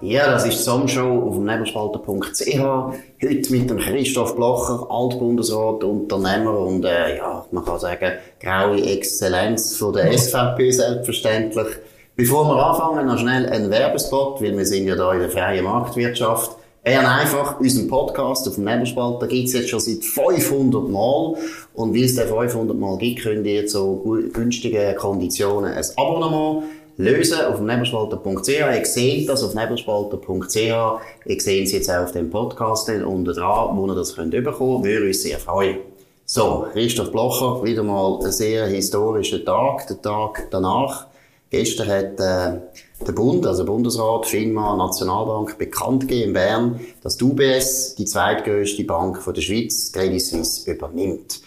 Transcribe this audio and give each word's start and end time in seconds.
Ja, 0.00 0.32
das 0.32 0.44
ist 0.44 0.58
die 0.58 0.62
Sommershow 0.62 1.28
auf 1.28 1.34
dem 1.36 1.44
Nebelspalter.ch. 1.44 2.58
Heute 2.58 3.52
mit 3.52 3.70
dem 3.70 3.78
Christoph 3.78 4.34
Blocher, 4.34 4.86
Altbundesrat, 4.90 5.84
Unternehmer 5.84 6.58
und, 6.58 6.84
äh, 6.84 7.16
ja, 7.16 7.46
man 7.52 7.64
kann 7.64 7.78
sagen, 7.78 8.12
graue 8.40 8.82
Exzellenz 8.82 9.76
von 9.76 9.92
der 9.92 10.12
SVP 10.18 10.72
selbstverständlich. 10.72 11.68
Bevor 12.16 12.46
wir 12.48 12.66
anfangen, 12.66 13.06
noch 13.06 13.18
schnell 13.18 13.48
ein 13.48 13.70
Werbespot, 13.70 14.42
weil 14.42 14.56
wir 14.56 14.66
sind 14.66 14.86
ja 14.86 14.96
da 14.96 15.12
in 15.12 15.20
der 15.20 15.30
freien 15.30 15.64
Marktwirtschaft. 15.64 16.56
Bern 16.82 17.06
einfach, 17.06 17.60
unseren 17.60 17.88
Podcast 17.88 18.46
auf 18.46 18.56
dem 18.56 18.64
Nebelspalter 18.64 19.26
gibt's 19.26 19.54
jetzt 19.54 19.70
schon 19.70 19.80
seit 19.80 20.04
500 20.04 20.86
Mal. 20.88 21.34
Und 21.72 21.94
weil 21.94 22.04
es 22.04 22.16
den 22.16 22.28
500 22.28 22.76
Mal 22.76 22.98
gibt, 22.98 23.22
könnt 23.22 23.46
ihr 23.46 23.66
zu 23.66 24.28
günstigen 24.34 24.94
Konditionen 24.96 25.72
ein 25.72 25.84
Abonnement 25.96 26.64
lösen 26.96 27.40
auf 27.40 27.60
nebelspalter.ch. 27.60 28.48
Ihr 28.48 28.84
seht 28.84 29.28
das 29.28 29.42
auf 29.42 29.54
nebelspalter.ch. 29.54 30.56
Ihr 30.56 31.40
seht 31.40 31.66
es 31.66 31.72
jetzt 31.72 31.90
auch 31.90 32.04
auf 32.04 32.12
dem 32.12 32.30
Podcast 32.30 32.88
unten 32.88 33.24
dran, 33.24 33.76
wo 33.76 33.86
ihr 33.86 33.94
das 33.94 34.14
könnt 34.14 34.32
bekommen. 34.32 34.84
Würde 34.84 35.06
uns 35.06 35.22
sehr 35.22 35.38
freuen. 35.38 35.78
So, 36.26 36.66
Christoph 36.72 37.12
Blocher, 37.12 37.62
wieder 37.64 37.82
mal 37.82 38.18
ein 38.24 38.32
sehr 38.32 38.66
historischer 38.66 39.44
Tag, 39.44 39.86
der 39.88 40.00
Tag 40.00 40.48
danach. 40.50 41.08
Gestern 41.50 41.86
hat 41.86 42.18
äh, 42.18 42.60
der 43.06 43.12
Bund, 43.12 43.46
also 43.46 43.64
Bundesrat, 43.64 44.26
FINMA, 44.26 44.76
Nationalbank 44.76 45.58
bekannt 45.58 46.08
gegeben 46.08 46.28
in 46.28 46.32
Bern, 46.32 46.80
dass 47.02 47.18
die 47.18 47.24
UBS, 47.24 47.94
die 47.96 48.06
zweitgrößte 48.06 48.84
Bank 48.84 49.22
von 49.22 49.34
der 49.34 49.42
Schweiz, 49.42 49.92
Credit 49.92 50.20
Suisse, 50.20 50.68
übernimmt. 50.70 51.42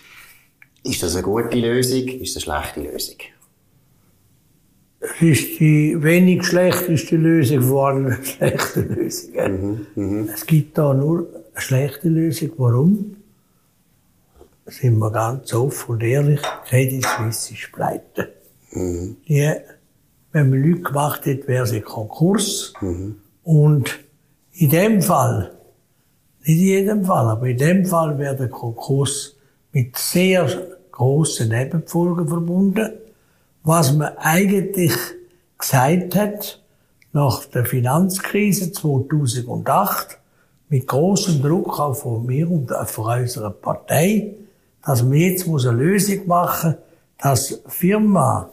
Ist 0.83 1.01
das 1.01 1.15
eine 1.15 1.23
gute 1.23 1.57
Lösung? 1.57 2.07
Ist 2.07 2.35
das 2.35 2.47
eine 2.47 2.63
schlechte 2.63 2.91
Lösung? 2.91 3.17
Es 5.15 5.21
ist 5.21 5.59
die 5.59 5.95
wenig 6.01 6.43
schlechteste 6.43 7.15
Lösung 7.15 7.61
von 7.61 7.77
allen 7.85 8.23
schlechten 8.23 8.95
Lösungen. 8.95 9.87
Mhm, 9.95 10.23
mh. 10.25 10.33
Es 10.33 10.45
gibt 10.45 10.77
da 10.77 10.93
nur 10.93 11.27
eine 11.53 11.61
schlechte 11.61 12.09
Lösung. 12.09 12.51
Warum? 12.57 13.15
Sind 14.65 14.97
wir 14.99 15.11
ganz 15.11 15.53
offen 15.53 15.91
und 15.91 16.03
ehrlich, 16.03 16.41
Credit 16.65 17.05
Suisse 17.05 17.53
ist 17.53 17.71
pleite. 17.71 18.33
Mhm. 18.71 19.15
Die 19.27 19.53
wenn 20.33 20.49
man 20.49 20.61
Leute 20.61 20.81
gemacht 20.81 21.25
hätte, 21.25 21.47
wäre 21.47 21.65
sie 21.65 21.81
Konkurs. 21.81 22.73
Mhm. 22.81 23.15
Und 23.43 23.99
in 24.53 24.69
dem 24.69 25.01
Fall, 25.01 25.51
nicht 26.45 26.59
in 26.59 26.65
jedem 26.65 27.05
Fall, 27.05 27.27
aber 27.27 27.47
in 27.47 27.57
dem 27.57 27.85
Fall 27.85 28.17
wäre 28.19 28.35
der 28.35 28.49
Konkurs 28.49 29.35
mit 29.71 29.97
sehr 29.97 30.47
großen 30.91 31.49
Nebenfolgen 31.49 32.27
verbunden. 32.27 32.89
Was 33.67 33.91
man 33.91 34.17
eigentlich 34.19 34.93
gesagt 35.57 36.15
hat, 36.15 36.63
nach 37.11 37.43
der 37.43 37.65
Finanzkrise 37.65 38.71
2008, 38.71 40.17
mit 40.69 40.87
großem 40.87 41.41
Druck 41.41 41.77
auch 41.77 41.93
von 41.93 42.25
mir 42.25 42.49
und 42.49 42.71
von 42.85 43.19
unserer 43.19 43.49
Partei, 43.49 44.35
dass 44.85 45.03
man 45.03 45.15
jetzt 45.15 45.49
eine 45.49 45.71
Lösung 45.71 46.27
machen 46.27 46.77
muss, 46.77 46.79
dass 47.21 47.61
Firma 47.67 48.49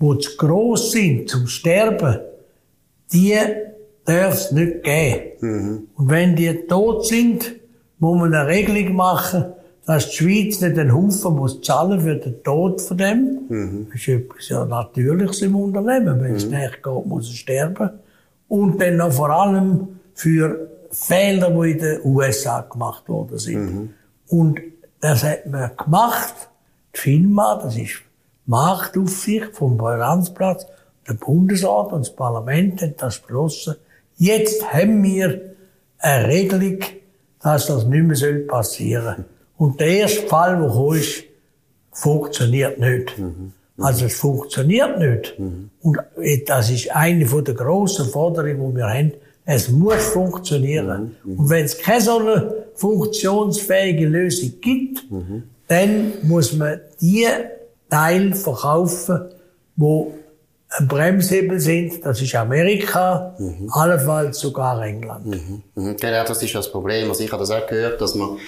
die 0.00 0.18
zu 0.18 0.36
gross 0.36 0.92
sind 0.92 1.28
zum 1.28 1.48
Sterben, 1.48 2.20
die 3.12 3.36
darf 4.04 4.34
es 4.34 4.52
nicht 4.52 4.84
geben. 4.84 5.32
Mhm. 5.40 5.88
Und 5.96 6.08
wenn 6.08 6.36
die 6.36 6.68
tot 6.68 7.04
sind, 7.04 7.56
muss 7.98 8.16
man 8.16 8.32
eine 8.32 8.46
Regelung 8.46 8.94
machen, 8.94 9.54
dass 9.84 10.10
die 10.10 10.16
Schweiz 10.16 10.60
nicht 10.60 10.78
einen 10.78 10.94
Haufen 10.94 11.34
muss 11.34 11.60
zahlen 11.60 12.00
für 12.00 12.16
den 12.16 12.42
Tod 12.42 12.80
von 12.80 12.96
dem. 12.96 13.40
Mhm. 13.48 13.86
Das 13.90 14.00
ist 14.00 14.08
etwas 14.08 14.48
ja 14.48 14.64
Natürliches 14.64 15.42
im 15.42 15.56
Unternehmen. 15.56 16.20
Wenn 16.20 16.36
es 16.36 16.46
mhm. 16.46 16.52
nicht 16.52 16.82
geht, 16.82 17.06
muss 17.06 17.28
er 17.28 17.34
sterben. 17.34 17.90
Und 18.48 18.80
dann 18.80 18.96
noch 18.96 19.12
vor 19.12 19.30
allem 19.30 20.00
für 20.14 20.68
Fehler, 20.90 21.50
die 21.50 21.70
in 21.72 21.78
den 21.78 22.00
USA 22.04 22.60
gemacht 22.60 23.08
worden 23.08 23.38
sind. 23.38 23.74
Mhm. 23.74 23.90
Und 24.28 24.60
das 25.00 25.24
hat 25.24 25.46
man 25.46 25.70
gemacht. 25.76 26.34
Die 26.94 27.00
FINMA, 27.00 27.60
das 27.62 27.76
ist 27.76 28.02
Marktaufsicht 28.46 29.56
vom 29.56 29.78
Finanzplatz, 29.78 30.66
der 31.08 31.14
Bundesrat 31.14 31.92
und 31.92 32.00
das 32.00 32.14
Parlament 32.14 32.82
haben 32.82 32.94
das 32.98 33.18
beschlossen. 33.18 33.76
Jetzt 34.16 34.72
haben 34.72 35.02
wir 35.02 35.54
eine 35.98 36.28
Regelung, 36.28 36.78
dass 37.40 37.66
das 37.66 37.86
nicht 37.86 38.22
mehr 38.22 38.46
passieren 38.46 39.16
soll. 39.16 39.24
Und 39.62 39.78
der 39.78 39.86
erste 39.86 40.22
Fall, 40.22 40.60
gekommen 40.60 40.96
ist, 40.96 41.22
funktioniert 41.92 42.80
nicht. 42.80 43.16
Mhm. 43.16 43.52
Also 43.78 44.06
es 44.06 44.16
funktioniert 44.16 44.98
nicht. 44.98 45.38
Mhm. 45.38 45.70
Und 45.80 45.98
das 46.46 46.68
ist 46.68 46.90
eine 46.90 47.24
der 47.24 47.54
grossen 47.54 48.06
Forderungen, 48.06 48.72
die 48.72 48.76
wir 48.78 48.88
haben. 48.88 49.12
Es 49.44 49.68
muss 49.68 50.04
funktionieren. 50.08 51.14
Mhm. 51.22 51.38
Und 51.38 51.50
wenn 51.50 51.64
es 51.64 51.78
keine 51.78 52.00
so 52.00 52.18
eine 52.18 52.54
funktionsfähige 52.74 54.06
Lösung 54.08 54.52
gibt, 54.60 55.08
mhm. 55.08 55.44
dann 55.68 56.14
muss 56.24 56.54
man 56.54 56.80
die 57.00 57.28
Teil 57.88 58.34
verkaufen, 58.34 59.26
wo 59.76 60.12
Bremshebel 60.80 61.60
sind. 61.60 62.04
Das 62.04 62.20
ist 62.20 62.34
Amerika, 62.34 63.34
mhm. 63.38 63.68
allenfalls 63.70 64.38
sogar 64.38 64.82
England. 64.82 65.26
Mhm. 65.26 65.62
Mhm. 65.74 65.96
Genau, 65.96 66.24
das 66.24 66.42
ist 66.42 66.54
das 66.54 66.70
Problem. 66.70 67.08
Also 67.08 67.22
ich 67.22 67.30
habe 67.30 67.40
das 67.40 67.50
auch 67.50 67.66
gehört, 67.66 68.00
dass 68.00 68.14
man 68.14 68.38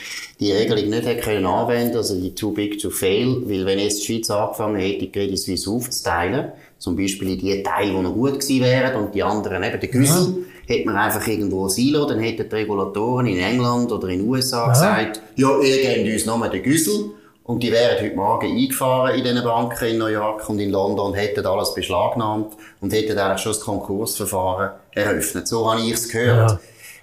die 0.41 0.53
Regelung 0.53 0.89
nicht 0.89 1.07
hätte 1.07 1.21
können 1.21 1.47
anwenden, 1.47 1.97
also 1.97 2.19
die 2.21 2.35
too 2.35 2.53
big 2.53 2.79
to 2.79 2.91
fail, 2.91 3.43
weil 3.45 3.67
wenn 3.67 3.79
jetzt 3.79 4.01
die 4.01 4.07
Schweiz 4.07 4.31
angefangen 4.31 4.77
hätte, 4.77 5.01
die 5.01 5.13
Credit 5.13 5.39
Suisse 5.39 5.71
aufzuteilen, 5.71 6.53
zum 6.79 6.97
Beispiel 6.97 7.33
in 7.33 7.39
die 7.39 7.63
Teile, 7.63 7.93
die 7.93 7.99
noch 7.99 8.15
gut 8.15 8.41
gewesen 8.41 8.63
wären 8.63 8.97
und 8.97 9.15
die 9.15 9.23
anderen 9.23 9.63
eben 9.63 9.81
der 9.81 9.89
Güssel, 9.89 10.45
ja. 10.67 10.75
hätte 10.75 10.87
man 10.87 10.97
einfach 10.97 11.27
irgendwo 11.27 11.69
Silo, 11.69 12.07
dann 12.07 12.21
hätten 12.21 12.49
die 12.49 12.55
Regulatoren 12.55 13.27
in 13.27 13.39
England 13.39 13.93
oder 13.93 14.09
in 14.09 14.21
den 14.21 14.29
USA 14.29 14.67
ja. 14.67 14.73
gesagt, 14.73 15.23
ja, 15.37 15.61
ihr 15.61 15.83
gebt 15.83 16.13
uns 16.13 16.27
nochmal 16.27 16.51
den 16.51 16.63
Güssel 16.63 17.11
und 17.45 17.63
die 17.63 17.71
wären 17.71 18.03
heute 18.03 18.17
Morgen 18.17 18.57
eingefahren 18.57 19.15
in 19.17 19.25
diesen 19.25 19.45
Banken 19.45 19.85
in 19.85 19.99
New 19.99 20.07
York 20.07 20.49
und 20.49 20.59
in 20.59 20.71
London, 20.71 21.15
hätten 21.15 21.45
alles 21.47 21.75
beschlagnahmt 21.75 22.55
und 22.81 22.93
hätten 22.93 23.19
eigentlich 23.19 23.43
schon 23.43 23.53
das 23.53 23.61
Konkursverfahren 23.61 24.71
eröffnet. 24.93 25.47
So 25.47 25.71
habe 25.71 25.83
ich 25.83 25.93
es 25.93 26.09
gehört. 26.09 26.51
Ja. 26.51 26.61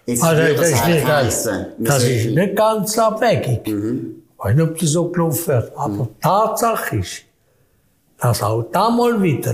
Jetzt 0.08 0.24
also, 0.24 0.42
das, 0.42 0.56
das, 0.56 0.70
ist 0.72 0.88
nicht, 0.88 1.06
heissen, 1.06 1.66
das 1.78 2.04
ist 2.04 2.26
nicht 2.32 2.56
ganz 2.56 2.98
abwegig. 2.98 3.68
Mhm. 3.68 4.24
Ich 4.34 4.44
weiß 4.44 4.56
nicht, 4.56 4.68
ob 4.68 4.80
das 4.80 4.90
so 4.90 5.10
gelaufen 5.10 5.48
wird. 5.48 5.78
Aber 5.78 5.94
mhm. 5.94 6.08
Tatsache 6.20 6.98
ist, 6.98 7.22
dass 8.18 8.42
auch 8.42 8.64
damals 8.64 9.22
wieder 9.22 9.54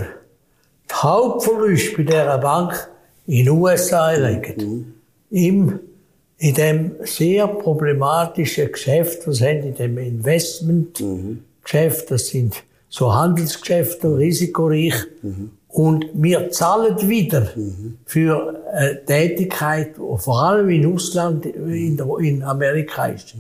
die 0.90 0.94
Hauptverluste 0.94 1.98
bei 1.98 2.04
dieser 2.04 2.38
Bank 2.38 2.90
in 3.26 3.44
den 3.44 3.50
USA 3.50 4.12
liegen. 4.12 4.56
Mhm. 4.58 4.94
Im 5.30 5.80
in 6.40 6.54
dem 6.54 6.92
sehr 7.02 7.48
problematischen 7.48 8.72
Geschäft, 8.72 9.28
was 9.28 9.42
haben 9.42 9.64
in 9.64 9.74
dem 9.74 9.98
Investmentgeschäft, 9.98 12.12
das 12.12 12.28
sind 12.28 12.64
so 12.90 13.14
Handelsgeschäfte, 13.14 14.18
risikoreich, 14.18 14.94
mhm. 15.22 15.52
und 15.68 16.06
wir 16.14 16.50
zahlen 16.52 17.10
wieder 17.10 17.52
für 18.06 18.64
eine 18.72 19.04
Tätigkeit, 19.04 19.96
vor 20.18 20.44
allem 20.44 20.70
in 20.70 20.94
Ausland, 20.94 21.46
in, 21.46 22.00
in 22.20 22.44
Amerika 22.44 23.08
ist. 23.08 23.36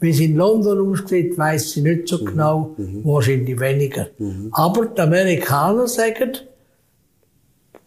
Wie 0.00 0.10
es 0.10 0.20
in 0.20 0.36
London 0.36 0.92
aussieht, 0.92 1.36
weiß 1.38 1.76
ich 1.76 1.82
nicht 1.82 2.08
so 2.08 2.22
genau, 2.22 2.76
wahrscheinlich 3.04 3.58
weniger. 3.58 4.08
Aber 4.52 4.86
die 4.86 5.00
Amerikaner 5.00 5.88
sagen, 5.88 6.36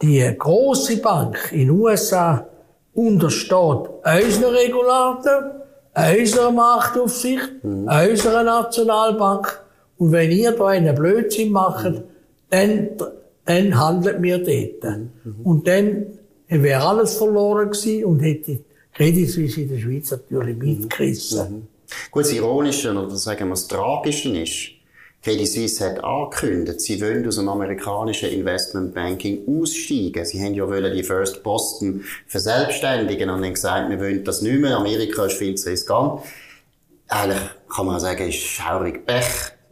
die 0.01 0.35
große 0.37 0.97
Bank 0.97 1.49
in 1.51 1.59
den 1.59 1.69
USA 1.71 2.47
untersteht 2.97 3.51
unseren 3.51 4.55
Regulator, 4.55 5.61
unserer 6.19 6.51
Machtaufsicht, 6.51 7.63
mhm. 7.63 7.87
unserer 7.87 8.43
Nationalbank. 8.43 9.61
Und 9.99 10.11
wenn 10.11 10.31
ihr 10.31 10.51
da 10.51 10.67
einen 10.67 10.95
Blödsinn 10.95 11.51
macht, 11.51 11.85
mhm. 11.85 12.03
dann, 12.49 12.89
dann 13.45 13.79
handelt 13.79 14.21
wir 14.21 14.39
dort. 14.39 14.97
Mhm. 15.23 15.35
Und 15.43 15.67
dann 15.67 16.05
wäre 16.47 16.83
alles 16.83 17.17
verloren 17.17 17.69
gewesen 17.69 18.05
und 18.05 18.19
hätte 18.19 18.59
Credit 18.93 19.29
Suisse 19.29 19.61
in 19.61 19.69
der 19.69 19.77
Schweiz 19.77 20.11
natürlich 20.11 20.57
mitgerissen. 20.57 21.51
Mhm. 21.51 21.67
Gut, 22.09 22.23
das 22.23 22.33
Ironische 22.33 22.91
oder 22.91 23.15
sagen 23.15 23.47
wir 23.47 23.51
das 23.51 23.67
Tragische 23.67 24.35
ist, 24.37 24.71
Credit 25.27 25.45
Suisse 25.45 25.83
hat 25.83 26.01
angekündigt, 26.05 26.79
sie 26.79 27.01
wollen 27.01 27.27
aus 27.27 27.35
dem 27.35 27.49
amerikanischen 27.49 28.29
Investmentbanking 28.29 29.41
aussteigen. 29.45 30.23
Sie 30.23 30.41
haben 30.41 30.53
ja 30.53 30.65
wollen 30.69 30.95
die 30.95 31.03
First 31.03 31.43
Boston 31.43 32.05
verselbstständigen 32.27 33.29
und 33.29 33.43
haben 33.43 33.53
gesagt, 33.53 33.89
wir 33.89 33.99
wollen 33.99 34.23
das 34.23 34.41
nicht 34.41 34.57
mehr. 34.57 34.77
Amerika 34.77 35.25
ist 35.25 35.33
viel 35.33 35.55
zu 35.55 35.69
riskant. 35.69 36.21
Eigentlich 37.09 37.41
kann 37.75 37.87
man 37.87 37.99
sagen, 37.99 38.29
ist 38.29 38.37
schaurig 38.37 39.05
Pech. 39.05 39.25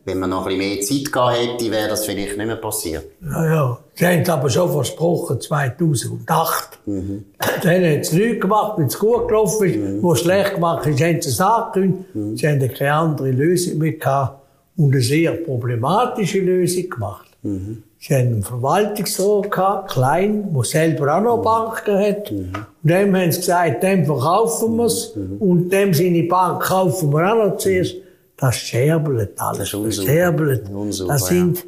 Wenn 0.04 0.20
man 0.20 0.32
noch 0.32 0.46
ein 0.46 0.58
bisschen 0.58 0.76
mehr 0.76 0.82
Zeit 0.82 1.14
gehabt 1.14 1.38
hätte, 1.38 1.72
wäre 1.72 1.88
das 1.88 2.06
vielleicht 2.06 2.36
nicht 2.36 2.48
mehr 2.48 2.58
passiert. 2.58 3.06
Ja, 3.22 3.46
ja. 3.46 3.80
Sie 3.94 4.06
haben 4.06 4.22
es 4.24 4.30
aber 4.30 4.50
schon 4.50 4.70
versprochen, 4.70 5.40
2008. 5.40 6.80
Mhm. 6.86 7.26
Dann 7.64 7.72
haben 7.72 8.04
sie 8.04 8.18
nichts 8.18 8.42
gemacht, 8.42 8.74
wenn 8.78 8.88
es 8.88 9.00
gut 9.00 9.30
gelaufen 9.30 9.70
ist. 9.70 9.78
Mhm. 9.78 10.04
Wo 10.04 10.12
es 10.12 10.20
schlecht 10.20 10.56
gemacht 10.56 10.86
ist, 10.86 11.02
haben 11.02 11.22
sie 11.22 11.30
es 11.30 11.40
angekündigt. 11.40 12.14
Mhm. 12.14 12.36
Sie 12.36 12.46
haben 12.46 12.74
keine 12.74 12.94
andere 12.94 13.32
Lösung 13.32 13.78
mehr 13.78 13.94
gehabt 13.94 14.45
und 14.78 14.94
eine 14.94 15.02
sehr 15.02 15.32
problematische 15.34 16.40
Lösung 16.40 16.90
gemacht. 16.90 17.30
Mhm. 17.44 17.84
Sie 18.00 18.14
haben 18.14 18.28
einen 18.28 18.44
Verwaltungsrat 18.44 19.52
gehabt, 19.52 19.92
klein, 19.92 20.54
der 20.54 20.64
selber 20.64 21.18
auch 21.18 21.22
noch 21.22 21.42
Banken 21.42 21.98
hat. 21.98 22.32
Mhm. 22.32 22.52
Und 22.84 22.90
dem 22.92 23.16
haben 23.16 23.32
sie 23.32 23.40
gesagt, 23.40 23.84
dem 23.84 24.06
verkaufen 24.06 24.76
wir 24.76 24.86
es. 24.86 25.16
Mhm. 25.16 25.38
Und 25.38 25.70
dem 25.70 25.94
seine 25.94 26.24
Bank 26.24 26.62
kaufen 26.64 27.12
wir 27.12 27.32
auch 27.32 27.48
noch 27.48 27.58
zuerst. 27.58 27.96
Das 28.38 28.56
scherbelt 28.58 29.32
alles. 29.38 29.72
Das, 29.72 29.96
scherbelt. 29.96 30.64
Das 31.08 31.28
sind 31.28 31.66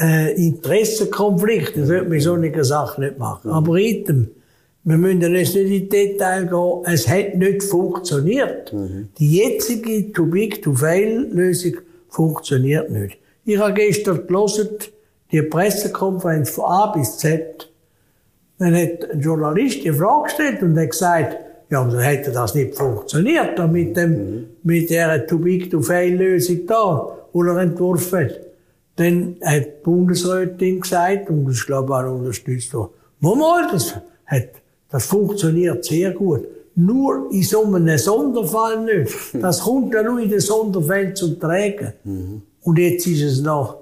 äh, 0.00 0.46
Interessenkonflikte. 0.46 1.80
Das 1.80 1.88
sollte 1.88 2.08
man 2.08 2.20
so 2.20 2.34
eine 2.34 2.64
Sache 2.64 3.00
nicht 3.00 3.18
machen. 3.18 3.48
Mhm. 3.48 3.56
Aber 3.56 3.76
item, 3.76 4.30
wir 4.84 4.98
müssen 4.98 5.22
jetzt 5.34 5.54
nicht 5.54 5.70
in 5.72 5.88
Detail 5.88 6.46
gehen. 6.46 6.82
Es 6.84 7.08
hat 7.08 7.34
nicht 7.36 7.62
funktioniert. 7.62 8.72
Mhm. 8.72 9.08
Die 9.18 9.38
jetzige 9.38 10.12
Too-Big-to-Fail-Lösung 10.12 11.78
funktioniert 12.14 12.90
nicht. 12.90 13.18
Ich 13.44 13.58
habe 13.58 13.74
gestern 13.74 14.26
gelesen, 14.26 14.68
die 15.30 15.42
Pressekonferenz 15.42 16.50
von 16.50 16.64
A 16.64 16.86
bis 16.86 17.18
Z. 17.18 17.70
Dann 18.58 18.74
hat 18.74 19.10
ein 19.10 19.20
Journalist 19.20 19.84
die 19.84 19.92
Frage 19.92 20.24
gestellt 20.24 20.62
und 20.62 20.78
hat 20.78 20.90
gesagt, 20.90 21.36
ja, 21.70 21.84
dann 21.84 21.98
hätte 21.98 22.30
das 22.30 22.54
nicht 22.54 22.76
funktioniert, 22.76 23.58
da 23.58 23.66
mit 23.66 23.96
dem, 23.96 24.10
mhm. 24.10 24.46
mit 24.62 24.90
der 24.90 25.26
Too-Big-to-Fail-Lösung 25.26 26.66
da, 26.66 27.18
die 27.34 27.38
er 27.38 27.56
entworfen 27.58 28.20
hat. 28.20 28.40
Dann 28.96 29.36
hat 29.42 29.64
die 29.64 29.82
Bundesrätin 29.82 30.80
gesagt, 30.80 31.28
und 31.30 31.46
das 31.46 31.66
glaube 31.66 31.92
ich 31.92 31.98
auch 31.98 32.14
unterstützt, 32.14 32.72
mal, 33.18 33.68
das 33.72 33.94
hat, 34.26 34.50
das 34.88 35.06
funktioniert 35.06 35.84
sehr 35.84 36.12
gut. 36.12 36.46
Nur 36.76 37.28
in 37.30 37.42
so 37.42 37.64
einem 37.64 37.98
Sonderfall 37.98 38.84
nicht. 38.84 39.14
Das 39.40 39.60
kommt 39.60 39.94
ja 39.94 40.02
nur 40.02 40.18
in 40.18 40.28
den 40.28 40.40
Sonderfällen 40.40 41.14
zum 41.14 41.38
Tragen. 41.38 41.92
Mhm. 42.02 42.42
Und 42.62 42.78
jetzt 42.78 43.06
ist 43.06 43.22
es 43.22 43.40
noch, 43.40 43.78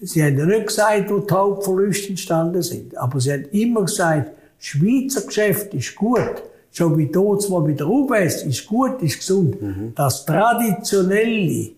Sie 0.00 0.22
haben 0.22 0.38
ja 0.38 0.46
nicht 0.46 0.68
gesagt, 0.68 1.10
wo 1.10 1.18
die 1.18 1.34
Hauptverluste 1.34 2.10
entstanden 2.10 2.62
sind. 2.62 2.96
Aber 2.96 3.20
Sie 3.20 3.32
haben 3.32 3.46
immer 3.50 3.84
gesagt, 3.84 4.30
Schweizer 4.58 5.22
Geschäft 5.22 5.74
ist 5.74 5.94
gut. 5.96 6.42
So 6.70 6.96
wie 6.96 7.06
dort 7.06 7.48
mal 7.48 7.62
bei 7.62 7.72
der 7.72 7.88
UBS 7.88 8.44
ist 8.44 8.66
gut, 8.66 9.02
ist 9.02 9.18
gesund. 9.18 9.60
Mhm. 9.60 9.92
Das 9.94 10.24
traditionelle 10.24 11.70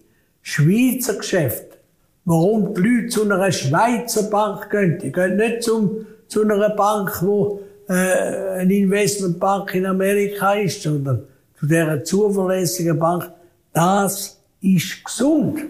Schweizer 0.42 1.14
Geschäft, 1.14 1.78
warum 2.24 2.74
die 2.74 2.80
Leute 2.80 3.08
zu 3.08 3.22
einer 3.22 3.52
Schweizer 3.52 4.24
Bank 4.24 4.70
gehen, 4.70 4.98
die 5.02 5.12
gehen 5.12 5.36
nicht 5.36 5.62
zum, 5.62 6.06
zu 6.28 6.42
einer 6.42 6.70
Bank, 6.70 7.22
wo 7.22 7.60
äh, 7.90 8.60
eine 8.60 8.72
Investmentbank 8.72 9.74
in 9.74 9.84
Amerika 9.84 10.52
ist, 10.54 10.82
sondern 10.82 11.24
zu 11.58 11.66
dieser 11.66 12.04
zuverlässigen 12.04 12.96
Bank, 12.96 13.32
das 13.72 14.40
ist 14.60 15.04
gesund. 15.04 15.60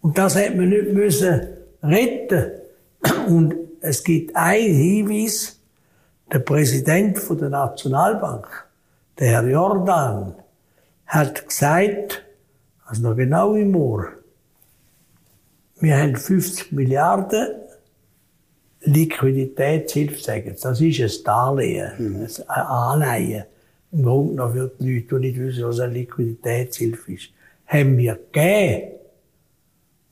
Und 0.00 0.18
das 0.18 0.34
hätte 0.34 0.56
man 0.56 0.70
nicht 0.70 0.92
müssen 0.92 1.40
retten. 1.80 2.50
Und 3.28 3.54
es 3.80 4.02
gibt 4.02 4.34
einen 4.34 4.74
Hinweis, 4.74 5.60
der 6.32 6.40
Präsident 6.40 7.18
von 7.18 7.38
der 7.38 7.50
Nationalbank, 7.50 8.46
der 9.20 9.28
Herr 9.28 9.46
Jordan, 9.46 10.34
hat 11.06 11.46
gesagt, 11.46 12.24
also 12.86 13.02
noch 13.02 13.16
genau 13.16 13.54
im 13.54 13.76
Ohr, 13.76 14.08
wir 15.78 15.96
haben 15.96 16.16
50 16.16 16.72
Milliarden 16.72 17.61
Liquiditätshilfe, 18.84 20.52
Das 20.60 20.80
ist 20.80 21.00
ein 21.00 21.24
Darlehen, 21.24 21.92
mhm. 21.98 22.26
ein 22.48 22.62
Anleihen. 22.62 23.44
Im 23.92 24.02
Grunde 24.02 24.34
noch 24.34 24.52
für 24.52 24.70
die 24.80 24.94
Leute, 24.94 25.06
die 25.06 25.26
nicht 25.26 25.38
wissen, 25.38 25.64
was 25.64 25.80
eine 25.80 25.92
Liquiditätshilfe 25.92 27.12
ist. 27.12 27.30
Haben 27.66 27.96
wir 27.96 28.14
gegeben. 28.14 28.92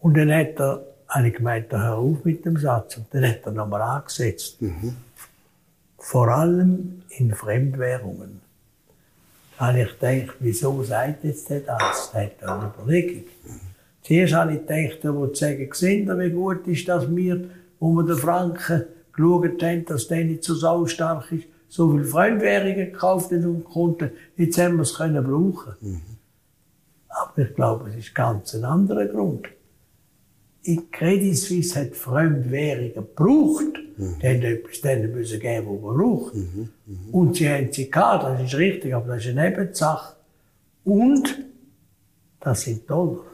Und 0.00 0.16
dann 0.16 0.32
hat 0.32 0.58
er, 0.58 0.84
habe 1.08 1.28
ich 1.28 1.34
gemeint, 1.34 1.72
hör 1.72 1.96
auf 1.96 2.24
mit 2.24 2.44
dem 2.44 2.56
Satz. 2.56 2.96
Und 2.98 3.06
dann 3.10 3.28
hat 3.28 3.40
er 3.44 3.52
nochmal 3.52 3.82
angesetzt. 3.82 4.60
Mhm. 4.60 4.96
Vor 5.98 6.28
allem 6.28 7.02
in 7.10 7.34
Fremdwährungen. 7.34 8.40
Da 9.58 9.66
habe 9.68 9.82
ich 9.82 9.98
gedacht, 9.98 10.36
wieso 10.40 10.82
sagt 10.82 11.24
jetzt 11.24 11.50
der 11.50 11.60
das? 11.60 12.10
Da 12.12 12.20
hat 12.20 12.32
er 12.40 12.54
eine 12.54 12.72
Überlegung. 12.78 13.24
Mhm. 13.44 13.60
Zuerst 14.02 14.34
habe 14.34 14.54
ich 14.54 14.66
gedacht, 14.66 15.04
er 15.04 15.14
wollte 15.14 15.36
sagen, 15.36 15.68
sehen 15.72 16.06
Sie, 16.06 16.18
wie 16.18 16.30
gut 16.30 16.66
ist, 16.66 16.88
dass 16.88 17.14
wir, 17.14 17.44
wo 17.80 17.92
wir 17.92 18.04
den 18.04 18.16
Franken 18.16 18.84
geschaut 19.12 19.62
haben, 19.62 19.84
dass 19.86 20.06
der 20.06 20.24
nicht 20.24 20.44
so 20.44 20.54
saustark 20.54 21.32
ist, 21.32 21.44
so 21.68 21.90
viel 21.90 22.04
Fremdwährungen 22.04 22.92
gekauft 22.92 23.32
und 23.32 23.64
konnten. 23.64 24.12
Jetzt 24.36 24.58
haben 24.58 24.76
wir 24.76 24.82
es 24.82 24.94
können 24.94 25.24
brauchen. 25.24 25.74
Mhm. 25.80 26.00
Aber 27.08 27.42
ich 27.42 27.54
glaube, 27.54 27.90
es 27.90 27.96
ist 27.96 28.14
ganz 28.14 28.54
ein 28.54 28.64
anderer 28.64 29.06
Grund 29.06 29.48
in 30.62 30.90
Credit 30.90 31.36
Suisse 31.36 31.78
hat 31.78 31.96
Fremdwährungen 31.96 32.94
gebraucht. 32.94 33.78
Mhm. 33.96 34.16
Die 34.20 34.28
haben 34.28 34.42
etwas 34.42 34.80
denen 34.80 35.12
müssen 35.12 35.40
geben, 35.40 35.66
was 35.66 35.80
man 35.80 35.96
braucht. 35.96 36.34
Mhm. 36.34 36.68
Mhm. 36.86 37.10
Und 37.12 37.36
sie 37.36 37.48
haben 37.48 37.72
sie 37.72 37.90
gehabt, 37.90 38.24
das 38.24 38.42
ist 38.42 38.58
richtig, 38.58 38.94
aber 38.94 39.14
das 39.14 39.24
ist 39.24 39.36
eine 39.36 39.50
Nebensache. 39.50 40.16
Und 40.84 41.44
das 42.40 42.62
sind 42.62 42.88
Dollar. 42.88 43.24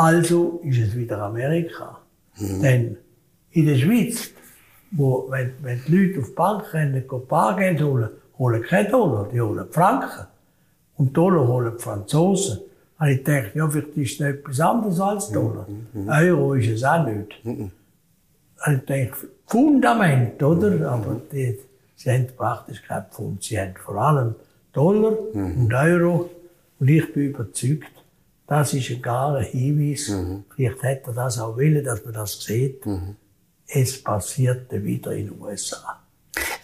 Also 0.00 0.60
ist 0.64 0.78
es 0.78 0.96
wieder 0.96 1.18
Amerika. 1.22 1.98
Mhm. 2.38 2.62
Denn 2.62 2.96
in 3.50 3.66
der 3.66 3.76
Schweiz, 3.76 4.30
wo, 4.92 5.26
wenn, 5.30 5.52
wenn 5.62 5.80
die 5.86 5.96
Leute 5.96 6.20
auf 6.20 6.28
die 6.28 6.34
Bank 6.34 6.74
rennen, 6.74 7.04
Bargeld 7.28 7.82
holen, 7.82 8.08
holen 8.38 8.62
keine 8.62 8.88
Dollar, 8.88 9.28
die 9.32 9.40
holen 9.40 9.66
Franken. 9.70 10.26
Und 10.96 11.16
Dollar 11.16 11.46
holen 11.46 11.72
die 11.76 11.82
Franzosen 11.82 12.60
habe 13.00 13.12
ich 13.12 13.24
gedacht, 13.24 13.54
ja, 13.54 13.66
vielleicht 13.66 13.96
ist 13.96 14.20
es 14.20 14.26
etwas 14.26 14.60
anderes 14.60 15.00
als 15.00 15.30
Dollar. 15.30 15.66
Mhm. 15.92 16.08
Euro 16.08 16.54
ist 16.54 16.68
es 16.68 16.84
auch 16.84 17.06
nicht. 17.06 17.44
Mhm. 17.44 17.70
Habe 18.58 18.76
ich 18.76 18.86
gedacht, 18.86 19.26
Fundament, 19.46 20.42
oder? 20.42 20.70
Mhm. 20.70 20.82
Aber 20.84 21.20
die, 21.32 21.58
sie 21.96 22.10
haben 22.10 22.26
praktisch 22.36 22.82
kein 22.82 23.06
Pfund. 23.10 23.42
Sie 23.42 23.58
haben 23.58 23.74
vor 23.74 23.96
allem 23.96 24.34
Dollar 24.74 25.16
mhm. 25.32 25.64
und 25.64 25.74
Euro. 25.74 26.30
Und 26.78 26.88
ich 26.88 27.10
bin 27.14 27.30
überzeugt, 27.30 27.99
das 28.50 28.74
ist 28.74 28.90
ein 28.90 29.00
klarer 29.00 29.42
Hinweis. 29.42 30.08
Mhm. 30.08 30.42
Vielleicht 30.56 30.82
hätte 30.82 31.10
er 31.10 31.14
das 31.14 31.38
auch 31.38 31.56
wollen, 31.56 31.84
dass 31.84 32.04
man 32.04 32.14
das 32.14 32.40
sieht. 32.42 32.84
Mhm. 32.84 33.14
Es 33.68 34.02
passierte 34.02 34.82
wieder 34.82 35.12
in 35.12 35.28
den 35.28 35.40
USA. 35.40 36.00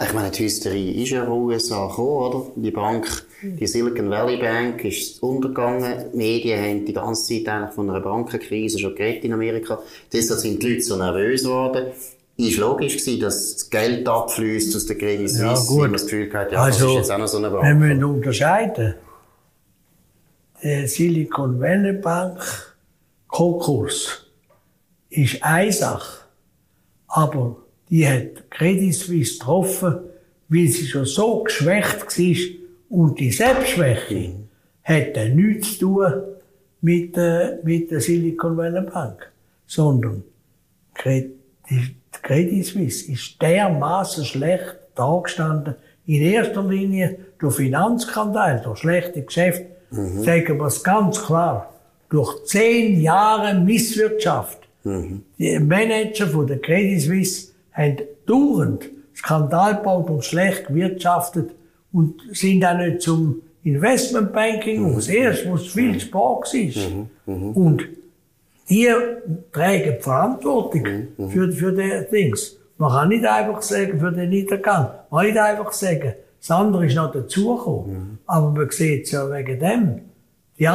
Ich 0.05 0.13
meine, 0.13 0.33
die 0.33 0.43
Hysterie 0.43 1.03
ist 1.03 1.11
ja 1.11 1.23
in 1.23 1.31
den 1.31 1.33
USA 1.33 1.87
gekommen, 1.87 2.09
oder? 2.09 2.51
Die 2.57 2.73
Bank, 2.73 3.07
die 3.41 3.67
Silicon 3.69 4.11
Valley 4.11 4.37
Bank 4.37 4.85
ist 4.85 5.23
untergegangen. 5.23 6.11
Die 6.13 6.17
Medien 6.17 6.61
haben 6.61 6.85
die 6.85 6.93
ganze 6.93 7.33
Zeit 7.33 7.49
eigentlich 7.49 7.75
von 7.75 7.89
einer 7.89 8.01
Bankenkrise 8.01 8.81
schon 8.81 8.97
geredet 8.97 9.25
in 9.25 9.33
Amerika. 9.33 9.79
Deshalb 10.13 10.41
sind 10.41 10.61
die 10.61 10.71
Leute 10.71 10.83
so 10.83 10.97
nervös 10.97 11.45
geworden. 11.45 11.87
Ist 12.37 12.59
logisch 12.59 12.97
gewesen, 12.97 13.21
dass 13.21 13.55
das 13.55 13.71
Geld 13.71 14.09
abfließt 14.09 14.75
aus 14.75 14.87
der 14.87 14.99
Credit 14.99 15.31
Suisse. 15.31 15.45
Ja, 15.45 15.55
gut. 15.55 15.95
Das 15.95 16.03
Gefühl 16.03 16.33
hat, 16.33 16.51
ja, 16.51 16.63
also, 16.63 16.81
das 16.81 16.91
ist 16.91 16.97
jetzt 16.97 17.13
auch 17.13 17.19
noch 17.19 17.29
so 17.29 17.39
eine 17.39 17.51
Bank. 17.51 17.65
Wir 17.65 17.75
müssen 17.75 18.05
unterscheiden. 18.05 18.95
Die 20.63 20.87
Silicon 20.87 21.61
Valley 21.61 21.93
Bank 21.93 22.41
Konkurs 23.29 24.27
ist 25.11 25.43
eine 25.43 25.73
Sache. 25.73 26.25
Aber 27.09 27.57
die 27.91 28.09
hat 28.09 28.51
Credit 28.51 28.95
Suisse 28.95 29.39
getroffen, 29.39 30.01
weil 30.49 30.69
sie 30.69 30.87
schon 30.87 31.05
so 31.05 31.43
geschwächt 31.43 32.19
war. 32.19 32.99
Und 32.99 33.21
die 33.21 33.31
Selbstschwäche 33.31 34.33
hat 34.83 35.17
dann 35.17 35.37
nichts 35.37 35.79
zu 35.79 35.87
tun 35.87 36.13
mit, 36.81 37.17
äh, 37.19 37.59
mit 37.63 37.91
der 37.91 38.01
Silicon 38.01 38.57
Valley 38.57 38.89
Bank, 38.91 39.31
sondern 39.67 40.25
die 41.05 41.97
Credit 42.23 42.65
Suisse 42.65 43.13
ist 43.13 43.41
dermaßen 43.43 44.25
schlecht 44.25 44.77
dargestanden, 44.95 45.75
in 46.07 46.23
erster 46.23 46.63
Linie 46.63 47.19
durch 47.39 47.57
Finanzskandal, 47.57 48.63
durch 48.63 48.79
schlechte 48.79 49.23
Geschäfte, 49.23 49.76
mhm. 49.97 50.23
sagen 50.23 50.59
wir 50.59 50.67
es 50.67 50.83
ganz 50.83 51.23
klar, 51.25 51.73
durch 52.09 52.45
zehn 52.45 53.01
Jahre 53.01 53.55
Misswirtschaft. 53.55 54.59
Mhm. 54.85 55.23
Die 55.39 55.59
Manager 55.59 56.27
von 56.29 56.47
der 56.47 56.61
Credit 56.61 57.01
Suisse 57.01 57.53
haben 57.73 57.97
dauernd 58.27 58.89
Skandal 59.15 59.77
gebaut 59.77 60.11
und 60.11 60.25
schlecht 60.25 60.69
gewirtschaftet 60.69 61.51
und 61.93 62.21
sind 62.33 62.65
auch 62.65 62.77
nicht 62.77 63.03
zum 63.03 63.43
Investmentbanking 63.65 64.83
mhm. 64.83 64.97
aus. 64.97 65.09
Erst, 65.09 65.49
wo 65.49 65.55
es 65.55 65.69
viel 65.69 65.99
zu 65.99 66.13
war. 66.13 66.43
Mhm. 66.55 67.09
Mhm. 67.27 67.51
Und 67.53 67.89
die 68.69 68.89
tragen 69.53 69.95
die 69.97 70.03
Verantwortung 70.03 70.83
mhm. 71.17 71.31
für, 71.31 71.53
für 71.53 71.73
die 71.73 72.11
Dings. 72.11 72.57
Man 72.79 72.93
kann 72.93 73.09
nicht 73.09 73.25
einfach 73.25 73.63
sagen, 73.63 73.99
für 73.99 74.13
den 74.13 74.31
Niedergang. 74.31 74.91
Man 75.11 75.21
kann 75.25 75.27
nicht 75.27 75.39
einfach 75.39 75.73
sagen, 75.73 76.15
das 76.39 76.51
andere 76.51 76.87
ist 76.87 76.95
noch 76.95 77.13
dazugekommen. 77.13 77.93
Mhm. 77.93 78.19
Aber 78.27 78.51
man 78.51 78.71
sieht 78.71 79.05
es 79.05 79.13
ja 79.13 79.31
wegen 79.31 79.59
dem. 79.59 80.01
Die, 80.59 80.69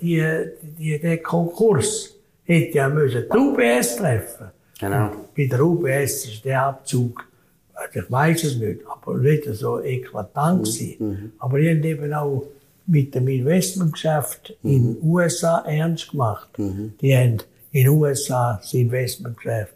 die, 0.00 0.44
die, 0.78 0.98
der 0.98 1.18
Konkurs 1.18 2.16
hätte 2.44 2.78
ja 2.78 2.88
müssen 2.88 3.24
die 3.30 3.38
UBS 3.38 3.96
treffen 3.96 4.50
Genau. 4.80 5.10
Bei 5.36 5.44
der 5.44 5.60
UBS 5.60 6.24
ist 6.24 6.44
der 6.44 6.62
Abzug, 6.62 7.28
also 7.74 8.00
ich 8.00 8.10
weiß 8.10 8.44
es 8.44 8.56
nicht, 8.56 8.80
aber 8.86 9.18
nicht 9.18 9.44
so 9.52 9.78
eklatant 9.80 10.66
mhm. 10.80 11.06
mhm. 11.06 11.32
Aber 11.38 11.58
die 11.58 11.68
haben 11.68 11.84
eben 11.84 12.12
auch 12.14 12.44
mit 12.86 13.14
dem 13.14 13.28
Investmentgeschäft 13.28 14.56
mhm. 14.62 14.70
in 14.70 14.94
den 14.94 14.98
USA 15.02 15.58
ernst 15.66 16.10
gemacht. 16.10 16.58
Mhm. 16.58 16.94
Die 17.00 17.14
haben 17.14 17.38
in 17.72 17.84
den 17.84 17.88
USA 17.88 18.58
das 18.60 18.72
Investmentgeschäft 18.72 19.74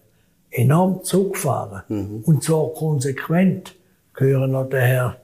enorm 0.50 1.04
zurückgefahren. 1.04 1.82
Mhm. 1.88 2.22
Und 2.24 2.42
zwar 2.42 2.72
konsequent 2.72 3.74
gehören 4.14 4.52
noch 4.52 4.68
der 4.68 4.80
Herr, 4.80 5.16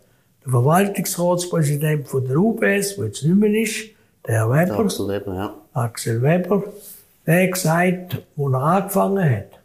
der 0.45 0.51
Verwaltungsratspräsident 0.51 2.09
von 2.09 2.27
der 2.27 2.37
UBS, 2.37 2.97
der 2.97 3.07
jetzt 3.07 3.23
nicht 3.23 3.37
mehr 3.37 3.63
ist, 3.63 3.91
der 4.27 4.35
Herr 4.35 4.51
Weber. 4.51 4.81
Axel 4.81 5.09
Weber, 5.09 5.35
ja. 5.35 5.55
Axel 5.73 6.23
Weber. 6.23 6.65
Der 7.27 7.45
hat 7.45 7.53
gesagt, 7.53 8.23
wo 8.37 8.49
er 8.49 8.63
angefangen 8.63 9.31
hat, 9.31 9.61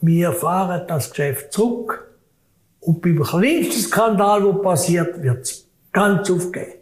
wir 0.00 0.32
fahren 0.32 0.84
das 0.86 1.10
Geschäft 1.10 1.52
zurück 1.52 2.08
und 2.80 3.02
beim 3.02 3.22
kleinsten 3.22 3.82
Skandal, 3.82 4.42
der 4.42 4.52
passiert, 4.60 5.22
wird 5.22 5.42
es 5.42 5.66
ganz 5.92 6.30
aufgeben. 6.30 6.72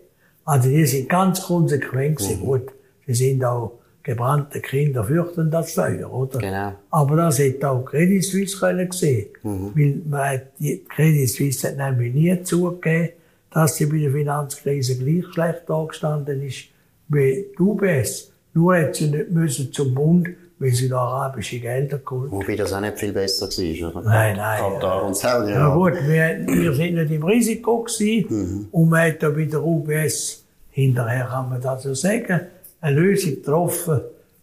Also 0.45 0.69
die 0.69 0.85
sind 0.87 1.09
ganz 1.09 1.43
konsequent 1.43 2.19
gewesen. 2.19 2.41
Mhm. 2.41 2.45
Gut, 2.45 2.69
sie 3.07 3.15
sind 3.15 3.45
auch 3.45 3.79
gebrannte 4.07 4.61
Kinder 4.61 5.03
fürchten 5.03 5.51
das 5.51 5.73
Feuer, 5.73 6.13
oder? 6.13 6.39
Genau. 6.39 6.75
Aber 6.91 7.17
das 7.17 7.41
hätte 7.41 7.69
auch 7.69 7.85
Credit 7.85 8.23
Suisse 8.23 8.57
können 8.57 8.93
sehen. 8.93 9.27
Mhm. 9.43 9.73
Weil 9.75 10.01
man, 10.09 10.41
die 10.61 10.85
Credit 10.85 11.29
Suisse 11.29 11.69
hat 11.69 11.77
nämlich 11.77 12.15
nie 12.15 12.43
zugegeben, 12.45 13.09
dass 13.51 13.75
sie 13.75 13.87
bei 13.87 13.99
der 13.99 14.13
Finanzkrise 14.13 14.97
gleich 14.97 15.25
schlecht 15.33 15.63
dargestanden 15.67 16.41
ist 16.41 16.67
wie 17.09 17.47
die 17.59 17.61
UBS. 17.61 18.31
Nur 18.55 18.77
hat 18.77 18.95
sie 18.95 19.09
nicht 19.09 19.31
müssen 19.33 19.73
zum 19.73 19.93
Bund, 19.93 20.29
weil 20.61 20.71
sie 20.71 20.89
da 20.89 20.99
arabische 20.99 21.59
Gelder 21.59 21.99
geholt 21.99 22.31
Wobei 22.31 22.55
das 22.55 22.73
auch 22.73 22.81
nicht 22.81 22.99
viel 22.99 23.13
besser 23.13 23.47
war, 23.49 23.91
oder? 23.91 24.09
Nein, 24.09 24.37
nein. 24.37 24.61
Katar 24.61 25.05
und 25.05 25.17
Saudi, 25.17 25.51
ja. 25.51 25.69
ja 25.69 25.75
gut, 25.75 25.95
wir, 25.95 26.47
wir 26.47 26.73
sind 26.75 26.95
nicht 26.95 27.11
im 27.11 27.25
Risiko 27.25 27.83
gewesen 27.83 28.27
mhm. 28.29 28.69
und 28.71 28.89
man 28.89 29.09
hat 29.09 29.23
da 29.23 29.31
bei 29.31 29.47
der 29.47 29.63
UBS, 29.65 30.45
hinterher 30.71 31.27
kann 31.27 31.49
man 31.51 31.61
das 31.61 31.83
so 31.83 31.93
sagen, 31.93 32.41
eine 32.81 33.01
Lösung 33.01 33.37
getroffen, 33.37 34.01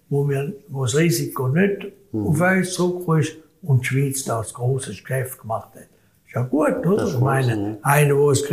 wo, 0.10 0.28
wir, 0.30 0.54
wo 0.70 0.84
das 0.84 0.96
Risiko 0.96 1.48
nicht 1.48 1.92
mhm. 2.12 2.28
auf 2.28 2.42
uns 2.42 2.74
zurückgekommen 2.74 3.20
ist 3.20 3.34
und 3.64 3.82
die 3.82 3.86
Schweiz 3.86 4.24
da 4.26 4.40
ein 4.40 4.46
grosses 4.54 5.02
Geschäft 5.02 5.42
gemacht 5.42 5.70
hat. 5.76 5.88
Ist 6.28 6.36
ja 6.36 6.44
gut, 6.44 6.86
oder? 6.86 7.08
Ich 7.08 7.20
meine, 7.20 7.78
einer, 7.82 8.16
der 8.16 8.28
das, 8.28 8.44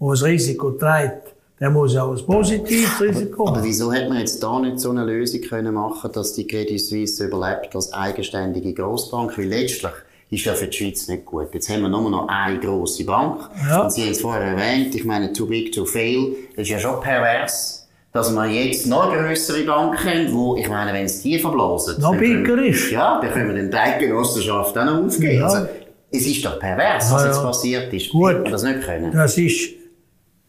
das 0.00 0.24
Risiko 0.24 0.70
trägt, 0.72 1.34
der 1.60 1.70
muss 1.70 1.96
auch 1.96 2.16
ein 2.16 2.26
positives 2.26 3.00
Risiko 3.00 3.46
haben. 3.46 3.56
Aber 3.56 3.64
wieso 3.64 3.92
hätte 3.92 4.08
man 4.08 4.18
jetzt 4.18 4.42
da 4.42 4.58
nicht 4.60 4.80
so 4.80 4.90
eine 4.90 5.04
Lösung 5.04 5.40
können 5.42 5.74
machen 5.74 6.10
dass 6.12 6.34
die 6.34 6.46
Credit 6.46 6.80
Suisse 6.80 7.24
überlebt 7.24 7.74
als 7.74 7.92
eigenständige 7.92 8.74
Grossbank? 8.74 9.36
Weil 9.38 9.46
letztlich 9.46 9.92
ist 10.30 10.44
ja 10.44 10.54
für 10.54 10.66
die 10.66 10.76
Schweiz 10.76 11.06
nicht 11.08 11.24
gut. 11.24 11.54
Jetzt 11.54 11.68
haben 11.70 11.82
wir 11.82 11.88
nur 11.88 12.10
noch 12.10 12.28
eine 12.28 12.58
grosse 12.58 13.04
Bank. 13.04 13.48
Ja. 13.68 13.82
Und 13.82 13.92
Sie 13.92 14.02
haben 14.02 14.10
es 14.10 14.20
vorher 14.20 14.42
erwähnt, 14.42 14.94
ich 14.94 15.04
meine, 15.04 15.32
too 15.32 15.46
big 15.46 15.72
to 15.72 15.84
fail, 15.84 16.34
das 16.56 16.64
ist 16.64 16.70
ja 16.70 16.78
schon 16.78 17.00
pervers 17.00 17.83
dass 18.14 18.32
wir 18.32 18.46
jetzt 18.46 18.86
noch 18.86 19.12
grössere 19.12 19.64
Banken 19.64 20.08
haben, 20.08 20.32
wo, 20.32 20.54
ich 20.54 20.68
meine, 20.68 20.92
wenn 20.92 21.04
es 21.04 21.20
die 21.20 21.36
verblasen. 21.36 22.00
Noch 22.00 22.16
bigger 22.16 22.62
ist. 22.62 22.92
Ja, 22.92 23.20
dann 23.20 23.32
können 23.32 23.48
wir 23.48 23.60
den 23.60 23.74
Eidgenossenschaft 23.74 24.78
auch 24.78 24.84
noch 24.84 25.04
aufgeben. 25.04 25.38
Ja. 25.38 25.46
Also, 25.46 25.66
es 26.12 26.24
ist 26.24 26.44
doch 26.44 26.60
pervers, 26.60 27.10
was 27.10 27.22
ja, 27.22 27.26
jetzt 27.26 27.42
passiert 27.42 27.92
ist. 27.92 28.10
Gut. 28.10 28.44
Wir 28.44 28.50
das 28.52 28.62
nicht 28.62 28.82
können. 28.82 29.10
Das 29.10 29.36
ist, 29.36 29.70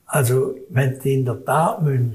also, 0.05 0.53
wenn 0.69 1.00
die 1.00 1.15
in 1.15 1.25
der 1.25 1.43
Tat 1.43 1.81
müssen, 1.81 2.13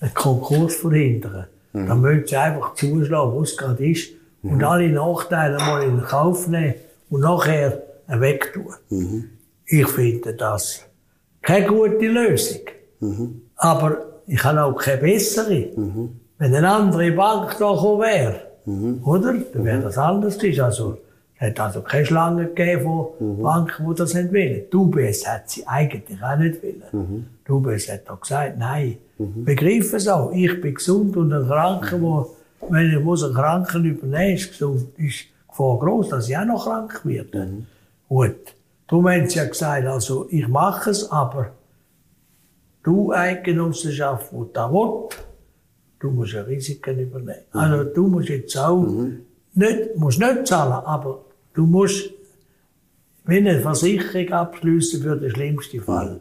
einen 0.00 0.14
Konkurs 0.14 0.76
verhindern, 0.76 1.46
mhm. 1.74 1.86
dann 1.86 2.00
müssen 2.00 2.26
sie 2.26 2.36
einfach 2.36 2.72
zuschlagen, 2.72 3.32
wo 3.34 3.42
es 3.42 3.58
gerade 3.58 3.86
ist, 3.86 4.12
mhm. 4.40 4.52
und 4.52 4.64
alle 4.64 4.88
Nachteile 4.88 5.58
mal 5.58 5.82
in 5.82 6.00
Kauf 6.00 6.48
nehmen 6.48 6.72
und 7.10 7.20
nachher 7.20 7.82
wegtun. 8.06 8.72
Mhm. 8.88 9.28
Ich 9.66 9.86
finde 9.88 10.32
das 10.32 10.86
keine 11.42 11.66
gute 11.66 12.06
Lösung. 12.06 12.62
Mhm. 13.00 13.42
Aber 13.56 14.09
ich 14.30 14.44
habe 14.44 14.62
auch 14.62 14.76
keine 14.76 15.00
bessere. 15.00 15.68
Mhm. 15.76 16.20
Wenn 16.38 16.54
eine 16.54 16.70
andere 16.70 17.10
Bank 17.10 17.56
da 17.58 17.72
gekommen 17.72 18.00
wäre, 18.00 18.40
mhm. 18.64 19.00
oder? 19.04 19.34
Dann 19.52 19.64
wäre 19.64 19.80
das 19.80 19.98
anders 19.98 20.38
gewesen. 20.38 20.62
Also, 20.62 20.98
es 21.34 21.48
hat 21.48 21.60
also 21.60 21.80
keine 21.82 22.06
Schlange 22.06 22.46
gegeben 22.46 22.82
von 22.84 23.06
mhm. 23.18 23.42
Banken, 23.42 23.88
die 23.88 23.94
das 23.96 24.14
nicht 24.14 24.32
wollen. 24.32 24.62
Die 24.72 24.76
UBS 24.76 25.26
hat 25.26 25.50
sie 25.50 25.66
eigentlich 25.66 26.22
auch 26.22 26.36
nicht 26.36 26.62
wollen. 26.62 26.82
Mhm. 26.92 27.26
Die 27.46 27.52
UBS 27.52 27.90
hat 27.90 28.08
auch 28.08 28.20
gesagt, 28.20 28.56
nein, 28.56 28.98
mhm. 29.18 29.44
begriff 29.44 29.92
es 29.94 30.06
auch. 30.06 30.30
Ich 30.32 30.60
bin 30.60 30.74
gesund 30.74 31.16
und 31.16 31.32
ein 31.32 31.46
Kranker, 31.46 31.98
mhm. 31.98 32.02
wo, 32.02 32.36
wenn 32.68 32.90
ich 32.90 33.02
muss 33.02 33.24
einen 33.24 33.34
Kranken 33.34 33.84
übernehmen 33.84 34.36
ist 34.36 34.50
gesund, 34.50 34.96
ist 34.96 35.24
Gefahr 35.48 35.78
groß, 35.80 36.10
dass 36.10 36.28
ich 36.28 36.38
auch 36.38 36.44
noch 36.44 36.64
krank 36.64 37.00
werde. 37.04 37.46
Mhm. 37.46 37.66
Gut. 38.08 38.54
Haben 38.90 39.28
sie 39.28 39.38
ja 39.38 39.44
gesagt, 39.44 39.86
also, 39.86 40.26
ich 40.30 40.46
mache 40.46 40.90
es, 40.90 41.10
aber 41.10 41.52
du 42.82 43.12
Eidgenossenschaft, 43.12 44.32
die 44.32 44.52
da 44.52 44.72
will, 44.72 45.08
du 45.98 46.10
musst 46.10 46.32
ja 46.32 46.42
Risiken 46.42 46.98
übernehmen. 46.98 47.42
Mhm. 47.52 47.60
Also 47.60 47.84
du 47.84 48.06
musst 48.08 48.28
jetzt 48.28 48.56
auch 48.56 48.82
mhm. 48.82 49.20
nicht, 49.54 49.96
musst 49.96 50.18
nicht 50.18 50.46
zahlen, 50.46 50.84
aber 50.84 51.24
du 51.54 51.66
musst 51.66 52.10
wie 53.26 53.36
eine 53.36 53.60
Versicherung 53.60 54.32
abschließen 54.32 55.02
für 55.02 55.16
den 55.16 55.30
schlimmsten 55.30 55.80
Fall. 55.82 56.14
Mhm. 56.14 56.20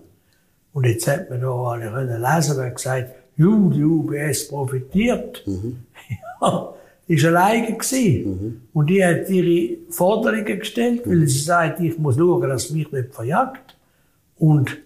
Und 0.73 0.85
jetzt 0.85 1.07
hat 1.07 1.29
man 1.29 1.41
da 1.41 1.51
alle 1.51 1.89
können 1.89 2.21
lesen, 2.21 2.57
wer 2.57 2.71
gesagt, 2.71 3.15
Ju, 3.35 3.69
die 3.69 3.83
UBS 3.83 4.49
profitiert. 4.49 5.43
Mhm. 5.47 5.77
ja, 6.41 6.73
ist 7.07 7.25
alleine 7.25 7.73
gewesen. 7.73 8.29
Mhm. 8.29 8.61
Und 8.73 8.89
die 8.89 9.03
hat 9.03 9.29
ihre 9.29 9.77
Forderungen 9.89 10.59
gestellt, 10.59 11.01
weil 11.05 11.25
sie 11.25 11.39
sagt, 11.39 11.79
ich 11.79 11.97
muss 11.97 12.17
schauen, 12.17 12.47
dass 12.49 12.69
mich 12.69 12.91
nicht 12.91 13.15
verjagt. 13.15 13.77
Und 14.37 14.77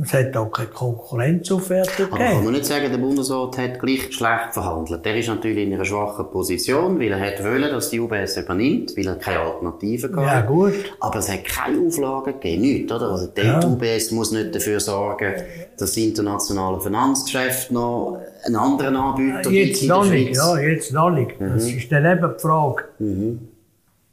es 0.00 0.12
hat 0.12 0.36
auch 0.36 0.50
keine 0.50 0.68
Konkurrenzaufwärter 0.68 2.04
gegeben. 2.04 2.12
Aber 2.12 2.24
kann 2.24 2.44
man 2.44 2.52
nicht 2.52 2.66
sagen, 2.66 2.90
der 2.90 2.98
Bundesrat 2.98 3.58
hat 3.58 3.80
gleich 3.80 4.12
schlecht 4.12 4.52
verhandelt. 4.52 5.04
Der 5.04 5.16
ist 5.16 5.28
natürlich 5.28 5.66
in 5.66 5.74
einer 5.74 5.84
schwachen 5.84 6.30
Position, 6.30 7.00
weil 7.00 7.10
er 7.10 7.20
hat 7.20 7.42
wollen, 7.42 7.70
dass 7.70 7.90
die 7.90 7.98
UBS 7.98 8.36
übernimmt, 8.36 8.96
weil 8.96 9.08
er 9.08 9.16
keine 9.16 9.40
Alternative 9.40 10.10
gab. 10.10 10.24
Ja, 10.24 10.40
gut. 10.42 10.74
Aber 11.00 11.18
es 11.18 11.28
hat 11.28 11.44
keine 11.44 11.86
Auflagen 11.86 12.34
gegeben, 12.34 12.62
nichts, 12.62 12.92
oder? 12.92 13.10
Also, 13.10 13.26
die 13.26 13.40
ja. 13.40 13.64
UBS 13.64 14.12
muss 14.12 14.30
nicht 14.30 14.54
dafür 14.54 14.78
sorgen, 14.78 15.34
dass 15.76 15.90
das 15.90 15.96
internationale 15.96 16.80
Finanzgeschäft 16.80 17.72
noch 17.72 18.20
einen 18.44 18.56
anderen 18.56 18.94
Anbieter 18.94 19.50
jetzt 19.50 19.80
gibt. 19.80 19.90
Noch 19.90 20.08
nicht, 20.08 20.36
ja, 20.36 20.58
jetzt 20.58 20.92
noch 20.92 21.10
nicht. 21.10 21.40
Mhm. 21.40 21.54
Das 21.54 21.68
ist 21.68 21.90
dann 21.90 22.04
eben 22.04 22.34
die 22.36 22.40
Frage. 22.40 22.84
Mhm. 23.00 23.48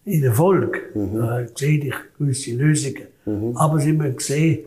In 0.05 0.21
der 0.21 0.33
Folge 0.33 0.79
mhm. 0.93 1.17
da 1.17 1.45
sehe 1.55 1.79
ich 1.79 1.95
gewisse 2.17 2.51
Lösungen. 2.51 3.07
Mhm. 3.25 3.57
Aber 3.57 3.79
Sie 3.79 3.93
müssen 3.93 4.19
sehen, 4.19 4.59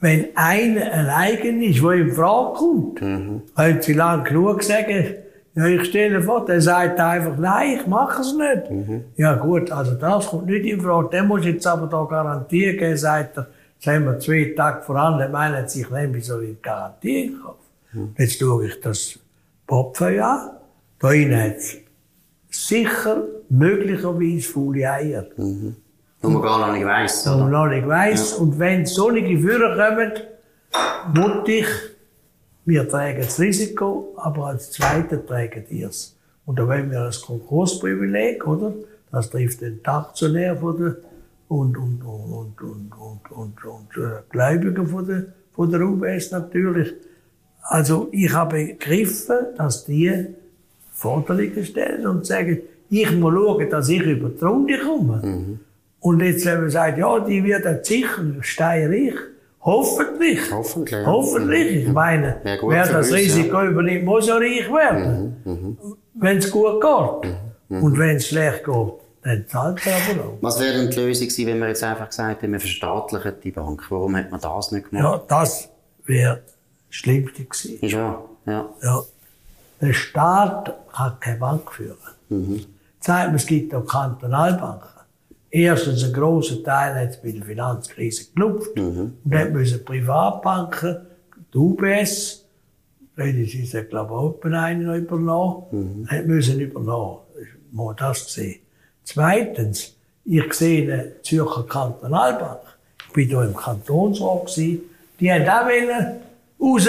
wenn 0.00 0.28
einer 0.34 0.92
allein 0.92 1.62
ist, 1.62 1.82
der 1.82 1.92
in 1.92 2.12
Frage 2.12 2.58
kommt, 2.58 3.02
mhm. 3.02 3.42
können 3.54 3.82
Sie 3.82 3.92
lang 3.92 4.24
genug 4.24 4.62
sagen, 4.62 5.14
ja, 5.54 5.66
ich 5.66 5.84
stelle 5.86 6.22
vor, 6.22 6.44
der 6.46 6.60
sagt 6.60 6.98
einfach, 7.00 7.36
nein, 7.36 7.78
ich 7.80 7.86
mache 7.86 8.22
es 8.22 8.34
nicht. 8.34 8.70
Mhm. 8.70 9.04
Ja 9.16 9.34
gut, 9.34 9.70
also 9.70 9.94
das 9.94 10.28
kommt 10.28 10.46
nicht 10.46 10.64
in 10.64 10.80
Frage. 10.80 11.08
Der 11.10 11.24
muss 11.24 11.44
jetzt 11.44 11.66
aber 11.66 11.86
da 11.86 12.04
Garantie 12.04 12.76
geben, 12.76 12.96
sagt 12.96 13.36
er, 13.36 13.48
jetzt 13.74 13.86
haben 13.86 14.04
wir 14.04 14.18
zwei 14.20 14.54
Tage 14.56 14.82
voran, 14.82 15.30
meint 15.30 15.68
sich, 15.68 15.90
nein, 15.90 16.14
wie 16.14 16.20
soll 16.20 16.44
ich 16.44 16.62
Garantie 16.62 17.36
kaufen? 17.42 17.58
Mhm. 17.92 18.14
Jetzt 18.16 18.38
schaue 18.38 18.66
ich 18.66 18.80
das 18.80 19.18
Popfeu 19.66 20.22
an. 20.22 20.50
Da 20.98 21.12
innen 21.12 21.42
hat 21.42 21.56
es 21.56 21.78
sicher 22.50 23.24
möglicherweise 23.48 24.52
faule 24.52 24.90
Eier. 24.90 25.26
Mhm. 25.36 25.76
Wo 26.22 26.28
man 26.28 26.42
gar 26.42 26.66
noch 26.66 26.72
nicht 26.72 26.84
weiss, 26.84 27.26
oder? 27.26 27.36
Wo 27.36 27.40
man 27.40 27.50
noch 27.50 27.66
nicht 27.66 27.86
weiss. 27.86 28.32
Ja. 28.32 28.42
Und 28.42 28.58
wenn 28.58 28.84
solche 28.86 29.38
Führer 29.38 29.76
kommen, 29.76 30.12
muss 31.14 31.48
ich, 31.48 31.66
wir 32.66 32.88
tragen 32.88 33.22
das 33.22 33.40
Risiko, 33.40 34.14
aber 34.16 34.48
als 34.48 34.70
Zweiter 34.70 35.24
tragen 35.24 35.64
ihr 35.70 35.88
es. 35.88 36.16
Und 36.44 36.58
da 36.58 36.66
wollen 36.66 36.90
wir 36.90 37.04
das 37.04 37.22
Konkursprivileg, 37.22 38.46
oder? 38.46 38.72
Das 39.10 39.30
trifft 39.30 39.60
den 39.60 39.80
Aktionär 39.84 40.56
von 40.56 40.76
der, 40.76 40.96
und, 41.48 41.76
und, 41.76 42.02
und, 42.02 42.32
und, 42.32 42.62
und, 42.62 42.92
und, 42.92 43.30
und, 43.32 43.64
und 43.64 43.96
äh, 43.96 44.22
Gläubiger 44.30 44.86
von 44.86 45.06
der, 45.06 45.24
von 45.52 45.70
der 45.70 45.80
UBS 45.80 46.30
natürlich. 46.30 46.92
Also, 47.62 48.08
ich 48.12 48.32
habe 48.32 48.64
begriffen, 48.64 49.36
dass 49.56 49.84
die 49.84 50.26
Forderungen 50.92 51.64
stellen 51.64 52.06
und 52.06 52.26
sagen, 52.26 52.60
ich 52.88 53.10
muss 53.12 53.34
schauen, 53.34 53.70
dass 53.70 53.88
ich 53.88 54.02
über 54.02 54.28
die 54.28 54.44
Runde 54.44 54.78
komme. 54.78 55.22
Mhm. 55.24 55.60
Und 56.00 56.20
jetzt, 56.20 56.44
wenn 56.46 56.60
man 56.60 56.70
sagt, 56.70 56.98
ja, 56.98 57.20
die 57.20 57.44
wird 57.44 57.86
sicher 57.86 58.22
steinreich, 58.40 59.14
hoffentlich. 59.60 60.40
Hoffentlich. 60.50 61.06
Hoffentlich. 61.06 61.86
Ich 61.86 61.92
meine, 61.92 62.40
ja, 62.44 62.56
wer 62.62 62.86
das 62.86 63.12
Risiko 63.12 63.58
ja. 63.58 63.66
übernimmt, 63.66 64.04
muss 64.04 64.26
ja 64.26 64.36
reich 64.36 64.72
werden. 64.72 65.36
Mhm. 65.44 65.52
Mhm. 65.52 65.76
Wenn 66.14 66.38
es 66.38 66.50
gut 66.50 66.80
geht. 66.80 67.30
Mhm. 67.30 67.76
mhm. 67.76 67.84
Und 67.84 67.98
wenn 67.98 68.16
es 68.16 68.28
schlecht 68.28 68.64
geht, 68.64 68.92
dann 69.22 69.44
zahlt 69.46 69.86
er 69.86 69.96
aber 69.96 70.24
auch. 70.24 70.38
Was 70.40 70.58
wäre 70.58 70.78
denn 70.78 70.90
die 70.90 70.96
Lösung 70.96 71.28
gewesen, 71.28 71.46
wenn 71.46 71.58
man 71.58 71.68
jetzt 71.68 71.84
einfach 71.84 72.08
gesagt 72.08 72.42
hätte, 72.42 72.50
wir 72.50 72.60
verstaatlichen 72.60 73.34
die 73.44 73.50
Bank? 73.50 73.84
Warum 73.90 74.16
hat 74.16 74.30
man 74.30 74.40
das 74.40 74.72
nicht 74.72 74.88
gemacht? 74.90 75.04
Ja, 75.04 75.22
das 75.28 75.68
wäre 76.06 76.40
das 76.46 76.96
Schlimmste 76.96 77.44
gewesen. 77.44 77.78
Ist 77.80 77.96
wahr, 77.96 78.24
ja. 78.46 78.66
ja. 78.82 79.02
Der 79.82 79.92
Staat 79.92 80.74
kann 80.92 81.20
keine 81.20 81.38
Bank 81.38 81.70
führen. 81.72 81.96
Mhm. 82.30 82.64
Sagt 83.00 83.34
es 83.34 83.46
gibt 83.46 83.74
auch 83.74 83.86
Kantonalbanken. 83.86 84.99
Erstens, 85.50 86.04
ein 86.04 86.12
grosser 86.12 86.62
Teil 86.62 86.94
hat 86.94 87.10
es 87.10 87.16
bei 87.16 87.32
der 87.32 87.42
Finanzkrise 87.42 88.26
genutzt. 88.32 88.76
Mhm. 88.76 89.14
Und 89.24 89.34
dann 89.34 89.52
müssen 89.52 89.84
Privatbanken, 89.84 90.98
die 91.52 91.58
UBS, 91.58 92.44
Credit 93.16 93.50
Suisse 93.50 93.78
hat, 93.78 93.90
glaube 93.90 94.12
ich, 94.12 94.46
auch 94.46 94.52
einen 94.52 94.94
übernommen. 94.94 95.64
Mhm. 95.70 96.08
Hat 96.08 96.26
müssen 96.26 96.60
übernommen. 96.60 97.18
Mal 97.72 97.94
das 97.98 98.24
gesehen. 98.24 98.60
Zweitens, 99.04 99.94
ich 100.24 100.52
sehe 100.54 100.92
eine 100.92 101.22
Zürcher 101.22 101.64
Kantonalbank. 101.64 102.60
Ich 103.08 103.12
bin 103.12 103.28
hier 103.28 103.42
im 103.42 103.56
Kantonsrat 103.56 104.46
gewesen. 104.46 104.80
Die 105.18 105.30
haben 105.30 105.48
auch 105.48 105.66
wollen 105.66 106.20
raus 106.60 106.88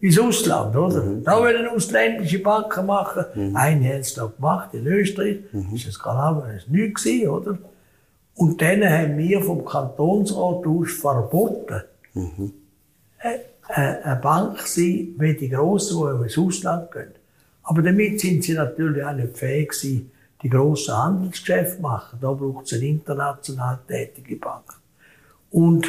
ins 0.00 0.18
Ausland, 0.18 0.76
oder? 0.76 1.02
Mhm. 1.02 1.24
Da 1.24 1.38
wollen 1.38 1.68
ausländische 1.68 2.38
Banken 2.38 2.86
machen. 2.86 3.24
Mhm. 3.34 3.56
Eine 3.56 3.94
hat 3.94 4.00
es 4.00 4.14
da 4.14 4.26
gemacht, 4.26 4.72
in 4.72 4.86
Österreich. 4.86 5.38
Mhm. 5.52 5.74
Ist 5.74 5.88
das 5.88 5.98
Kanal, 5.98 6.42
das 6.54 6.68
nichts 6.68 7.02
gewesen, 7.02 7.28
oder? 7.28 7.58
Und 8.40 8.62
dann 8.62 8.82
haben 8.82 9.18
wir 9.18 9.42
vom 9.42 9.66
Kantonsrat 9.66 10.66
aus 10.66 10.92
verboten, 10.92 11.82
mhm. 12.14 12.54
eine 13.68 14.18
Bank 14.22 14.60
sein, 14.60 15.14
wie 15.18 15.34
die 15.34 15.50
Grossen, 15.50 15.98
die 16.00 16.22
ins 16.22 16.38
Ausland 16.38 16.90
gehen. 16.90 17.12
Aber 17.64 17.82
damit 17.82 18.18
sind 18.18 18.42
sie 18.42 18.54
natürlich 18.54 19.04
auch 19.04 19.12
nicht 19.12 19.36
fähig 19.36 19.68
gewesen, 19.72 20.10
die 20.42 20.48
grossen 20.48 20.96
Handelsgeschäfte 20.96 21.76
zu 21.76 21.82
machen. 21.82 22.18
Da 22.22 22.32
braucht 22.32 22.64
es 22.64 22.72
eine 22.72 22.86
international 22.86 23.78
tätige 23.86 24.36
Bank. 24.36 24.64
Und 25.50 25.86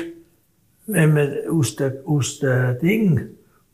wenn 0.88 1.14
man 1.14 1.34
aus 1.50 1.78
der, 1.78 2.02
aus 2.06 2.40
der 2.40 2.74
Ding, 2.74 3.30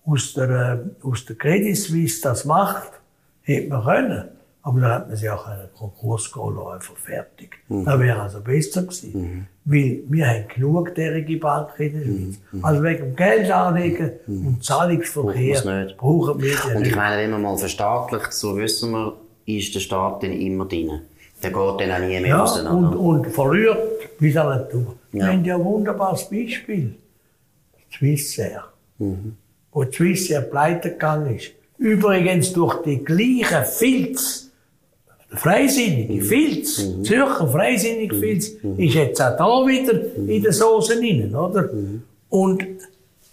aus 0.05 0.35
der, 0.35 0.87
aus 1.01 1.25
der 1.25 1.35
Credit 1.35 1.75
Suisse 1.75 2.21
das 2.21 2.45
macht, 2.45 2.91
hätte 3.41 3.69
man 3.69 3.83
können. 3.83 4.36
Aber 4.67 4.81
dann 4.81 4.91
hat 4.91 5.07
man 5.07 5.15
sich 5.15 5.29
auch 5.29 5.47
einen 5.47 5.69
Konkurs 5.73 6.29
gehen 6.33 6.59
einfach 6.59 6.97
fertig. 6.97 7.57
Mhm. 7.69 7.85
Das 7.85 7.99
wäre 8.01 8.21
also 8.21 8.41
besser 8.41 8.81
gewesen. 8.81 9.13
Mhm. 9.13 9.45
Weil 9.63 10.03
wir 10.09 10.27
haben 10.27 10.43
genug 10.53 10.93
derige 10.93 11.37
Banken 11.37 11.83
in 11.83 11.93
der 11.93 12.05
Schweiz. 12.05 12.39
Mhm. 12.51 12.65
Also 12.65 12.83
wegen 12.83 13.03
dem 13.03 13.15
Geld 13.15 13.49
anlegen 13.49 14.11
mhm. 14.27 14.47
und 14.47 14.65
Zahlungsverkehr 14.65 15.93
brauchen 15.97 16.41
wir 16.41 16.51
die 16.51 16.75
Und 16.75 16.85
ich 16.85 16.95
meine, 16.97 17.21
wenn 17.21 17.31
man 17.31 17.43
mal 17.43 17.57
verstaatlicht, 17.57 18.33
so 18.33 18.57
wissen 18.57 18.91
wir, 18.91 19.13
ist 19.45 19.73
der 19.73 19.79
Staat 19.79 20.23
dann 20.23 20.33
immer 20.33 20.65
drin. 20.65 20.99
Der 21.41 21.49
geht 21.49 21.55
dann 21.55 21.91
auch 21.91 21.99
nie 21.99 22.19
mehr 22.19 22.27
ja, 22.27 22.39
raus. 22.39 22.59
Und, 22.59 22.93
und 22.93 23.27
verliert 23.27 24.17
bis 24.19 24.35
an 24.35 24.65
die 24.65 24.71
Tour. 24.73 24.95
Ja. 25.13 25.27
Wir 25.27 25.27
haben 25.27 25.45
ja 25.45 25.55
ein 25.55 25.63
wunderbares 25.63 26.29
Beispiel. 26.29 26.93
Swissair. 27.97 28.65
Mhm. 28.97 29.37
Wo 29.71 29.85
Swissair 29.89 30.41
pleite 30.41 30.91
gegangen 30.91 31.37
ist. 31.37 31.51
Übrigens 31.77 32.51
durch 32.51 32.81
die 32.81 33.01
gleichen 33.01 33.63
Filz, 33.63 34.46
Freisinnige, 35.29 36.13
mhm. 36.13 36.21
Filz, 36.21 36.85
mhm. 36.85 37.03
Zürcher 37.03 37.47
Freisinnige 37.47 38.15
mhm. 38.15 38.19
Filz, 38.19 38.51
mhm. 38.63 38.79
ist 38.79 38.93
jetzt 38.93 39.21
auch 39.21 39.37
da 39.37 39.67
wieder 39.67 40.15
in 40.15 40.41
den 40.41 40.51
Soßen 40.51 40.99
drin, 40.99 41.35
oder? 41.35 41.69
Und 42.29 42.63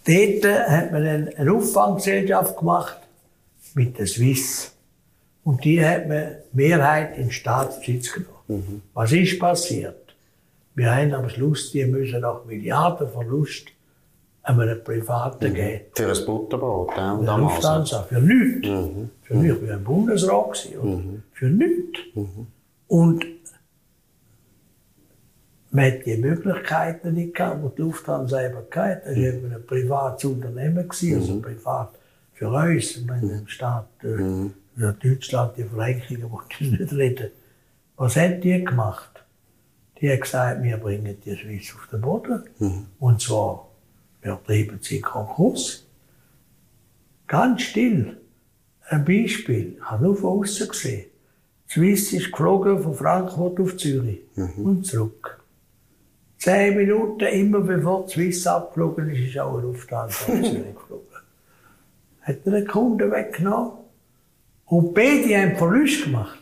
dort 0.05 0.69
hat 0.69 0.91
man 0.91 1.29
eine 1.35 1.51
Auffanggesellschaft 1.51 2.57
gemacht 2.57 2.97
mit 3.73 3.97
der 3.97 4.07
Swiss. 4.07 4.71
Und 5.43 5.63
die 5.63 5.83
hat 5.85 6.07
man 6.07 6.35
Mehrheit 6.53 7.17
in 7.17 7.31
Staatsbesitz 7.31 8.13
genommen. 8.13 8.81
Was 8.93 9.11
ist 9.11 9.39
passiert? 9.39 10.15
Wir 10.75 10.93
haben 10.93 11.13
am 11.13 11.29
Schluss, 11.29 11.71
die 11.71 11.85
müssen 11.85 12.21
nach 12.21 12.43
Milliardenverlust 12.45 13.67
einem 14.45 14.83
Privaten 14.83 15.49
mhm. 15.49 15.53
geben. 15.53 15.81
Für 15.93 16.11
ein 16.11 16.25
Butterbrot, 16.25 16.89
ja, 16.95 17.17
für 17.17 17.25
damals. 17.25 17.53
Lufthansa, 17.53 18.03
für 18.03 18.21
nichts. 18.21 18.67
Mhm. 18.67 19.09
Für 19.23 19.35
mich, 19.35 19.51
ich 19.51 19.67
war 19.67 19.75
ein 19.75 19.83
Bundesrat, 19.83 20.53
gewesen, 20.53 20.77
oder? 20.77 20.97
Mhm. 20.97 21.14
Für 21.35 21.49
nichts. 21.49 21.99
Mhm. 22.15 22.47
Und 22.87 23.25
man 25.71 25.85
hat 25.85 26.05
die 26.05 26.17
Möglichkeiten 26.17 27.13
nicht 27.13 27.35
gehabt, 27.35 27.63
die 27.63 27.75
die 27.75 27.81
Lufthansa 27.81 28.45
eben 28.45 28.55
hatte. 28.55 29.01
Das 29.05 29.15
war 29.15 29.23
eben 29.23 29.53
ein 29.53 29.65
privates 29.65 30.25
Unternehmen, 30.25 30.87
gewesen, 30.87 31.19
also 31.19 31.33
mhm. 31.35 31.41
privat 31.41 31.99
für 32.33 32.49
uns. 32.49 33.01
Meine, 33.05 33.39
im 33.39 33.47
Staat, 33.47 33.89
äh, 34.03 34.07
mhm. 34.07 34.53
Deutschland, 34.75 35.57
die 35.57 35.63
Verrenkungen, 35.63 36.31
wollte 36.31 36.55
ich 36.59 36.71
nicht 36.71 36.93
reden. 36.93 37.31
Was 37.97 38.15
haben 38.15 38.41
die 38.41 38.63
gemacht? 38.63 39.23
Die 39.99 40.09
haben 40.09 40.19
gesagt, 40.19 40.63
wir 40.63 40.77
bringen 40.77 41.17
die 41.23 41.37
Schweiz 41.37 41.73
auf 41.75 41.87
den 41.91 42.01
Boden. 42.01 42.43
Mhm. 42.59 42.85
Und 42.99 43.21
zwar 43.21 43.69
wir 44.25 44.41
treiben 44.43 44.79
sie 44.81 45.01
Konkurs. 45.01 45.85
Ganz 47.27 47.61
still. 47.61 48.17
Ein 48.89 49.05
Beispiel. 49.05 49.75
Ich 49.77 49.83
habe 49.83 50.03
nur 50.03 50.15
von 50.15 50.39
außen 50.39 50.67
gesehen. 50.67 51.05
Die 51.75 51.81
Swiss 51.81 52.13
ist 52.13 52.31
geflogen 52.31 52.81
von 52.81 52.93
Frankfurt 52.93 53.59
auf 53.59 53.75
Zürich 53.75 54.21
mhm. 54.35 54.65
und 54.65 54.85
zurück. 54.85 55.43
Zehn 56.37 56.77
Minuten, 56.77 57.25
immer 57.25 57.59
bevor 57.59 58.05
die 58.05 58.13
Swiss 58.13 58.47
abgeflogen 58.47 59.09
ist, 59.09 59.29
ist 59.29 59.39
auch 59.39 59.57
eine 59.57 59.63
Lufthansa 59.63 60.25
auf 60.25 60.41
Zürich 60.41 60.73
geflogen. 60.73 61.05
Hat 62.21 62.37
er 62.45 62.51
den 62.51 62.67
Kunden 62.67 63.11
weggenommen. 63.11 63.71
Und 64.67 64.93
beide 64.93 65.37
haben 65.37 65.57
Verlust 65.57 66.05
gemacht. 66.05 66.39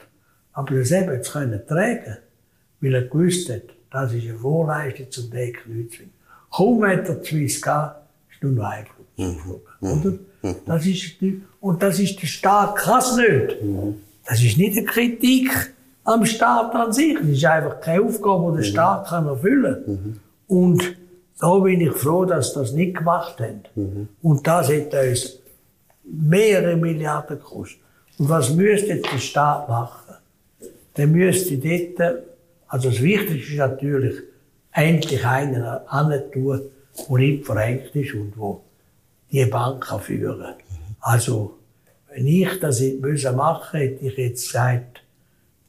Aber 0.53 0.75
das 0.75 0.91
eben 0.91 1.23
zu 1.23 1.31
können 1.31 1.61
tragen, 1.67 2.17
weil 2.79 2.93
er 2.93 3.01
gewusst 3.01 3.49
hat, 3.49 3.63
das 3.89 4.13
ist 4.13 4.25
eine 4.25 4.37
Vorleistung 4.37 5.09
zum 5.09 5.31
Decken 5.31 5.89
Kaum 6.51 6.85
hat 6.85 7.09
er 7.09 7.15
die 7.15 7.27
Swiss 7.27 7.59
gehabt, 7.59 8.07
ist 8.31 8.43
nur 8.43 8.51
noch 8.51 8.65
ein 8.65 8.85
Flug 8.85 9.17
geflogen. 9.17 9.61
Mhm. 9.81 9.91
Oder? 9.91 10.11
Mhm. 10.43 10.55
Das 10.67 10.85
ist, 10.85 11.15
und 11.59 11.81
das 11.81 11.99
ist 11.99 12.21
der 12.21 12.27
Staat, 12.27 12.75
kann 12.75 12.99
es 12.99 13.17
nicht. 13.17 13.63
Mhm. 13.63 13.95
Das 14.25 14.41
ist 14.41 14.57
nicht 14.57 14.77
eine 14.77 14.85
Kritik 14.85 15.73
am 16.03 16.25
Staat 16.25 16.73
an 16.75 16.91
sich. 16.93 17.17
Das 17.17 17.27
ist 17.27 17.45
einfach 17.45 17.79
keine 17.81 18.03
Aufgabe, 18.03 18.51
die 18.51 18.57
der 18.57 18.63
Staat 18.63 19.07
kann 19.07 19.27
erfüllen 19.27 19.83
kann. 19.85 20.19
Und 20.47 20.95
da 21.39 21.57
bin 21.59 21.81
ich 21.81 21.91
froh, 21.93 22.25
dass 22.25 22.53
sie 22.53 22.59
das 22.59 22.71
nicht 22.73 22.97
gemacht 22.97 23.39
haben. 23.39 24.09
Und 24.21 24.47
das 24.47 24.69
hat 24.69 24.93
uns 24.93 25.39
mehrere 26.03 26.75
Milliarden 26.75 27.37
gekostet. 27.37 27.79
Und 28.17 28.29
was 28.29 28.53
müsste 28.53 28.95
der 28.97 29.17
Staat 29.17 29.67
machen? 29.67 30.15
Der 30.95 31.07
müsste 31.07 31.57
dort, 31.57 32.23
also 32.67 32.89
das 32.89 33.01
Wichtigste 33.01 33.53
ist 33.53 33.57
natürlich, 33.57 34.15
endlich 34.71 35.25
einen 35.25 36.31
tun, 36.31 36.61
der 37.09 37.17
nicht 37.17 37.45
verrenkt 37.45 37.95
ist 37.95 38.13
und 38.13 38.33
wo 38.35 38.61
die 39.31 39.45
Bank 39.45 39.83
kann 39.83 39.99
führen 39.99 40.39
kann. 40.39 40.55
Also, 41.01 41.57
wenn 42.15 42.27
ich 42.27 42.59
das 42.59 42.81
machen 42.81 43.35
machen 43.35 43.79
hätte 43.79 44.05
ich 44.05 44.17
jetzt 44.17 44.47
gesagt, 44.47 45.01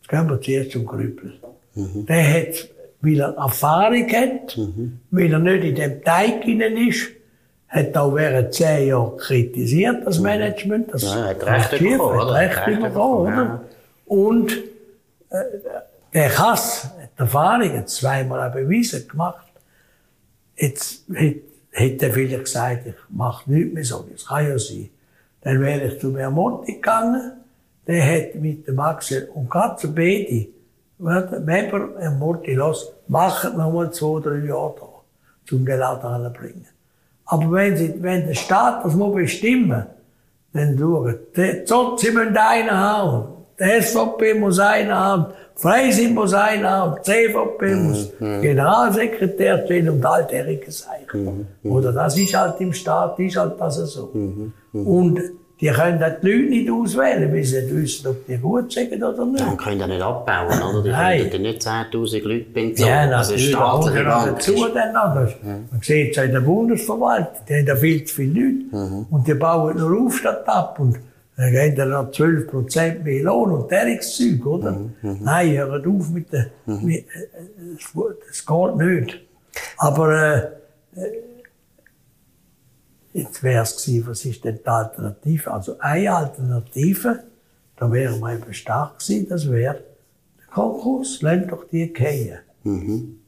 jetzt 0.01 0.09
gehen 0.09 0.29
wir 0.29 0.41
zuerst 0.41 0.71
zum 0.73 0.87
Grüppel. 0.87 1.35
Mhm. 1.75 2.07
Der 2.07 2.35
hat, 2.35 2.69
weil 3.01 3.21
er 3.21 3.35
Erfahrung 3.37 4.09
hat, 4.09 4.57
mhm. 4.57 5.01
weil 5.11 5.33
er 5.33 5.39
nicht 5.39 5.65
in 5.65 5.75
dem 5.75 6.05
Teig 6.05 6.45
hinein 6.45 6.77
ist, 6.77 7.09
hat 7.69 7.97
auch 7.97 8.15
während 8.15 8.55
zehn 8.55 8.89
Jahren 8.89 9.17
kritisiert, 9.17 10.07
das 10.07 10.21
Management. 10.21 10.93
Das 10.93 11.03
ja, 11.03 11.25
hat 11.25 11.45
recht 11.45 11.71
bekommen, 11.71 12.01
oder? 12.01 12.35
Recht 12.35 12.65
bekommen, 12.67 13.33
oder? 13.33 13.65
Und 14.07 14.53
äh, 15.31 15.37
der 16.13 16.29
Kass 16.29 16.91
die 17.17 17.21
Erfahrung, 17.21 17.73
hat 17.73 17.89
zweimal 17.89 18.49
auch 18.49 18.53
bewiesen 18.53 19.09
gemacht. 19.09 19.47
Jetzt 20.57 21.05
hätte 21.71 22.07
er 22.07 22.13
vielleicht 22.13 22.45
gesagt, 22.45 22.87
ich 22.87 22.95
mache 23.09 23.51
nichts 23.51 23.75
mehr 23.75 23.85
so, 23.85 24.07
das 24.13 24.27
kann 24.27 24.49
ja 24.49 24.59
sein. 24.59 24.91
Dann 25.45 25.61
wäre 25.61 25.85
ich 25.85 26.01
zu 26.01 26.09
Mermonti 26.09 26.75
gegangen, 26.75 27.33
der 27.87 28.03
hat 28.03 28.35
mit 28.37 28.67
dem 28.67 28.81
Axel 28.81 29.29
und 29.35 29.51
ganz 29.51 29.87
beide, 29.95 30.49
Weber, 30.99 31.89
Mermonti, 31.99 32.55
los, 32.55 32.93
machen 33.09 33.57
noch 33.59 33.73
mal 33.73 33.93
zwei, 33.93 34.21
drei 34.21 34.47
Jahre 34.47 34.75
da, 34.81 35.55
um 35.55 35.67
den 35.67 35.79
Laden 35.79 36.07
anzubringen. 36.07 36.67
Aber 37.27 37.53
wenn, 37.53 37.77
sie, 37.77 37.95
wenn 38.03 38.27
der 38.27 38.35
Staat 38.35 38.85
das 38.85 38.95
muss 38.95 39.15
bestimmen, 39.15 39.87
dann 40.53 40.79
schauen, 40.79 41.19
die 41.37 41.65
Zotzi 41.65 42.11
müssen 42.11 42.37
einen 42.37 42.71
haben, 42.71 43.34
der 43.65 43.83
SVP 43.83 44.35
muss 44.35 44.59
einen 44.59 44.93
haben, 44.93 45.27
Freisinn 45.57 46.15
muss 46.15 46.35
einer 46.35 46.71
haben, 46.71 47.03
CVP 47.03 47.75
muss 47.75 48.13
mhm. 48.19 48.43
Generalsekretär 48.43 49.65
stehen 49.65 49.89
und 49.89 50.05
altährige 50.05 50.71
sein. 50.71 51.07
Mhm. 51.13 51.47
Oder 51.71 51.93
das 51.93 52.17
ist 52.19 52.35
halt 52.35 52.61
im 52.61 52.73
Staat, 52.73 53.19
ist 53.19 53.37
halt 53.37 53.55
das 53.59 53.77
so. 53.77 54.11
Mhm. 54.13 54.53
Und 54.73 55.21
die 55.61 55.69
können 55.69 55.99
die 55.99 56.27
Leute 56.27 56.51
nicht 56.51 56.71
auswählen, 56.71 57.33
weil 57.33 57.45
sie 57.45 57.63
nicht 57.63 57.75
wissen, 57.75 58.09
ob 58.09 58.27
die 58.27 58.37
gut 58.37 58.73
sind 58.73 59.03
oder 59.03 59.25
nicht. 59.25 59.41
Dann 59.41 59.57
können 59.57 59.79
die 59.79 59.87
nicht 59.87 60.03
abbauen, 60.03 60.63
oder? 60.63 60.83
Die 60.83 60.91
Nein. 60.91 61.31
können 61.31 61.43
nicht 61.43 61.63
10.000 61.63 62.23
Leute 62.23 62.51
bezahlen. 62.51 62.91
Ja, 62.91 63.07
natürlich. 63.07 63.53
Das 63.53 63.61
staatliche 63.61 64.05
Bank 64.05 64.35
dazu 64.35 64.69
dann. 64.75 64.93
Das, 64.93 65.31
ja. 65.31 65.59
Man 65.71 65.81
sieht 65.81 66.17
es 66.17 66.25
in 66.25 66.33
der 66.33 66.41
Bundesverwaltung, 66.41 67.41
die 67.49 67.55
haben 67.55 67.67
da 67.67 67.77
viel 67.77 68.05
zu 68.05 68.15
viele 68.17 68.41
Leute. 68.41 68.77
Mhm. 68.77 69.07
Und 69.11 69.29
die 69.29 69.35
bauen 69.35 69.79
nur 69.79 70.07
auf 70.07 70.19
statt 70.19 70.43
ab. 70.49 70.79
Und 70.81 70.99
dann 71.37 71.51
geht 71.51 71.79
er 71.79 71.87
noch 71.87 72.13
12 72.13 72.47
Prozent 72.47 73.05
mehr 73.05 73.25
Lohn 73.25 73.51
und 73.51 73.71
Derrickszeug, 73.71 74.47
oder? 74.47 74.73
Mhm, 74.73 74.95
mhm. 75.03 75.19
Nein, 75.23 75.57
hört 75.57 75.87
auf 75.87 76.11
mit 76.11 76.33
der, 76.33 76.51
mhm. 76.67 76.85
mit, 76.85 77.07
äh, 77.07 77.77
das 78.29 78.47
geht 78.47 78.77
nicht. 78.77 79.21
Aber, 79.79 80.13
äh, 80.13 81.01
äh 81.01 81.23
jetzt 83.15 83.43
wär's 83.43 83.77
gewesen, 83.77 84.07
was 84.09 84.25
ist 84.25 84.45
denn 84.45 84.59
die 84.59 84.67
Alternative? 84.67 85.53
Also, 85.53 85.79
eine 85.79 86.13
Alternative, 86.13 87.25
da 87.77 87.91
wären 87.91 88.21
wir 88.21 88.35
eben 88.35 88.53
stark 88.53 88.99
gewesen, 88.99 89.29
das 89.29 89.51
wäre 89.51 89.75
der 90.39 90.47
Konkurs. 90.53 91.21
Lasst 91.23 91.51
doch 91.51 91.65
die 91.69 91.93
gehen. 91.93 92.39
Mhm. 92.65 93.21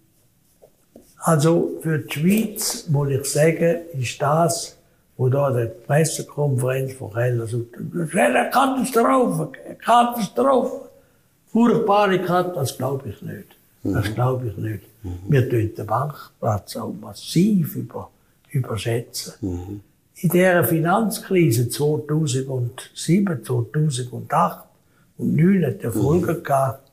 Also, 1.18 1.78
für 1.82 1.98
die 2.00 2.12
Schweiz, 2.12 2.88
muss 2.88 3.10
ich 3.10 3.24
sagen, 3.24 3.78
ist 3.92 4.20
das 4.20 4.75
wo 5.16 5.28
da 5.28 5.50
die 5.50 5.68
Pressekonferenz 5.86 6.94
von 6.94 7.12
Keller 7.12 7.46
sagt, 7.46 7.76
das 7.94 8.08
ist 8.08 8.16
eine 8.16 8.50
Katastrophe, 8.50 9.50
eine 9.64 9.74
Katastrophe. 9.76 10.90
Furchtbare 11.46 12.18
Katastrophe, 12.20 12.60
das 12.60 12.76
glaube 12.76 13.08
ich 13.08 13.22
nicht. 13.22 13.56
Das 13.82 14.14
glaube 14.14 14.48
ich 14.48 14.56
nicht. 14.56 14.82
Wir 15.28 15.48
tun 15.48 15.72
den 15.76 15.86
Bankplatz 15.86 16.76
auch 16.76 16.92
massiv 17.00 17.76
über, 17.76 18.10
überschätzen. 18.50 19.80
In 20.16 20.28
dieser 20.30 20.64
Finanzkrise 20.64 21.68
2007, 21.68 23.44
2008 23.44 24.12
und 24.12 24.28
2009 24.28 25.66
hat 25.66 25.82
der 25.82 25.92
Folge 25.92 26.40
gehabt, 26.42 26.90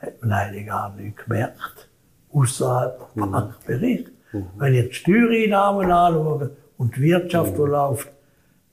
hat 0.00 0.22
man 0.22 0.32
eigentlich 0.32 0.66
gar 0.66 0.94
nicht 0.94 1.16
gemerkt, 1.16 1.88
außerhalb 2.32 3.00
vom 3.14 3.30
Bankbericht. 3.30 4.10
Wenn 4.58 4.74
ich 4.74 4.88
die 4.88 4.94
Steuereinnahmen 4.94 5.90
anschaue 5.90 6.50
und 6.78 6.96
die 6.96 7.02
Wirtschaft, 7.02 7.54
die 7.56 7.62
läuft, 7.62 8.08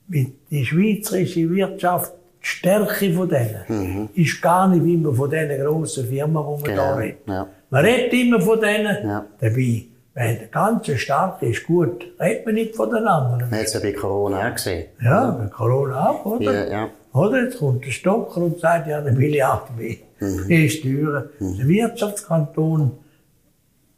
mit 0.08 0.34
die 0.50 0.66
schweizerische 0.66 1.50
Wirtschaft, 1.50 2.14
die 2.42 2.46
Stärke 2.48 3.14
von 3.14 3.30
denen, 3.30 4.10
ist 4.14 4.42
gar 4.42 4.68
nicht 4.68 4.86
immer 4.94 5.14
von 5.14 5.30
diesen 5.30 5.58
grossen 5.64 6.08
Firmen, 6.08 6.34
die 6.44 6.52
man 6.52 6.64
Genau, 6.64 6.76
da 6.76 6.96
redet. 6.96 7.28
ja. 7.28 7.48
Man 7.70 7.86
redet 7.86 8.14
immer 8.14 8.42
von 8.42 8.60
denen, 8.60 9.08
Ja. 9.08 9.26
dabei, 9.40 9.84
wenn 10.16 10.38
der 10.40 10.48
ganze 10.52 10.98
Staat 10.98 11.42
ist 11.42 11.66
gut, 11.66 12.06
redet 12.20 12.46
man 12.46 12.56
nicht 12.56 12.76
von 12.76 12.90
den 12.90 13.06
anderen. 13.08 13.50
Man 13.50 13.60
hat 13.60 13.66
es 13.68 13.74
ja 13.74 13.80
bei 13.80 13.94
Corona 13.94 14.48
auch 14.50 14.54
gesehen. 14.54 14.88
Ja, 15.02 15.32
bei 15.32 15.48
Corona 15.48 16.10
auch, 16.10 16.26
oder? 16.26 16.68
Ja, 16.68 16.72
ja. 16.72 16.90
Oder? 17.14 17.44
Jetzt 17.46 17.60
kommt 17.60 17.86
der 17.86 17.92
Stocker 17.92 18.42
und 18.42 18.60
sagt, 18.60 18.88
ja, 18.88 18.98
eine 19.00 19.12
Milliarde 19.14 19.72
mehr. 19.78 19.96
Mhm. 20.20 20.50
Ist 20.52 20.84
teurer. 20.84 21.26
Der 21.40 21.68
Wirtschaftskanton 21.68 22.92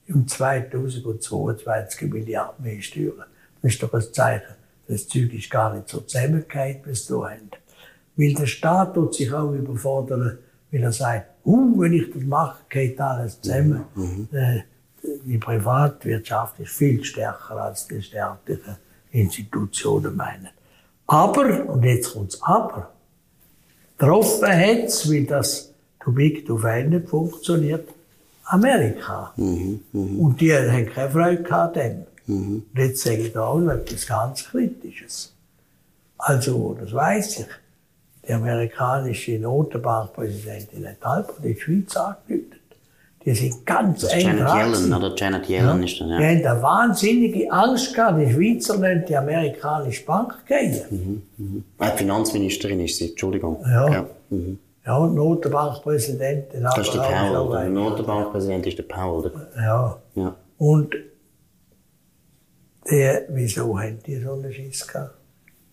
um 0.08 0.28
2022 0.28 2.10
Milliarden 2.12 2.64
mehr 2.64 2.78
ist 2.78 2.94
teurer. 2.94 3.26
Das 3.66 3.74
ist 3.74 3.82
doch 3.82 3.94
ein 3.94 4.14
Zeichen. 4.14 4.54
Das 4.88 5.08
Zeug 5.08 5.34
ist 5.34 5.50
gar 5.50 5.74
nicht 5.74 5.90
so 5.90 6.02
zusammengehört, 6.02 6.86
wie 6.86 6.92
es 6.92 7.08
so 7.08 7.28
haben. 7.28 7.50
Weil 8.16 8.36
der 8.36 8.46
Staat 8.46 8.94
tut 8.94 9.16
sich 9.16 9.34
auch 9.34 9.54
überfordern, 9.54 10.38
weil 10.72 10.84
er 10.84 10.92
sagt, 10.92 11.26
uh, 11.44 11.82
wenn 11.82 11.94
ich 11.94 12.12
das 12.14 12.22
mache, 12.22 12.60
geht 12.70 13.02
alles 13.02 13.42
zusammen. 13.42 13.86
Äh, 14.32 14.60
Die 15.26 15.40
Privatwirtschaft 15.40 16.60
ist 16.60 16.74
viel 16.74 17.04
stärker 17.04 17.56
als 17.56 17.88
die 17.88 18.04
staatlichen 18.04 18.78
Institutionen 19.12 20.16
meinen. 20.16 20.50
Aber, 21.08 21.68
und 21.68 21.84
jetzt 21.84 22.14
kommt's 22.14 22.40
aber, 22.44 22.92
getroffen 23.98 24.48
hat's, 24.48 25.10
weil 25.10 25.26
das 25.26 25.74
Too 26.04 26.12
Big 26.12 26.46
to 26.46 26.56
Fail 26.58 26.88
nicht 26.88 27.10
funktioniert, 27.10 27.90
Amerika. 28.44 29.34
Und 29.38 30.36
die 30.40 30.54
haben 30.54 30.86
keine 30.86 31.10
Freude 31.10 31.42
gehabt 31.42 31.78
an 31.78 31.84
dem. 31.84 32.15
Und 32.28 32.66
jetzt 32.76 33.04
sage 33.04 33.18
ich 33.18 33.34
da 33.34 33.46
auch 33.46 33.60
noch 33.60 33.74
etwas 33.74 34.08
ganz 34.08 34.46
Kritisches. 34.46 35.34
Also, 36.18 36.76
das 36.80 36.94
weiß 36.94 37.40
ich. 37.42 37.46
Die 38.28 38.34
amerikanische 38.34 39.38
Notenbankpräsidentin 39.38 40.88
hat 40.88 41.04
halb 41.04 41.42
die 41.44 41.56
Schweiz 41.56 41.96
angerufen. 41.96 42.56
Die 43.24 43.34
sind 43.34 43.66
ganz 43.66 44.02
Das 44.02 44.14
eng 44.14 44.22
Janet 44.22 44.42
dran. 44.42 44.58
Yellen, 44.60 44.94
oder? 44.94 45.16
Janet 45.16 45.50
Yellen 45.50 45.84
ist 45.84 46.00
das, 46.00 46.08
Die 46.08 46.14
ja. 46.14 46.20
haben 46.20 46.46
eine 46.46 46.62
wahnsinnige 46.62 47.52
Angst 47.52 47.94
gehabt, 47.94 48.20
die 48.20 48.32
Schweizer 48.32 48.78
lassen 48.78 49.04
die 49.08 49.18
amerikanische 49.18 50.06
Bank 50.06 50.46
gehen. 50.48 51.24
Ah, 51.80 51.90
die 51.90 51.98
Finanzministerin 51.98 52.80
ist 52.82 52.98
sie, 52.98 53.10
Entschuldigung. 53.10 53.64
Ja. 53.66 53.90
ja. 53.92 54.06
Mhm. 54.30 54.60
Ja, 54.86 54.98
und 54.98 55.16
Notenbankpräsidentin. 55.16 56.62
Das 56.62 56.78
ist 56.78 56.94
der 56.94 57.00
Powell, 57.00 57.50
der. 57.52 57.70
Notenbankpräsident 57.70 58.68
ist 58.68 58.78
der 58.78 58.84
Powell. 58.84 59.32
Ja. 59.58 59.98
Ja. 60.14 60.36
Und 60.60 60.96
der, 62.90 63.26
wieso 63.30 63.80
haben 63.80 64.00
die 64.06 64.20
so 64.22 64.34
einen 64.34 64.52
Schiss 64.52 64.88
gehabt? 64.88 65.16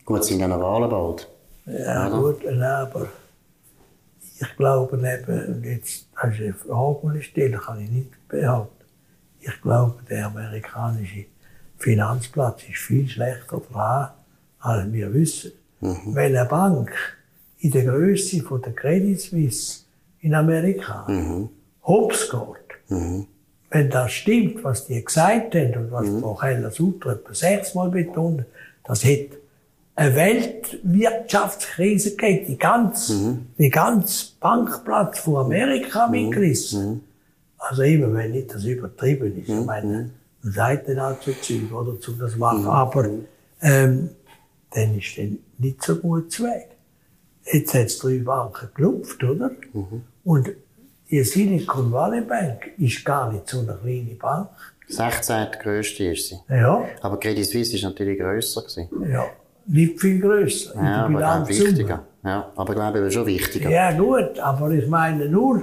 Gut, 0.05 0.25
sind 0.25 0.41
dann 0.41 0.51
Wahlen 0.51 0.91
bald. 0.91 1.29
Ja, 1.67 2.09
Oder? 2.09 2.21
gut, 2.21 2.45
nein, 2.45 2.63
aber 2.63 3.09
ich 4.41 4.57
glaube 4.57 4.97
eben, 4.97 5.55
und 5.55 5.65
jetzt, 5.65 6.09
das 6.21 6.35
ist 6.35 6.41
eine 6.41 6.55
Frage, 6.55 7.13
die 7.13 7.19
ich 7.19 7.27
stelle, 7.27 7.59
kann 7.59 7.81
ich 7.81 7.91
nicht 7.91 8.29
behaupten. 8.29 8.85
Ich 9.41 9.61
glaube, 9.63 10.03
der 10.09 10.27
amerikanische 10.27 11.27
Finanzplatz 11.79 12.63
ist 12.69 12.79
viel 12.79 13.09
schlechter 13.09 13.61
dran, 13.71 14.11
als 14.59 14.93
wir 14.93 15.13
wissen. 15.13 15.53
Weil 15.81 16.37
eine 16.37 16.49
Bank 16.49 16.93
in 17.59 17.71
der 17.73 17.85
Größe 17.85 18.41
von 18.43 18.63
der 18.63 18.73
Credit 18.73 19.21
Suisse 19.21 19.83
in 20.21 20.35
Amerika 20.35 21.07
hops 21.83 22.31
geht, 22.31 23.29
wenn 23.73 23.91
das 23.91 24.13
stimmt, 24.13 24.63
was 24.63 24.87
die 24.87 25.03
gesagt 25.03 25.55
haben 25.55 25.75
und 25.77 25.91
was 25.91 26.09
Frau 26.21 26.35
Keller-Sutter 26.35 27.13
etwa 27.13 27.35
sechsmal 27.35 27.91
betont, 27.91 28.41
hat, 28.41 28.47
das 28.85 29.05
hätte 29.05 29.39
eine 29.95 30.15
Weltwirtschaftskrise 30.15 32.17
gegeben, 32.17 32.47
die 32.49 32.59
ganze, 32.59 33.39
die 33.59 33.71
ganze 33.71 34.27
Bankplatz 34.41 35.21
von 35.21 35.47
Amerika 35.47 36.07
mitgerissen. 36.07 37.03
Also 37.59 37.83
immer, 37.83 38.13
wenn 38.15 38.33
nicht 38.33 38.55
das 38.55 38.65
übertrieben 38.65 39.41
ist. 39.41 39.49
Ich 39.49 39.65
meine, 39.65 40.11
man 40.43 40.53
sagt 40.53 40.89
dann 40.89 41.01
halt 41.01 41.23
so 41.23 41.33
Zeug, 41.33 41.73
oder, 41.73 41.99
zu 42.01 42.13
das 42.13 42.37
machen. 42.37 42.67
Aber, 42.67 43.09
ähm, 43.63 44.11
dann 44.75 44.99
ist 44.99 45.17
dann 45.17 45.39
nicht 45.59 45.83
so 45.83 45.97
gut 45.97 46.33
zu 46.33 46.45
Weg. 46.45 46.69
Jetzt 47.51 47.75
hat 47.75 47.87
es 47.87 47.99
drei 47.99 48.19
Banken 48.19 48.69
gelupft, 48.75 49.23
oder? 49.25 49.51
Und 50.25 50.51
die 51.13 51.23
Silicon 51.23 51.93
Valley 51.93 52.23
Bank 52.23 52.71
ist 52.79 53.05
gar 53.05 53.31
nicht 53.31 53.49
so 53.49 53.61
eine 53.61 53.77
kleine 53.83 54.15
Bank. 54.15 54.49
16. 54.89 55.47
grösste 55.63 56.05
ist 56.05 56.29
sie. 56.29 56.37
Ja, 56.49 56.85
Aber 57.03 57.21
Credit 57.21 57.45
Suisse 57.45 57.77
ist 57.77 57.85
natürlich 57.85 58.19
grösser 58.19 58.63
gewesen. 58.63 58.89
ja. 59.11 59.27
Nicht 59.65 60.01
viel 60.01 60.19
grösser. 60.19 60.75
Ja, 60.75 61.05
aber 61.07 61.43
auch 61.43 61.49
wichtiger. 61.49 62.05
Ja, 62.25 62.51
aber 62.57 62.75
glaube 62.75 63.07
ich 63.07 63.15
schon 63.15 63.27
wichtiger. 63.27 63.71
Ja, 63.71 63.93
gut, 63.93 64.37
aber 64.41 64.71
ich 64.73 64.89
meine 64.89 65.29
nur, 65.29 65.63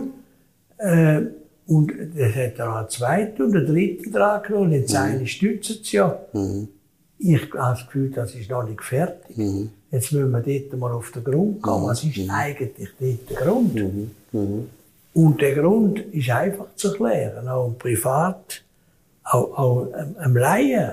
äh, 0.77 1.21
und 1.67 1.91
das 2.15 2.33
hat 2.33 2.59
er 2.59 2.71
auch 2.71 2.75
eine 2.77 2.87
zweite 2.87 3.43
und 3.43 3.55
eine 3.55 3.65
dritte 3.65 4.09
dran 4.09 4.41
genommen, 4.43 4.71
jetzt 4.71 4.95
eine 4.95 5.27
stützt 5.27 5.69
es 5.69 5.91
ja. 5.91 6.17
Ich 7.17 7.41
habe 7.41 7.57
das 7.57 7.85
Gefühl, 7.87 8.09
das 8.11 8.33
ist 8.35 8.49
noch 8.49 8.63
nicht 8.63 8.81
fertig. 8.81 9.35
Jetzt 9.91 10.13
müssen 10.13 10.31
wir 10.31 10.41
dort 10.41 10.79
mal 10.79 10.91
auf 10.93 11.11
den 11.11 11.23
Grund 11.25 11.61
gehen. 11.61 11.83
Was 11.83 12.03
ist 12.03 12.19
eigentlich 12.29 12.89
dort 12.99 13.29
der 13.29 13.37
Grund? 13.37 14.09
Und 15.21 15.41
der 15.41 15.53
Grund 15.53 15.99
ist 16.13 16.29
einfach 16.29 16.67
zu 16.75 16.89
erklären, 16.89 17.45
auch 17.49 17.75
privat, 17.77 18.63
auch, 19.25 19.57
auch 19.57 19.87
einem 20.17 20.37
Laien. 20.37 20.91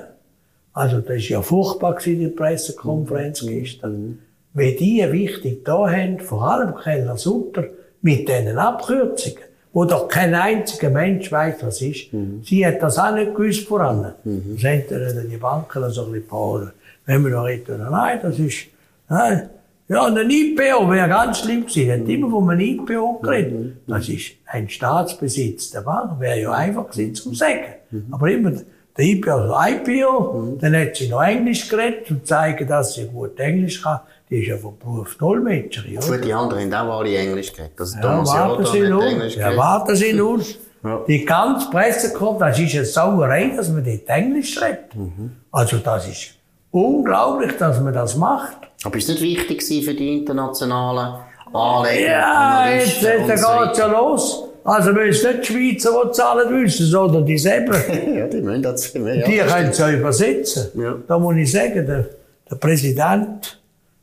Also, 0.72 0.98
das 0.98 1.18
ist 1.18 1.28
ja 1.28 1.42
furchtbar 1.42 1.94
gewesen, 1.94 2.18
die 2.18 2.28
Pressekonferenz 2.28 3.46
gestern. 3.46 4.18
Weil 4.52 4.72
die 4.72 5.06
wichtig 5.12 5.64
da 5.64 5.88
haben, 5.88 6.18
vor 6.18 6.42
allem 6.42 6.74
Keller 6.74 7.16
Sutter, 7.16 7.66
mit 8.02 8.28
diesen 8.28 8.58
Abkürzungen, 8.58 9.38
wo 9.72 9.84
doch 9.84 10.08
kein 10.08 10.34
einziger 10.34 10.90
Mensch 10.90 11.30
weiß, 11.30 11.58
was 11.60 11.80
ist. 11.80 12.08
Sie 12.42 12.66
hat 12.66 12.82
das 12.82 12.98
auch 12.98 13.14
nicht 13.14 13.32
gewusst 13.32 13.68
voran. 13.68 14.12
Das 14.24 14.64
haben 14.64 14.82
dann 14.90 15.30
die 15.30 15.36
Banken 15.36 15.90
so 15.90 16.06
ein 16.06 16.12
bisschen 16.12 16.28
behalten. 16.28 16.72
Wenn 17.04 17.22
wir 17.22 17.30
noch 17.30 17.44
reden, 17.44 17.80
nein, 17.90 18.18
das 18.20 18.40
ist, 18.40 18.66
nein, 19.08 19.50
ja, 19.88 20.04
ein 20.06 20.30
IPO 20.30 20.90
wäre 20.90 21.08
ganz 21.08 21.40
schlimm 21.40 21.66
gewesen. 21.66 21.88
Er 21.88 22.00
hat 22.00 22.08
immer 22.08 22.30
von 22.30 22.50
einem 22.50 22.60
IPO 22.60 23.20
geredet. 23.22 23.76
Das 23.86 24.08
ist 24.08 24.32
ein 24.46 24.68
Staatsbesitz 24.68 25.70
der 25.70 25.82
Bank. 25.82 26.18
Wäre 26.20 26.40
ja 26.40 26.52
einfach 26.52 26.90
gewesen 26.90 27.14
zum 27.14 27.34
Sagen. 27.34 27.74
Aber 28.10 28.28
immer 28.30 28.52
der 28.96 29.04
IPO, 29.04 29.30
also 29.30 29.54
IPO, 29.54 30.58
dann 30.60 30.74
hat 30.76 30.96
sie 30.96 31.08
noch 31.08 31.22
Englisch 31.22 31.68
geredet 31.68 32.10
und 32.10 32.26
zeigen, 32.26 32.66
dass 32.66 32.94
sie 32.94 33.06
gut 33.06 33.38
Englisch 33.38 33.82
kann. 33.82 34.00
Die 34.28 34.38
ist 34.40 34.48
ja 34.48 34.56
vom 34.56 34.76
Beruf 34.78 35.16
Dolmetscherin, 35.18 35.98
oder? 35.98 36.06
Gut, 36.16 36.24
die 36.24 36.32
anderen 36.32 36.74
haben 36.74 36.88
auch 36.88 37.00
alle 37.00 37.16
Englisch 37.16 37.52
geredet. 37.52 37.78
Also 37.78 37.96
Ja, 37.96 38.02
Thomas 38.02 38.30
warten 38.30 38.66
Sie 38.66 38.80
nur. 38.88 39.26
Ja, 39.26 39.56
warten 39.56 39.94
Sie 39.94 40.12
nur. 40.12 40.40
Ja. 40.82 41.04
Die 41.06 41.24
ganze 41.24 41.70
Presse 41.70 42.12
kommt, 42.12 42.40
das 42.40 42.58
ist 42.58 42.74
eine 42.74 42.84
Sauerei, 42.84 43.52
dass 43.56 43.68
man 43.68 43.84
dort 43.84 44.08
Englisch 44.08 44.60
redet. 44.60 44.94
Mhm. 44.94 45.32
Also 45.52 45.78
das 45.78 46.08
ist 46.08 46.34
unglaublich, 46.76 47.52
dass 47.58 47.80
man 47.80 47.94
das 47.94 48.16
macht. 48.16 48.56
Aber 48.84 48.96
ist 48.96 49.08
nicht 49.08 49.22
wichtig 49.22 49.62
für 49.84 49.94
die 49.94 50.18
internationalen 50.18 51.20
Anleger? 51.52 52.08
Ja, 52.08 52.70
jetzt, 52.70 53.02
jetzt 53.02 53.42
so 53.42 53.48
geht's 53.58 53.78
ja 53.78 53.86
los. 53.86 54.44
Also 54.62 54.92
müssen 54.92 55.30
nicht 55.30 55.48
die 55.48 55.52
Schweizer, 55.52 56.02
die 56.04 56.10
zahlen 56.10 56.64
wissen, 56.64 56.86
sondern 56.86 57.24
die 57.24 57.38
selber. 57.38 57.76
ja, 58.14 58.26
die 58.26 58.42
müssen 58.42 58.62
das 58.62 58.92
ja, 58.92 59.00
Die 59.00 59.38
können 59.38 59.70
es 59.70 59.78
ja 59.78 59.90
übersetzen. 59.92 60.68
Ja. 60.74 60.96
Da 61.06 61.18
muss 61.18 61.36
ich 61.36 61.52
sagen, 61.52 61.86
der, 61.86 62.06
der 62.50 62.56
Präsident 62.56 63.60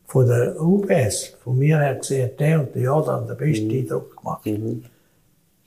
von 0.07 0.27
der 0.27 0.59
UBS, 0.59 1.35
von 1.43 1.57
mir 1.59 1.79
her 1.79 1.95
gesehen, 1.95 2.31
der 2.39 2.61
und 2.61 2.73
der 2.73 2.83
Jordan 2.83 3.27
den 3.27 3.37
besten 3.37 3.69
Eindruck 3.71 4.15
gemacht. 4.15 4.47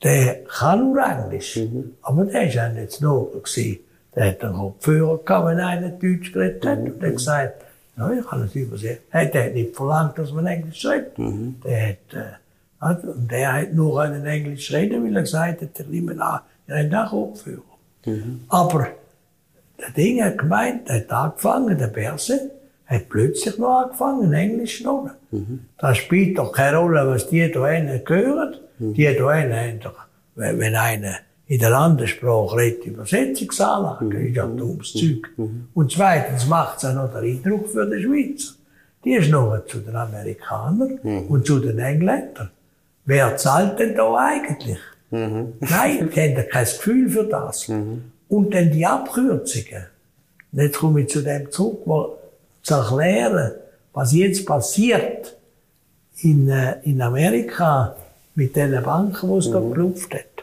Der 0.03 0.43
kann 0.45 0.93
nur 0.93 1.03
Englisch. 1.03 1.59
Aber 2.01 2.25
der 2.25 2.47
ist 2.47 2.57
auch 2.57 2.73
nicht 2.73 2.91
zu 2.91 3.03
Nobel 3.03 3.41
gewesen. 3.41 3.79
Der 4.17 4.29
hat 4.29 4.43
einen 4.43 4.53
Kopfhörer 4.55 5.19
gehabt, 5.23 5.47
wenn 5.47 5.59
einer 5.59 5.89
Deutsch 5.89 6.33
geredet 6.33 6.65
hat. 6.65 6.79
Und 6.79 7.01
hat 7.01 7.11
gesagt, 7.13 7.65
ja, 7.97 8.11
ich 8.11 8.27
kann 8.27 8.43
es 8.43 8.55
übersetzen. 8.55 9.03
Er 9.11 9.25
hat 9.25 9.53
nicht 9.53 9.75
verlangt, 9.75 10.17
dass 10.17 10.31
man 10.31 10.47
Englisch 10.47 10.85
redet. 10.85 11.17
Der 11.63 11.89
hat, 11.89 11.97
äh, 12.13 13.07
und 13.07 13.31
der 13.31 13.53
hat 13.53 13.73
nur 13.73 14.01
einen 14.01 14.25
Englisch 14.25 14.71
reden, 14.73 15.03
weil 15.05 15.15
er 15.15 15.21
gesagt 15.21 15.61
hat, 15.61 15.77
der 15.77 15.85
nimmt 15.85 16.19
an, 16.19 16.41
er 16.67 16.83
hat 16.83 16.93
auch 17.07 17.11
Kopfhörer. 17.11 17.61
Aber 18.49 18.87
der 19.79 19.91
Ding 19.91 20.23
hat 20.23 20.37
gemeint, 20.37 20.89
der 20.89 20.97
hat 20.97 21.11
angefangen, 21.11 21.77
der 21.77 21.87
Berse, 21.87 22.51
hat 22.87 23.09
plötzlich 23.09 23.57
noch 23.57 23.83
angefangen, 23.83 24.33
Englisch 24.33 24.83
noch. 24.83 25.09
Mhm. 25.31 25.65
Das 25.77 25.97
spielt 25.97 26.37
doch 26.37 26.51
keine 26.51 26.77
Rolle, 26.77 27.07
was 27.07 27.27
die 27.27 27.51
da 27.51 27.67
hinten 27.67 28.01
hören. 28.07 28.55
Mhm. 28.79 28.93
Die 28.93 29.03
da 29.03 29.33
hinten 29.33 29.55
haben 29.55 29.79
doch, 29.81 29.99
wenn, 30.35 30.59
wenn 30.59 30.75
einer 30.75 31.17
in 31.47 31.59
der 31.59 31.69
Landessprache 31.69 32.57
redet, 32.57 32.85
Übersetzungsanlagen, 32.85 34.09
mhm. 34.09 34.27
ist 34.27 34.35
ja 34.35 34.45
dummes 34.45 34.93
Zeug. 34.93 35.29
Mhm. 35.37 35.67
Und 35.73 35.91
zweitens 35.91 36.47
macht 36.47 36.77
es 36.77 36.85
auch 36.85 36.93
noch 36.93 37.13
den 37.13 37.37
Eindruck 37.37 37.69
für 37.69 37.85
die 37.85 38.03
Schweizer. 38.03 38.53
Die 39.05 39.13
ist 39.13 39.29
noch 39.29 39.65
zu 39.65 39.79
den 39.79 39.95
Amerikanern 39.95 40.99
mhm. 41.01 41.21
und 41.27 41.45
zu 41.45 41.59
den 41.59 41.79
Engländern. 41.79 42.49
Wer 43.05 43.37
zahlt 43.37 43.79
denn 43.79 43.95
da 43.95 44.13
eigentlich? 44.15 44.79
Mhm. 45.11 45.53
Nein, 45.61 46.09
die 46.13 46.21
haben 46.21 46.49
kein 46.49 46.65
Gefühl 46.65 47.09
für 47.09 47.23
das. 47.23 47.69
Mhm. 47.69 48.11
Und 48.27 48.53
dann 48.53 48.71
die 48.71 48.85
Abkürzungen. 48.85 49.85
Und 50.51 50.59
jetzt 50.59 50.77
komme 50.77 51.01
ich 51.01 51.09
zu 51.09 51.21
dem 51.21 51.49
zurück, 51.49 51.81
wo 51.85 52.17
zu 52.61 52.73
erklären, 52.73 53.53
was 53.93 54.11
jetzt 54.11 54.45
passiert 54.45 55.37
in, 56.19 56.49
äh, 56.49 56.75
in 56.83 57.01
Amerika 57.01 57.95
mit 58.35 58.55
den 58.57 58.83
Banken, 58.83 59.29
die 59.29 59.37
es 59.37 59.47
mhm. 59.47 59.53
da 59.53 59.59
geklopft 59.61 60.13
hat. 60.13 60.36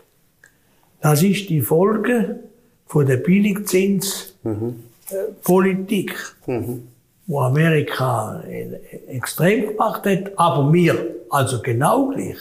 Das 1.05 1.23
ist 1.23 1.49
die 1.51 1.61
Folge 1.61 2.41
von 2.87 3.05
der 3.05 3.19
Billigzinspolitik, 3.19 6.15
mhm. 6.47 6.55
mhm. 6.55 6.89
wo 7.27 7.41
Amerika 7.41 8.43
extrem 9.09 9.67
gemacht 9.67 10.07
hat, 10.07 10.33
aber 10.37 10.73
wir 10.73 10.97
also 11.29 11.61
genau 11.61 12.09
gleich. 12.09 12.39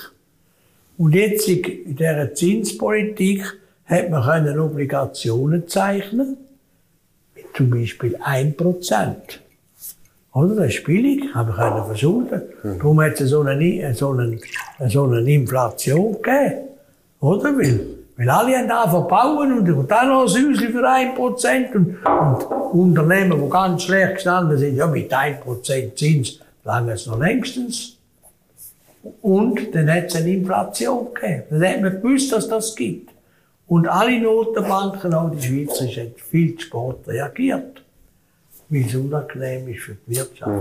Und 0.98 1.14
jetzt 1.14 1.50
in 1.50 1.98
dieser 1.98 2.34
Zinspolitik 2.34 3.44
hat 3.84 4.10
man 4.10 4.24
können 4.24 4.58
Obligationen 4.58 5.68
zeichnen, 5.68 6.38
mit 7.36 7.48
zum 7.58 7.70
Beispiel 7.70 8.16
1%. 8.16 9.16
Oder? 10.36 10.56
Das 10.56 10.74
ist 10.74 10.86
billig, 10.86 11.36
haben 11.36 11.50
wir 11.50 11.56
können 11.56 11.86
verschulden. 11.86 12.44
Mhm. 12.64 12.78
Darum 12.78 13.02
hat 13.02 13.20
es 13.20 13.30
so 13.30 13.42
eine, 13.42 13.94
so, 13.94 14.12
eine, 14.12 14.40
so 14.88 15.04
eine 15.04 15.30
Inflation 15.30 16.14
gegeben. 16.14 16.70
Oder? 17.20 17.58
Weil, 17.58 18.03
weil 18.16 18.30
alle 18.30 18.58
haben 18.58 18.68
da 18.68 18.88
verbauen 18.88 19.60
und, 19.60 19.70
und 19.70 19.90
dann 19.90 20.10
noch 20.10 20.22
ein 20.22 20.30
Häuschen 20.30 20.72
für 20.72 20.88
1%. 20.88 21.74
Und, 21.74 22.06
und 22.06 22.74
Unternehmen, 22.74 23.44
die 23.44 23.50
ganz 23.50 23.84
schlecht 23.84 24.16
gestanden 24.16 24.58
sind, 24.58 24.76
ja, 24.76 24.88
mit 24.88 25.12
1% 25.12 25.96
Zins 25.96 26.40
lange 26.64 26.94
es 26.94 27.08
noch 27.08 27.20
längstens. 27.20 27.98
Und 29.22 29.74
dann 29.76 29.92
hat 29.92 30.06
es 30.06 30.16
eine 30.16 30.34
Inflation 30.34 31.14
gegeben. 31.14 31.44
Dann 31.50 31.68
hat 31.68 31.82
man 31.82 32.02
gewusst, 32.02 32.32
dass 32.32 32.48
das 32.48 32.76
gibt. 32.76 33.12
Und 33.68 33.88
alle 33.88 34.20
Notenbanken, 34.20 35.14
auch 35.14 35.32
die 35.32 35.42
Schweizer, 35.42 35.86
haben 35.88 36.14
viel 36.16 36.56
zu 36.56 36.68
spät 36.68 37.08
reagiert. 37.08 37.84
Weil 38.70 38.86
es 38.86 38.96
unangenehm 38.96 39.68
ist 39.70 39.82
für 39.82 39.98
die 40.08 40.16
Wirtschaft. 40.16 40.52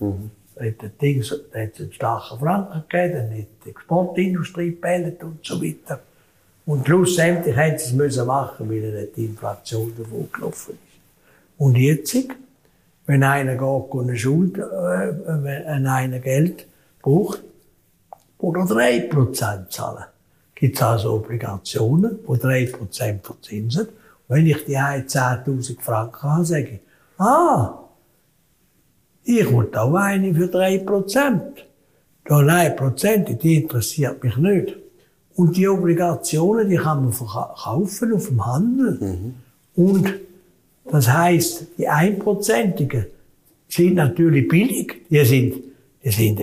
Mhm. 0.00 0.06
Mhm. 0.06 0.30
Da 0.54 0.64
hat 0.64 1.02
es 1.02 1.30
hat 1.30 1.40
einen 1.54 1.92
starken 1.92 2.38
Franken 2.38 2.82
gegeben, 2.88 3.14
dann 3.14 3.38
hat 3.38 3.46
die 3.64 3.70
Exportindustrie 3.70 4.70
gebellt 4.70 5.22
und 5.22 5.44
so 5.44 5.62
weiter. 5.62 6.00
Und 6.68 6.86
schlussendlich 6.86 7.56
haben 7.56 7.78
sie 7.78 7.84
es 7.86 7.92
müssen 7.94 8.26
machen, 8.26 8.68
weil 8.68 9.08
die 9.16 9.24
Inflation 9.24 9.90
davon 9.96 10.28
gelaufen 10.30 10.72
ist. 10.74 11.00
Und 11.56 11.78
jetzt, 11.78 12.14
wenn 13.06 13.22
einer 13.22 13.54
geht 13.54 13.98
eine 13.98 14.16
Schuld, 14.18 14.58
äh, 14.58 14.62
wenn 14.62 15.86
einer 15.86 16.18
Geld 16.18 16.66
braucht, 17.00 17.42
oder 18.36 18.66
3% 18.66 19.72
zahlen. 19.72 20.04
Gibt 20.54 20.76
es 20.76 20.82
also 20.82 21.14
Obligationen, 21.14 22.18
die 22.22 22.38
3% 22.38 23.20
verzinsen. 23.22 23.88
Und 24.28 24.36
wenn 24.36 24.46
ich 24.46 24.62
die 24.66 24.76
10.000 24.76 25.80
Franken 25.80 26.22
habe, 26.22 26.44
sage 26.44 26.68
ich, 26.68 26.80
ah, 27.18 27.78
ich 29.24 29.50
will 29.50 29.74
auch 29.74 29.94
eine 29.94 30.34
für 30.34 30.48
3%. 30.48 31.40
Da 32.26 32.34
1%, 32.36 33.38
die 33.38 33.62
interessiert 33.62 34.22
mich 34.22 34.36
nicht. 34.36 34.76
Und 35.38 35.56
die 35.56 35.68
Obligationen, 35.68 36.68
die 36.68 36.76
kann 36.76 37.04
man 37.04 37.12
verkaufen 37.12 38.12
auf 38.12 38.26
dem 38.26 38.44
Handel. 38.44 38.98
Mhm. 39.00 39.34
Und 39.76 40.14
das 40.90 41.08
heißt, 41.08 41.78
die 41.78 41.86
einprozentigen 41.86 43.06
sind 43.68 43.94
natürlich 43.94 44.48
billig. 44.48 45.02
Die 45.08 45.24
sind, 45.24 45.62
die 46.04 46.10
sind 46.10 46.40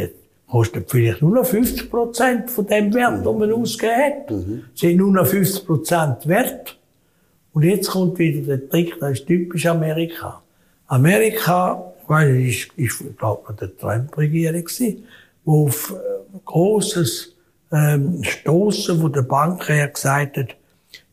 kostet 0.49 0.89
vielleicht 0.89 1.21
nur 1.21 1.31
noch 1.31 1.45
50 1.45 1.91
Prozent 1.91 2.49
von 2.49 2.65
dem 2.67 2.93
Wert, 2.93 3.25
den 3.25 3.37
man 3.37 3.51
ausgegeben 3.51 3.97
hat. 3.97 4.31
Mhm. 4.31 4.63
Sind 4.73 4.95
nur 4.95 5.11
noch 5.11 5.27
50 5.27 5.65
Prozent 5.65 6.27
wert. 6.27 6.77
Und 7.51 7.63
jetzt 7.63 7.89
kommt 7.89 8.17
wieder 8.17 8.57
der 8.57 8.69
Trick, 8.69 8.97
das 9.01 9.19
ist 9.19 9.27
typisch 9.27 9.65
Amerika. 9.65 10.41
Amerika, 10.87 11.93
weil 12.07 12.37
ich, 12.37 12.71
ich 12.77 12.93
glaube, 13.17 13.53
der 13.59 13.75
Trump-Regierung 13.75 14.63
wo 15.43 15.65
auf 15.65 15.93
äh, 15.93 16.37
großes 16.45 17.34
ähm, 17.75 18.23
Stoßen 18.23 18.99
von 18.99 19.11
der 19.11 19.23
Bank 19.23 19.67
her 19.67 19.89
gesagt 19.89 20.37
hat, 20.37 20.55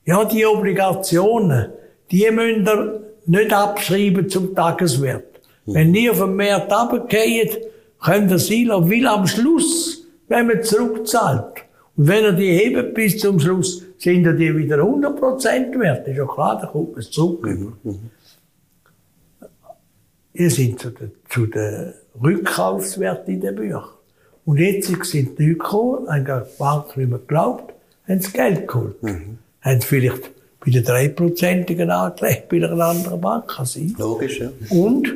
ja, 0.05 0.25
die 0.25 0.47
Obligationen, 0.47 1.71
die 2.11 2.31
müssen 2.31 2.67
ihr 2.67 3.01
nicht 3.27 3.53
abschreiben 3.53 4.29
zum 4.29 4.55
Tageswert. 4.55 5.41
Mhm. 5.67 5.75
Wenn 5.75 5.93
die 5.93 6.11
auf 6.11 6.19
dem 6.19 6.37
Markt 6.37 6.73
runtergehen, 6.73 7.51
könnt 8.01 8.31
ihr 8.31 8.39
sie 8.39 8.67
will 8.69 9.07
am 9.07 9.27
Schluss, 9.27 10.07
wenn 10.29 10.47
man 10.47 10.63
zurückzahlt. 10.63 11.65
Und 11.97 12.09
wenn 12.09 12.25
er 12.25 12.33
die 12.33 12.51
hebt 12.51 12.95
bis 12.95 13.19
zum 13.19 13.39
Schluss, 13.39 13.83
sind 13.99 14.27
er 14.27 14.33
die 14.33 14.57
wieder 14.57 14.79
100% 14.79 15.79
wert. 15.79 16.09
Ist 16.09 16.17
ja 16.17 16.27
klar, 16.27 16.59
da 16.61 16.67
kommt 16.67 16.95
man 16.95 17.03
zurück. 17.03 17.45
Mhm. 17.45 17.73
Mhm. 17.83 18.11
Ihr 20.35 20.51
sind 20.51 20.81
zu 20.81 20.91
den, 20.91 21.13
zu 21.29 21.47
den 21.47 21.93
Rückkaufswerten 22.23 23.35
in 23.35 23.41
den 23.41 23.55
Büchern. 23.55 23.85
Und 24.45 24.59
jetzt 24.59 24.89
sind 24.89 25.39
die 25.39 25.47
Leute 25.47 25.59
gekommen, 25.59 26.09
haben 26.09 26.25
die 26.25 26.59
Bank 26.59 26.97
nicht 26.97 27.09
mehr 27.09 27.19
geglaubt, 27.19 27.75
haben 28.09 28.19
das 28.19 28.33
Geld 28.33 28.69
geholt. 28.69 29.03
Mhm. 29.03 29.39
Haben 29.61 29.81
vielleicht 29.81 30.31
bei 30.65 30.71
den 30.71 30.85
3%igen 30.85 31.91
angelegt, 31.91 32.49
bei 32.49 32.57
einer 32.57 32.85
anderen 32.85 33.21
Bank 33.21 33.49
kann 33.49 33.67
sein. 33.67 33.95
Logisch, 33.99 34.41
ja. 34.41 34.51
Und 34.71 35.13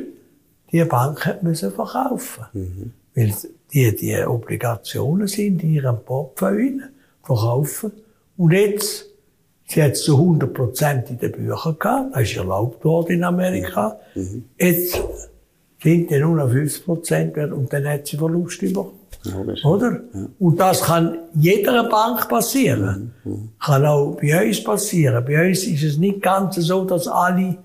die 0.71 0.83
Bank 0.83 1.25
hat 1.25 1.43
müssen 1.43 1.71
verkaufen. 1.71 2.45
Mhm. 2.53 2.93
Weil 3.15 3.33
die, 3.73 3.95
die 3.95 4.15
Obligationen 4.25 5.27
sind 5.27 5.63
in 5.63 5.73
ihrem 5.73 5.99
Portfolio 6.03 6.83
verkaufen. 7.23 7.91
Und 8.37 8.51
jetzt, 8.51 9.05
sie 9.65 9.83
hat 9.83 9.93
es 9.93 10.03
zu 10.03 10.15
100 10.15 10.53
Prozent 10.53 11.09
in 11.09 11.17
den 11.17 11.31
Büchern 11.31 11.77
gehabt. 11.79 12.15
Das 12.15 12.23
ist 12.23 12.37
erlaubt 12.37 12.83
worden 12.85 13.13
in 13.13 13.23
Amerika. 13.23 13.99
Mhm. 14.15 14.45
Jetzt 14.57 15.01
sind 15.81 16.09
die 16.09 16.19
nur 16.19 16.35
noch 16.35 16.49
50 16.49 16.85
Prozent 16.85 17.37
und 17.37 17.71
dann 17.71 17.87
hat 17.87 18.07
sie 18.07 18.17
Verlust 18.17 18.61
bekommen. 18.61 18.96
Ja, 19.23 19.65
Oder? 19.65 20.01
Ja. 20.13 20.27
Und 20.39 20.59
das 20.59 20.81
kann 20.81 21.17
jeder 21.33 21.89
Bank 21.89 22.29
passieren. 22.29 23.13
Mhm. 23.23 23.31
mhm. 23.31 23.49
Kann 23.59 23.85
auch 23.85 24.17
bei 24.21 24.47
uns 24.47 24.63
passieren. 24.63 25.23
Bei 25.25 25.47
uns 25.47 25.63
ist 25.63 25.83
es 25.83 25.97
nicht 25.97 26.21
ganz 26.21 26.55
so, 26.55 26.85
dass 26.85 27.07
alle 27.07 27.57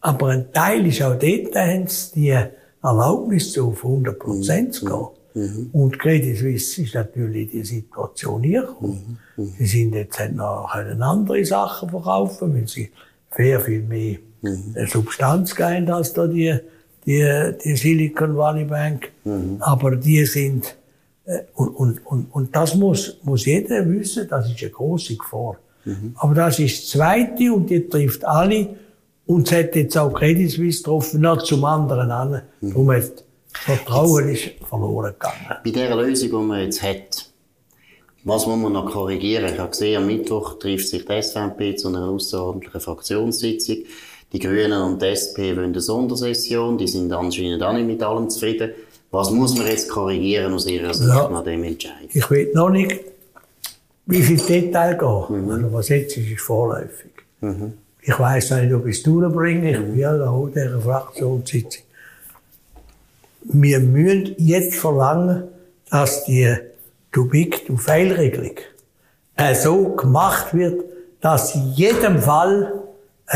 aber 0.00 0.28
ein 0.28 0.52
Teil 0.52 0.86
ist 0.86 1.02
auch 1.02 1.18
dort, 1.18 1.54
da 1.54 1.66
haben 1.66 1.86
sie 1.86 2.12
die 2.14 2.36
Erlaubnis 2.82 3.52
zu 3.52 3.68
auf 3.68 3.84
100 3.84 4.18
Prozent 4.18 4.74
zu 4.74 4.86
gehen. 4.86 5.08
Mhm. 5.34 5.70
Und 5.72 5.98
Credit 5.98 6.36
Suisse 6.36 6.82
ist 6.82 6.94
natürlich 6.94 7.50
die 7.50 7.62
Situation 7.62 8.42
hier 8.42 8.62
gekommen. 8.62 9.18
Mhm. 9.36 9.52
Sie 9.58 9.66
sind 9.66 9.94
jetzt 9.94 10.18
halt 10.18 10.34
noch 10.34 10.72
können 10.72 11.02
andere 11.02 11.44
Sachen 11.44 11.90
verkaufen, 11.90 12.54
weil 12.54 12.66
sie 12.66 12.90
sehr 13.36 13.60
viel 13.60 13.82
mehr 13.82 14.16
mhm. 14.40 14.74
Substanz 14.86 15.54
geben 15.54 15.90
als 15.90 16.14
da 16.14 16.26
die, 16.26 16.58
die, 17.06 17.52
die 17.64 17.76
Silicon 17.76 18.36
Valley 18.36 18.64
Bank. 18.64 19.10
Mhm. 19.24 19.56
Aber 19.60 19.96
die 19.96 20.24
sind, 20.26 20.76
äh, 21.24 21.40
und, 21.54 21.68
und, 21.68 22.06
und, 22.06 22.34
und 22.34 22.56
das 22.56 22.74
muss, 22.74 23.18
muss 23.22 23.46
jeder 23.46 23.88
wissen, 23.88 24.28
das 24.28 24.50
ist 24.50 24.62
eine 24.62 24.70
große 24.70 25.16
Gefahr. 25.16 25.56
Mhm. 25.84 26.14
Aber 26.16 26.34
das 26.34 26.58
ist 26.58 26.82
das 26.82 26.90
Zweite 26.90 27.52
und 27.52 27.70
die 27.70 27.88
trifft 27.88 28.24
alle. 28.24 28.68
Und 29.26 29.50
es 29.50 29.56
hat 29.56 29.76
jetzt 29.76 29.96
auch 29.96 30.12
Credit 30.12 30.50
Suisse 30.50 30.82
getroffen, 30.82 31.20
noch 31.20 31.42
zum 31.42 31.64
anderen 31.64 32.10
an. 32.10 32.42
Mhm. 32.60 32.70
Darum 32.70 32.92
hat 32.92 33.24
Vertrauen 33.52 34.28
ist 34.28 34.50
verloren 34.68 35.12
gegangen. 35.12 35.60
Bei 35.64 35.70
dieser 35.70 35.96
Lösung, 35.96 36.28
die 36.28 36.46
man 36.46 36.60
jetzt 36.62 36.82
hat, 36.82 37.26
was 38.24 38.46
muss 38.46 38.58
man 38.58 38.72
noch 38.72 38.90
korrigieren? 38.90 39.52
Ich 39.52 39.58
habe 39.58 39.70
gesehen, 39.70 40.02
am 40.02 40.06
Mittwoch 40.06 40.58
trifft 40.58 40.88
sich 40.88 41.04
die 41.04 41.22
SVP 41.22 41.74
zu 41.76 41.88
einer 41.88 42.08
außerordentlichen 42.08 42.80
Fraktionssitzung. 42.80 43.78
Die 44.32 44.38
Grünen 44.38 44.80
und 44.82 45.02
die 45.02 45.06
SP 45.10 45.56
wollen 45.56 45.72
eine 45.72 45.80
Sondersession. 45.80 46.78
Die 46.78 46.86
sind 46.86 47.12
anscheinend 47.12 47.62
auch 47.62 47.72
nicht 47.72 47.86
mit 47.86 48.02
allem 48.02 48.30
zufrieden. 48.30 48.70
Was 49.10 49.30
muss 49.30 49.56
man 49.56 49.66
jetzt 49.66 49.88
korrigieren 49.88 50.54
aus 50.54 50.66
Ihrer 50.66 50.94
Sicht 50.94 51.08
ja, 51.08 51.28
nach 51.28 51.42
dem 51.42 51.64
Entscheid? 51.64 52.08
Ich 52.12 52.30
weiß 52.30 52.54
noch 52.54 52.70
nicht, 52.70 53.00
wie 54.06 54.22
viel 54.22 54.38
Detail 54.38 54.96
gehen. 54.96 55.44
Mhm. 55.44 55.50
Also 55.50 55.72
was 55.72 55.88
jetzt 55.88 56.16
ist, 56.16 56.30
ist 56.30 56.40
vorläufig. 56.42 57.10
Mhm. 57.40 57.72
Ich 58.02 58.18
weiß 58.18 58.52
nicht, 58.52 58.72
ob 58.72 58.86
ich 58.86 58.98
es 58.98 59.02
durchbringe. 59.02 59.72
Ich 59.72 59.78
bin 59.78 59.98
ja 59.98 60.30
auch 60.30 60.48
dieser 60.48 60.80
Fraktionssitzung. 60.80 61.82
Wir 63.42 63.80
müssen 63.80 64.34
jetzt 64.38 64.76
verlangen, 64.76 65.44
dass 65.90 66.24
die 66.24 66.54
Too-Big-to-Fail-Regelung 67.12 68.56
so 69.54 69.96
gemacht 69.96 70.54
wird, 70.54 70.84
dass 71.20 71.54
in 71.54 71.72
jedem 71.72 72.20
Fall 72.20 72.79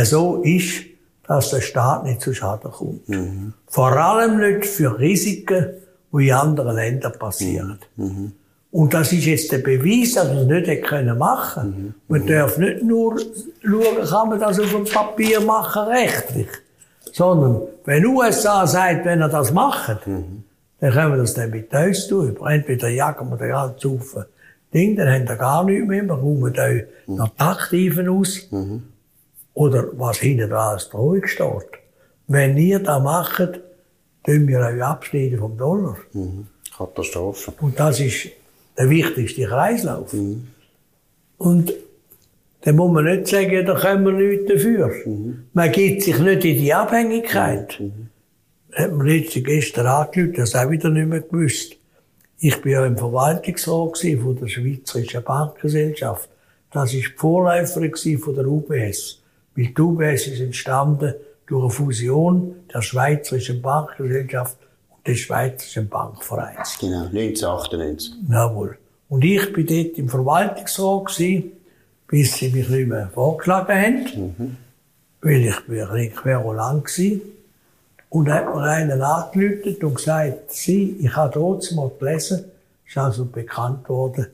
so 0.03 0.43
ist, 0.43 0.85
dass 1.27 1.51
der 1.51 1.61
Staat 1.61 2.05
nicht 2.05 2.21
zu 2.21 2.35
Schaden 2.35 2.71
kommt. 2.71 3.09
Mhm. 3.09 3.55
Vor 3.67 3.93
allem 3.93 4.39
nicht 4.39 4.67
für 4.67 4.99
Risiken, 4.99 5.67
die 6.13 6.29
in 6.29 6.35
anderen 6.35 6.77
Ländern 6.77 7.13
passieren. 7.19 7.79
Mhm. 7.97 8.33
Und 8.71 8.93
das 8.93 9.13
ist 9.13 9.25
jetzt 9.25 9.53
der 9.53 9.59
Beweis, 9.59 10.15
dass 10.15 10.29
man 10.29 10.51
es 10.51 10.67
nicht 10.69 10.83
können 10.83 11.17
machen 11.17 11.69
mhm. 11.69 11.95
Man 12.09 12.27
darf 12.27 12.59
nicht 12.59 12.83
nur 12.83 13.19
schauen, 13.63 14.09
kann 14.09 14.29
man 14.31 14.41
das 14.41 14.59
auf 14.59 14.73
dem 14.73 14.85
Papier 14.85 15.41
machen, 15.41 15.85
rechtlich. 15.85 16.49
Sondern, 17.13 17.63
wenn 17.85 18.05
USA 18.05 18.67
sagt, 18.67 19.05
wenn 19.05 19.21
er 19.21 19.29
das 19.29 19.53
macht, 19.53 20.07
mhm. 20.07 20.43
dann 20.81 20.93
können 20.93 21.13
wir 21.13 21.19
das 21.19 21.35
dann 21.35 21.51
mit 21.51 21.73
uns 21.73 22.09
tun. 22.09 22.37
Entweder 22.45 22.89
jagen 22.89 23.31
wir 23.31 23.37
den 23.37 23.51
ganzen 23.51 23.91
Haufen 23.91 24.25
Ding, 24.75 24.97
dann 24.97 25.09
haben 25.09 25.29
wir 25.29 25.37
gar 25.37 25.63
nichts 25.63 25.87
mehr, 25.87 26.03
wir 26.03 26.15
räumen 26.15 26.53
da 26.53 26.69
mhm. 26.69 27.15
noch 27.15 27.29
die 27.29 27.41
Aktiven 27.41 28.09
aus. 28.09 28.49
Mhm. 28.51 28.83
Oder 29.55 29.88
was 29.93 30.19
hinten 30.19 30.51
dran 30.51 30.81
Drohung 30.90 31.27
steht. 31.27 31.79
Wenn 32.27 32.57
ihr 32.57 32.81
das 32.81 33.03
macht, 33.03 33.61
tun 34.25 34.49
wir 34.49 34.61
euch 34.61 34.83
abschneiden 34.83 35.38
vom 35.38 35.57
Dollar. 35.57 35.97
Mhm. 36.12 36.47
Katastrophe. 36.77 37.53
Und 37.61 37.79
das 37.79 38.01
ist 38.01 38.29
der 38.77 38.90
wichtigste 38.90 39.45
Kreislauf. 39.45 40.12
Mhm. 40.12 40.49
Und 41.38 41.73
dann 42.62 42.77
muss 42.77 42.90
man 42.90 43.05
nicht 43.05 43.29
sagen, 43.29 43.67
da 43.67 43.75
können 43.75 44.05
wir 44.07 44.12
nichts 44.12 44.53
dafür. 44.53 44.90
Mhm. 45.05 45.45
Man 45.53 45.71
gibt 45.71 46.03
sich 46.03 46.19
nicht 46.19 46.45
in 46.45 46.59
die 46.59 46.75
Abhängigkeit. 46.75 47.79
Mhm. 47.79 48.09
Hat 48.73 48.93
man 48.93 49.07
jetzt 49.07 49.35
gestern 49.45 49.87
angelüht, 49.87 50.38
das 50.38 50.55
auch 50.55 50.71
wieder 50.71 50.90
nicht 50.90 51.09
mehr 51.09 51.21
gewusst. 51.21 51.77
Ich 52.38 52.61
bin 52.61 52.73
ja 52.73 52.85
im 52.85 52.99
Verwaltungsrat 52.99 53.99
von 53.99 54.37
der 54.37 54.49
Schweizerischen 54.49 55.23
Bankgesellschaft. 55.23 56.29
Das 56.73 56.77
war 56.83 56.87
die 56.87 57.03
Vorläuferin 57.03 58.19
von 58.19 58.35
der 58.35 58.47
UBS. 58.47 59.23
Die 59.57 59.75
UBS 59.79 60.27
ist 60.27 60.40
entstanden 60.40 61.14
durch 61.47 61.62
eine 61.62 61.71
Fusion 61.71 62.57
der 62.73 62.83
Schweizerischen 62.83 63.62
Bankgesellschaft 63.62 64.57
des 65.07 65.19
Schweizerischen 65.21 65.88
Bankvereins. 65.88 66.79
Genau, 66.81 67.05
1998. 67.05 68.14
Jawohl. 68.29 68.79
Und 69.09 69.25
ich 69.25 69.53
bin 69.53 69.67
dort 69.67 69.99
im 69.99 70.09
Verwaltungsrat 70.09 71.07
gewesen, 71.07 71.53
bis 72.09 72.35
sie 72.35 72.51
mich 72.51 72.69
nicht 72.69 72.88
mehr 72.88 73.11
vorgeschlagen 73.12 73.73
haben, 73.73 74.35
mhm. 74.38 74.57
weil 75.21 75.47
ich 75.47 75.61
bin 75.67 76.14
querulant 76.14 76.87
war. 76.87 77.21
Und 78.11 78.31
hat 78.31 78.55
mir 78.55 78.62
einen 78.62 79.03
angelötet 79.03 79.83
und 79.83 79.97
gesagt, 79.97 80.53
sie, 80.53 80.97
ich 81.01 81.17
habe 81.17 81.33
trotzdem 81.33 81.79
mal 81.79 81.90
gelesen, 81.99 82.45
ist 82.87 82.97
also 82.97 83.25
bekannt 83.25 83.88
worden, 83.88 84.29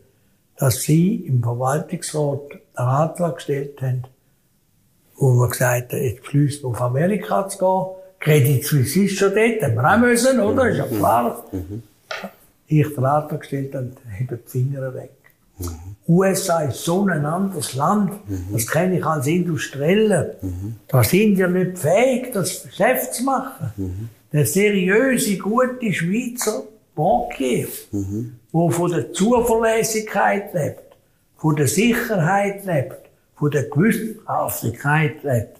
dass 0.57 0.83
sie 0.83 1.17
im 1.27 1.43
Verwaltungsrat 1.43 2.41
einen 2.75 2.89
Antrag 2.89 3.37
gestellt 3.37 3.81
haben, 3.81 4.05
wo 5.21 5.31
man 5.35 5.51
gesagt 5.51 5.93
hat, 5.93 6.01
jetzt 6.01 6.23
beschließt 6.23 6.65
auf 6.65 6.81
Amerika 6.81 7.47
zu 7.47 7.59
gehen, 7.59 7.87
Credit 8.21 8.65
Suisse 8.65 9.01
ist 9.05 9.19
schon 9.19 9.35
dort, 9.35 9.63
haben 9.63 9.75
wir 9.75 9.95
auch 9.95 9.99
müssen, 9.99 10.41
oder? 10.41 10.69
Ist 10.69 10.79
ja 10.79 10.87
klar. 10.87 11.45
Mhm. 11.53 11.83
Ich 12.67 12.89
den 12.95 13.05
Antrag 13.05 13.41
gestellt 13.41 13.75
und 13.75 13.97
habe 14.19 14.39
die 14.39 14.51
Finger 14.51 14.95
weg. 14.95 15.13
Mhm. 15.59 15.69
USA 16.09 16.63
ist 16.63 16.85
so 16.85 17.07
ein 17.07 17.25
anderes 17.25 17.75
Land, 17.75 18.13
mhm. 18.29 18.47
das 18.53 18.67
kenne 18.67 18.99
ich 18.99 19.05
als 19.05 19.27
Industrielle. 19.27 20.37
Mhm. 20.41 20.77
Da 20.89 21.05
sind 21.05 21.37
wir 21.37 21.49
nicht 21.49 21.79
fähig, 21.79 22.33
das 22.33 22.65
Geschäft 22.65 23.15
zu 23.15 23.25
machen. 23.25 23.73
Mhm. 23.77 24.09
Der 24.33 24.47
seriöse, 24.47 25.37
gute 25.37 25.93
Schweizer 25.93 26.63
Bankier, 26.95 27.69
mhm. 27.93 28.37
der 28.53 28.71
von 28.71 28.91
der 28.91 29.13
Zuverlässigkeit 29.13 30.55
lebt, 30.55 30.97
von 31.37 31.57
der 31.57 31.69
Sicherheit 31.69 32.65
lebt, 32.65 33.00
von 33.41 33.51
der 33.51 33.65
Gewissenhaftigkeit 33.65 35.25
lebt. 35.25 35.59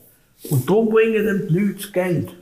Und 0.51 0.69
darum 0.69 0.91
bringen 0.91 1.25
dem 1.25 1.49
die 1.49 1.59
Leute 1.59 1.75
das 1.75 1.93
Geld. 1.93 2.37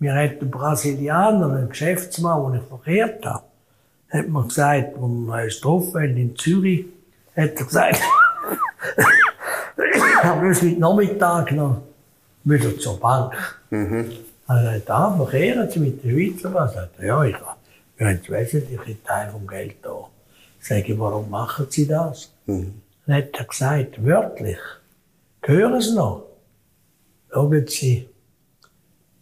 Mir 0.00 0.14
hat 0.14 0.42
ein 0.42 0.50
Brasilianer, 0.50 1.56
ein 1.56 1.68
Geschäftsmann, 1.68 2.52
den 2.52 2.60
ich 2.60 2.68
verkehrt 2.68 3.24
habe, 3.24 3.44
hat 4.10 4.28
mir 4.28 4.44
gesagt, 4.44 4.96
wir 4.96 5.44
uns 5.44 5.54
getroffen 5.54 6.16
in 6.16 6.36
Zürich, 6.36 6.86
hat 7.36 7.54
er 7.56 7.64
gesagt, 7.64 8.00
ich 9.94 10.24
habe 10.24 10.48
heute 10.48 10.66
Nachmittag 10.80 11.52
noch 11.52 11.82
wieder 12.42 12.76
zur 12.78 12.98
Bank. 12.98 13.60
Mhm. 13.70 14.10
Also 14.46 14.66
er 14.66 14.74
hat 14.74 14.90
ah, 14.90 15.16
verkehren 15.16 15.70
Sie 15.70 15.78
mit 15.78 16.04
der 16.04 16.10
Schweizer 16.10 16.52
was? 16.52 16.74
Er 16.74 16.90
ja, 17.00 17.24
ich 17.24 17.36
wir 17.96 18.08
haben 18.08 18.20
den 18.20 18.34
wesentlichen 18.34 19.04
Teil 19.04 19.30
vom 19.30 19.46
Geld 19.46 19.76
da. 19.82 20.08
Sage 20.60 20.92
ich, 20.92 20.98
warum 20.98 21.30
machen 21.30 21.66
Sie 21.70 21.86
das? 21.86 22.32
Mhm. 22.46 22.82
Dann 23.06 23.16
hat 23.16 23.38
er 23.38 23.44
gesagt, 23.44 24.04
wörtlich, 24.04 24.58
hören 25.42 25.80
Sie 25.80 25.94
noch, 25.94 26.26
schauen 27.32 27.66
Sie, 27.66 28.08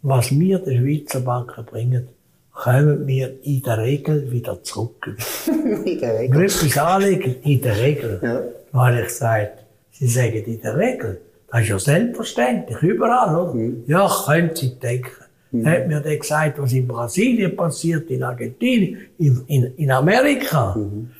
was 0.01 0.31
wir 0.31 0.59
den 0.59 0.81
Schweizer 0.81 1.21
Banken 1.21 1.65
bringen, 1.65 2.07
kommen 2.51 3.07
wir 3.07 3.43
in 3.43 3.61
der 3.61 3.79
Regel 3.79 4.31
wieder 4.31 4.63
zurück. 4.63 5.17
in 5.47 5.99
der 5.99 6.19
Regel? 6.19 6.37
Wenn 6.37 6.45
etwas 6.45 6.77
anlegen, 6.77 7.35
in 7.43 7.61
der 7.61 7.79
Regel. 7.79 8.19
Ja. 8.21 8.41
Weil 8.71 9.03
ich 9.03 9.09
sage, 9.09 9.51
Sie 9.91 10.07
sagen 10.07 10.43
in 10.45 10.61
der 10.61 10.77
Regel. 10.77 11.21
Das 11.51 11.61
ist 11.61 11.69
ja 11.69 11.79
selbstverständlich, 11.79 12.81
überall, 12.81 13.35
oder? 13.35 13.53
Mhm. 13.53 13.83
Ja, 13.87 14.09
können 14.25 14.55
Sie 14.55 14.79
denken. 14.79 15.11
Mhm. 15.51 15.67
Hat 15.67 15.87
mir 15.87 15.99
dann 15.99 16.19
gesagt, 16.19 16.59
was 16.59 16.73
in 16.73 16.87
Brasilien 16.87 17.55
passiert, 17.55 18.09
in 18.09 18.23
Argentinien, 18.23 18.97
in, 19.19 19.43
in, 19.47 19.75
in 19.77 19.91
Amerika. 19.91 20.75
Mhm. 20.75 21.11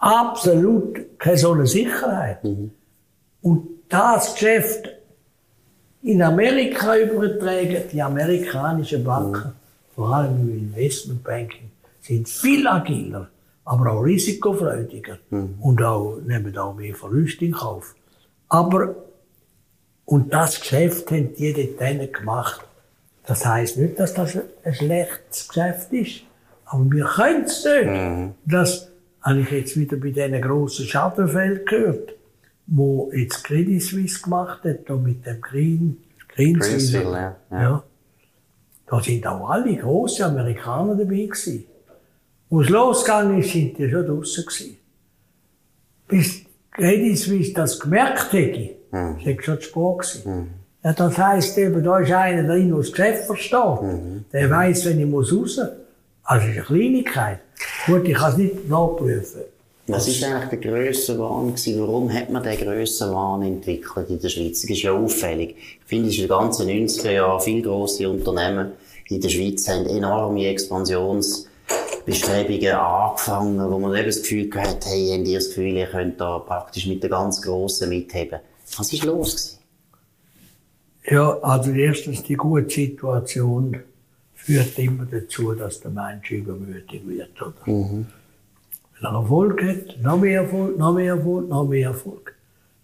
Absolut 0.00 1.18
keine 1.18 1.36
so 1.36 1.52
eine 1.52 1.66
Sicherheit. 1.66 2.42
Mhm. 2.42 2.70
Und 3.42 3.68
das 3.88 4.34
Geschäft 4.34 4.88
in 6.02 6.22
Amerika 6.22 6.96
übertragen, 6.96 7.82
die 7.92 8.00
amerikanischen 8.00 9.04
Banken, 9.04 9.48
mhm. 9.48 9.94
vor 9.94 10.14
allem 10.14 10.40
im 10.40 10.58
Investmentbanking, 10.58 11.70
sind 12.00 12.28
viel 12.28 12.66
agiler, 12.66 13.28
aber 13.64 13.92
auch 13.92 14.00
risikofreudiger 14.00 15.18
mhm. 15.28 15.56
und 15.60 15.82
auch, 15.82 16.18
nehmen 16.24 16.56
auch 16.56 16.74
mehr 16.74 16.94
Verluste 16.94 17.44
in 17.44 17.52
Kauf. 17.52 17.94
Aber, 18.48 18.94
und 20.06 20.32
das 20.32 20.60
Geschäft 20.60 21.10
haben 21.10 21.34
die 21.34 21.76
dort 21.78 22.14
gemacht. 22.14 22.66
Das 23.26 23.44
heisst 23.44 23.76
nicht, 23.76 24.00
dass 24.00 24.14
das 24.14 24.36
ein 24.64 24.74
schlechtes 24.74 25.46
Geschäft 25.46 25.92
ist. 25.92 26.22
Aber 26.64 26.90
wir 26.90 27.04
können 27.04 27.44
es 27.44 27.64
nicht. 27.64 27.86
Mhm. 27.86 28.34
Das 28.46 28.89
habe 29.22 29.40
ich 29.40 29.50
jetzt 29.50 29.76
wieder 29.76 29.96
bei 29.96 30.10
diesen 30.10 30.40
grossen 30.40 30.86
Schadenfällen 30.86 31.64
gehört 31.64 32.14
wo 32.70 33.10
jetzt 33.12 33.44
Credit 33.44 33.82
Suisse 33.82 34.22
gemacht 34.22 34.64
hat, 34.64 34.88
da 34.88 34.94
mit 34.94 35.26
dem 35.26 35.40
Green, 35.40 35.98
Greensville. 36.28 37.12
Ja. 37.12 37.36
Ja. 37.50 37.62
ja. 37.62 37.82
Da 38.86 39.00
sind 39.02 39.26
auch 39.26 39.50
alle 39.50 39.76
große 39.76 40.24
Amerikaner 40.24 40.94
dabei 40.94 41.26
gewesen. 41.26 41.64
Wo 42.48 42.62
es 42.62 42.68
losgegangen 42.68 43.40
ist, 43.40 43.52
sind 43.52 43.76
die 43.76 43.90
schon 43.90 44.06
draussen 44.06 44.44
gewesen. 44.44 44.76
Bis 46.08 46.44
Credit 46.70 47.18
Suisse 47.18 47.52
das 47.52 47.78
gemerkt 47.78 48.32
hätte, 48.32 48.76
mhm. 48.92 49.16
das 49.24 49.44
schon 49.44 49.60
zu 49.60 49.62
spät 49.62 49.72
gewesen. 49.74 50.22
Mhm. 50.24 50.48
Ja, 50.82 50.92
das 50.92 51.18
heisst 51.18 51.58
eben, 51.58 51.82
da 51.84 51.98
ist 51.98 52.12
einer 52.12 52.44
drin, 52.44 52.68
der 52.68 52.78
das 52.78 52.92
Geschäft 52.92 53.24
versteht. 53.24 53.82
Mhm. 53.82 54.24
Der 54.32 54.48
weiss, 54.48 54.84
wenn 54.86 55.00
ich 55.00 55.06
muss 55.06 55.32
raus. 55.32 55.60
Also, 56.30 56.46
das 56.46 56.54
ist 56.54 56.70
eine 56.70 56.78
Kleinigkeit. 56.78 57.40
Gut, 57.86 58.06
ich 58.06 58.14
kann 58.14 58.30
es 58.30 58.38
nicht 58.38 58.68
nachprüfen. 58.68 59.40
Was 59.88 60.06
ist 60.06 60.22
eigentlich 60.22 60.60
der 60.60 60.70
grösste 60.70 61.18
Wahn 61.18 61.48
gewesen? 61.48 61.80
Warum 61.80 62.12
hat 62.12 62.30
man 62.30 62.44
den 62.44 62.56
grössen 62.56 63.12
Wahn 63.12 63.42
entwickelt 63.42 64.08
in 64.08 64.20
der 64.20 64.28
Schweiz? 64.28 64.62
Das 64.62 64.70
ist 64.70 64.82
ja 64.82 64.92
auffällig. 64.92 65.56
Ich 65.58 65.80
finde, 65.86 66.06
es 66.06 66.14
ist 66.14 66.20
in 66.20 66.28
den 66.28 66.38
ganzen 66.38 66.68
90er 66.68 67.10
Jahren 67.10 67.40
viele 67.40 67.62
grosse 67.62 68.08
Unternehmen 68.08 68.74
in 69.08 69.20
der 69.20 69.28
Schweiz 69.28 69.68
haben 69.68 69.86
enorme 69.86 70.46
Expansionsbestrebungen 70.46 72.74
angefangen, 72.74 73.68
wo 73.68 73.80
man 73.80 73.96
eben 73.96 74.06
das 74.06 74.22
Gefühl 74.22 74.48
hat, 74.54 74.86
hey, 74.86 75.16
habt 75.16 75.26
ihr 75.26 75.38
das 75.38 75.48
Gefühl, 75.48 75.78
ihr 75.78 75.86
könnt 75.86 76.20
da 76.20 76.38
praktisch 76.38 76.86
mit 76.86 77.02
den 77.02 77.10
ganz 77.10 77.42
Grossen 77.42 77.88
mitheben. 77.88 78.38
Was 78.78 78.92
ist 78.92 79.02
los 79.02 79.34
gewesen? 79.34 79.58
Ja, 81.10 81.40
also 81.40 81.72
erstens 81.72 82.22
die 82.22 82.36
gute 82.36 82.72
Situation 82.72 83.82
führt 84.50 84.78
immer 84.78 85.06
dazu, 85.06 85.52
dass 85.54 85.80
der 85.80 85.90
Mensch 85.90 86.30
übermütig 86.30 87.02
wird, 87.06 87.40
oder? 87.40 87.54
Mhm. 87.66 88.06
Wenn 89.00 89.10
er 89.10 89.20
Erfolg 89.20 89.62
hat, 89.62 90.02
noch 90.02 90.18
mehr 90.18 90.42
Erfolg, 90.42 90.78
noch 90.78 90.92
mehr 90.92 91.14
Erfolg, 91.14 91.48
noch 91.48 91.68
mehr 91.68 91.88
Erfolg. 91.88 92.34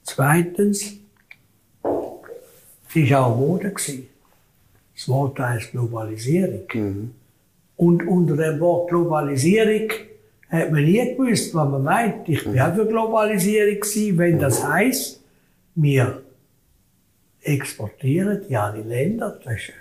Zweitens, 0.02 0.94
es 1.82 3.10
war 3.10 3.26
auch 3.26 3.36
Mode. 3.36 3.72
Das 3.74 5.08
Wort 5.08 5.38
heißt 5.38 5.72
Globalisierung. 5.72 6.66
Mhm. 6.72 7.10
Und 7.76 8.06
unter 8.06 8.36
dem 8.36 8.60
Wort 8.60 8.88
Globalisierung 8.88 9.90
hat 10.48 10.70
man 10.70 10.84
nie 10.84 11.14
gewusst, 11.14 11.52
was 11.54 11.68
man 11.68 11.82
meint. 11.82 12.28
Ich 12.28 12.44
bin 12.44 12.58
auch 12.58 12.74
für 12.74 12.86
Globalisierung 12.86 13.80
gewesen, 13.80 14.18
wenn 14.18 14.38
das 14.38 14.66
heisst, 14.66 15.20
wir 15.74 16.22
exportieren 17.42 18.42
in 18.48 18.56
alle 18.56 18.82
Länder. 18.82 19.38
Das 19.44 19.54
ist, 19.54 19.72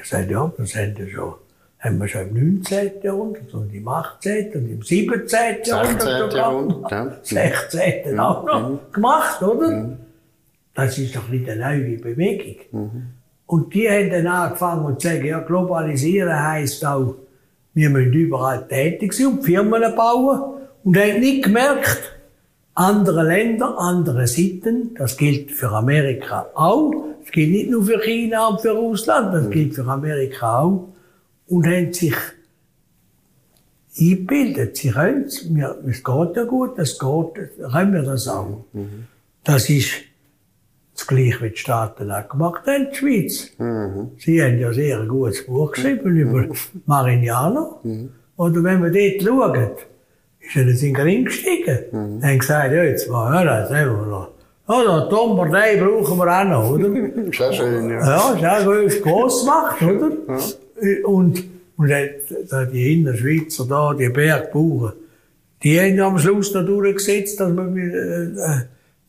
ich 0.00 0.08
sage, 0.08 0.32
ja, 0.32 0.52
das 0.56 0.74
haben 0.74 0.96
wir 0.96 1.08
schon 1.08 1.34
haben 1.78 1.98
wir 1.98 2.08
schon 2.08 2.28
im 2.28 2.56
19. 2.56 2.90
Jahrhundert 3.02 3.54
und 3.54 3.72
im 3.72 3.88
18. 3.88 4.52
und 4.54 4.70
im 4.70 4.82
17. 4.82 5.38
Jahrhundert, 5.64 6.34
Jahrhundert 6.34 6.90
ja. 6.90 7.12
16. 7.22 8.18
auch 8.18 8.44
noch 8.44 8.70
mhm. 8.70 8.78
gemacht, 8.92 9.42
oder? 9.42 9.70
Mhm. 9.70 9.96
Das 10.74 10.98
ist 10.98 11.14
doch 11.16 11.28
nicht 11.28 11.48
eine 11.48 11.60
neue 11.60 11.98
Bewegung. 11.98 12.56
Mhm. 12.72 13.02
Und 13.46 13.74
die 13.74 13.88
haben 13.88 14.10
dann 14.10 14.26
angefangen 14.26 14.98
zu 14.98 15.08
sagen, 15.08 15.24
ja, 15.24 15.38
globalisieren 15.40 16.34
heisst 16.34 16.84
auch, 16.84 17.14
wir 17.74 17.90
müssen 17.90 18.12
überall 18.12 18.66
tätig 18.66 19.12
sein 19.12 19.26
und 19.26 19.44
Firmen 19.44 19.82
bauen. 19.94 20.54
Und 20.82 20.96
haben 20.96 21.20
nicht 21.20 21.44
gemerkt, 21.44 22.15
andere 22.76 23.24
Länder, 23.24 23.78
andere 23.78 24.26
Sitten, 24.26 24.94
das 24.94 25.16
gilt 25.16 25.50
für 25.50 25.70
Amerika 25.70 26.46
auch, 26.54 26.92
das 27.22 27.32
gilt 27.32 27.50
nicht 27.50 27.70
nur 27.70 27.84
für 27.84 27.98
China 28.00 28.48
und 28.48 28.60
für 28.60 28.72
Russland, 28.72 29.34
das 29.34 29.50
gilt 29.50 29.74
für 29.74 29.86
Amerika 29.86 30.60
auch, 30.60 30.88
und 31.48 31.66
haben 31.66 31.92
sich 31.92 32.14
eingebildet, 33.98 34.76
sie 34.76 34.90
können 34.90 35.24
es, 35.24 35.42
es 35.88 36.04
geht 36.04 36.36
ja 36.36 36.44
gut, 36.44 36.78
es 36.78 36.98
geht, 36.98 37.70
können 37.72 37.94
wir 37.94 38.02
das 38.02 38.28
auch. 38.28 38.64
Das 39.42 39.70
ist 39.70 39.90
das 40.94 41.06
Gleiche, 41.06 41.42
wie 41.42 41.50
die 41.50 41.56
Staaten 41.56 42.10
auch 42.10 42.28
gemacht 42.28 42.66
haben, 42.66 42.88
die 42.90 42.96
Schweiz. 42.96 43.50
Mhm. 43.58 44.10
Sie 44.18 44.42
haben 44.42 44.58
ja 44.58 44.72
sehr 44.72 45.00
ein 45.00 45.08
gutes 45.08 45.46
Buch 45.46 45.72
geschrieben 45.72 46.16
über 46.16 46.46
Marignano. 46.84 47.80
Mhm. 47.82 48.10
Oder 48.36 48.62
wenn 48.64 48.80
man 48.80 48.92
dort 48.92 49.22
schaut, 49.22 49.86
ist 50.46 50.56
er 50.56 50.68
in 50.68 50.94
den 50.94 50.96
Ring 50.96 51.24
gestiegen. 51.24 51.78
Mhm. 51.92 52.20
Dann 52.20 52.38
gesagt, 52.38 52.72
ja, 52.72 52.82
jetzt 52.82 53.08
mal 53.10 53.44
hören, 53.44 53.60
jetzt 53.60 53.72
haben 53.72 54.00
wir 54.00 54.06
noch. 54.06 54.28
Ja, 54.68 54.82
die 54.82 54.88
Atompartei 54.88 55.76
brauchen 55.76 56.18
wir 56.18 56.40
auch 56.40 56.44
noch, 56.44 56.70
oder? 56.72 56.88
ist 56.88 57.40
auch 57.40 57.52
schön, 57.52 57.88
ja. 57.90 58.00
Ja, 58.00 58.56
ist 58.56 58.66
auch 58.66 58.72
groß, 58.72 59.02
gross 59.02 59.40
gemacht, 59.40 59.82
oder? 59.82 60.10
Ja. 60.28 61.06
Und, 61.06 61.44
und 61.76 61.90
dann, 61.90 62.72
die 62.72 62.94
Innerschweizer 62.94 63.66
da, 63.68 63.94
die 63.94 64.08
Bergbauern, 64.08 64.94
die 65.62 65.80
haben 65.80 66.00
am 66.00 66.18
Schluss 66.18 66.52
noch 66.52 66.66
durchgesetzt, 66.66 67.38
dass 67.38 67.52
man, 67.52 67.76
äh, 67.76 68.62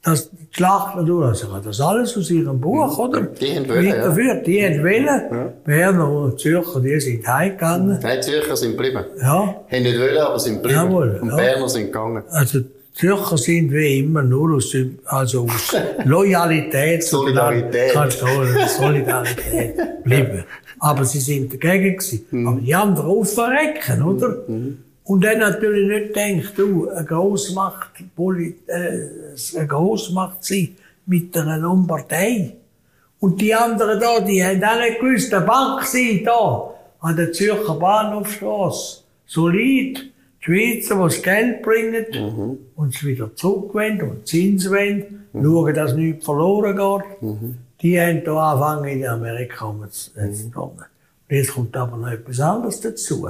das, 0.08 0.30
die 0.32 0.38
Schlacht 0.51 0.95
natürlich, 0.95 1.43
also 1.43 1.60
das 1.60 1.82
alles 1.82 2.18
aus 2.18 2.32
ihrem 2.32 2.62
Buch, 2.62 2.97
oder? 2.97 3.22
Die 3.24 3.55
haben 3.58 3.68
wollen, 3.68 3.86
ja. 3.86 4.36
Die 4.36 4.64
haben 4.64 4.84
wollen. 4.84 5.05
Ja. 5.05 5.53
Berner 5.66 6.10
und 6.10 6.39
Zürcher, 6.39 6.80
die 6.80 6.99
sind 7.01 7.28
heimgegangen. 7.28 7.99
Nein, 8.01 8.24
Zürcher 8.24 8.55
sind 8.55 8.78
geblieben. 8.78 9.03
Ja. 9.22 9.66
Haben 9.70 9.84
nicht 9.84 9.99
wollen, 9.99 10.18
aber 10.18 10.39
sind 10.39 10.64
geblieben. 10.64 10.80
Jawohl, 10.80 11.20
und 11.22 11.30
ja. 11.30 11.36
Berner 11.36 11.68
sind 11.68 11.88
gegangen. 11.88 12.24
Also, 12.30 12.60
Zürcher 12.93 13.38
sind 13.38 13.72
wie 13.74 13.99
immer 13.99 14.24
nur 14.24 14.55
aus, 14.55 14.74
also 15.05 15.43
aus 15.43 15.76
Loyalität. 16.05 17.03
Solidarität. 17.03 17.91
Kanton, 17.91 18.47
Solidarität 18.80 19.76
geblieben. 20.03 20.45
Aber 20.80 21.03
sie 21.03 21.20
sind 21.20 21.51
dagegen 21.51 21.97
gewesen. 21.97 22.26
Mhm. 22.32 22.47
Aber 22.47 22.62
die 22.62 22.76
anderen 22.76 23.10
auf 23.10 23.34
verrecken, 23.34 24.03
oder? 24.03 24.36
Und 25.08 25.24
dann 25.24 25.39
natürlich 25.39 25.88
nicht 25.88 26.16
denkt, 26.16 26.58
du, 26.58 26.89
eine 26.89 27.05
Grossmacht, 27.05 27.91
Poli- 28.16 28.55
äh, 28.68 29.08
eine 29.58 29.68
Grossmacht 29.68 30.43
sein 30.43 30.76
mit 31.05 31.36
einer 31.38 31.58
Lombardei. 31.58 32.53
Und 33.20 33.39
die 33.39 33.53
anderen 33.55 33.99
da, 33.99 34.20
die 34.20 34.43
haben 34.43 34.62
auch 34.64 34.80
nicht 34.80 34.99
gewusst, 34.99 35.34
eine 35.34 35.45
Bank 35.45 35.84
sei 35.84 36.22
da, 36.26 36.74
an 36.99 37.16
der 37.16 37.32
Zürcher 37.32 37.76
Bahnhofstrasse. 37.76 39.03
Solid. 39.26 40.12
Die 40.39 40.43
Schweizer, 40.53 40.95
die 40.95 41.01
das 41.03 41.22
Geld 41.22 41.62
bringen 41.62 42.05
und 42.76 42.95
es 42.95 43.03
wieder 43.03 43.36
zurückwenden 43.36 44.10
und 44.10 44.28
Zins 44.28 44.70
wollen, 44.70 45.26
schauen, 45.34 45.74
dass 45.74 45.93
nichts 45.93 46.24
verloren 46.26 46.76
geht. 46.76 47.03
Die 47.82 47.99
haben 47.99 48.24
da 48.24 48.51
angefangen, 48.53 48.88
in 48.89 49.08
Amerika 49.08 49.66
umzugehen. 49.66 50.53
Und 51.30 51.36
jetzt 51.36 51.53
kommt 51.53 51.76
aber 51.76 51.97
noch 51.97 52.12
etwas 52.12 52.39
anderes 52.39 52.80
dazu. 52.82 53.28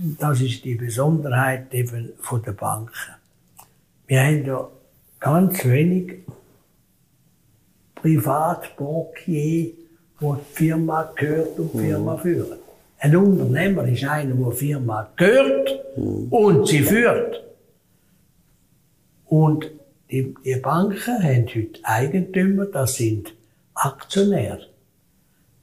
Das 0.00 0.40
ist 0.40 0.64
die 0.64 0.76
Besonderheit 0.76 1.74
eben 1.74 2.12
von 2.20 2.40
der 2.42 2.52
Banken. 2.52 2.92
Wir 4.06 4.20
haben 4.22 4.46
ja 4.46 4.68
ganz 5.18 5.64
wenig 5.64 6.20
Privatbankier, 7.96 9.72
wo 10.20 10.36
die 10.36 10.54
Firma 10.54 11.12
gehört 11.16 11.58
und 11.58 11.74
die 11.74 11.78
Firma 11.78 12.16
führt. 12.16 12.60
Ein 13.00 13.16
Unternehmer 13.16 13.88
ist 13.88 14.04
einer, 14.04 14.36
der 14.36 14.50
die 14.50 14.56
Firma 14.56 15.10
gehört 15.16 15.68
und 15.96 16.68
sie 16.68 16.82
führt. 16.84 17.42
Und 19.26 19.68
die, 20.12 20.32
die 20.44 20.56
Banken 20.60 21.22
haben 21.22 21.46
heute 21.48 21.80
Eigentümer, 21.82 22.66
das 22.66 22.94
sind 22.94 23.34
Aktionäre. 23.74 24.68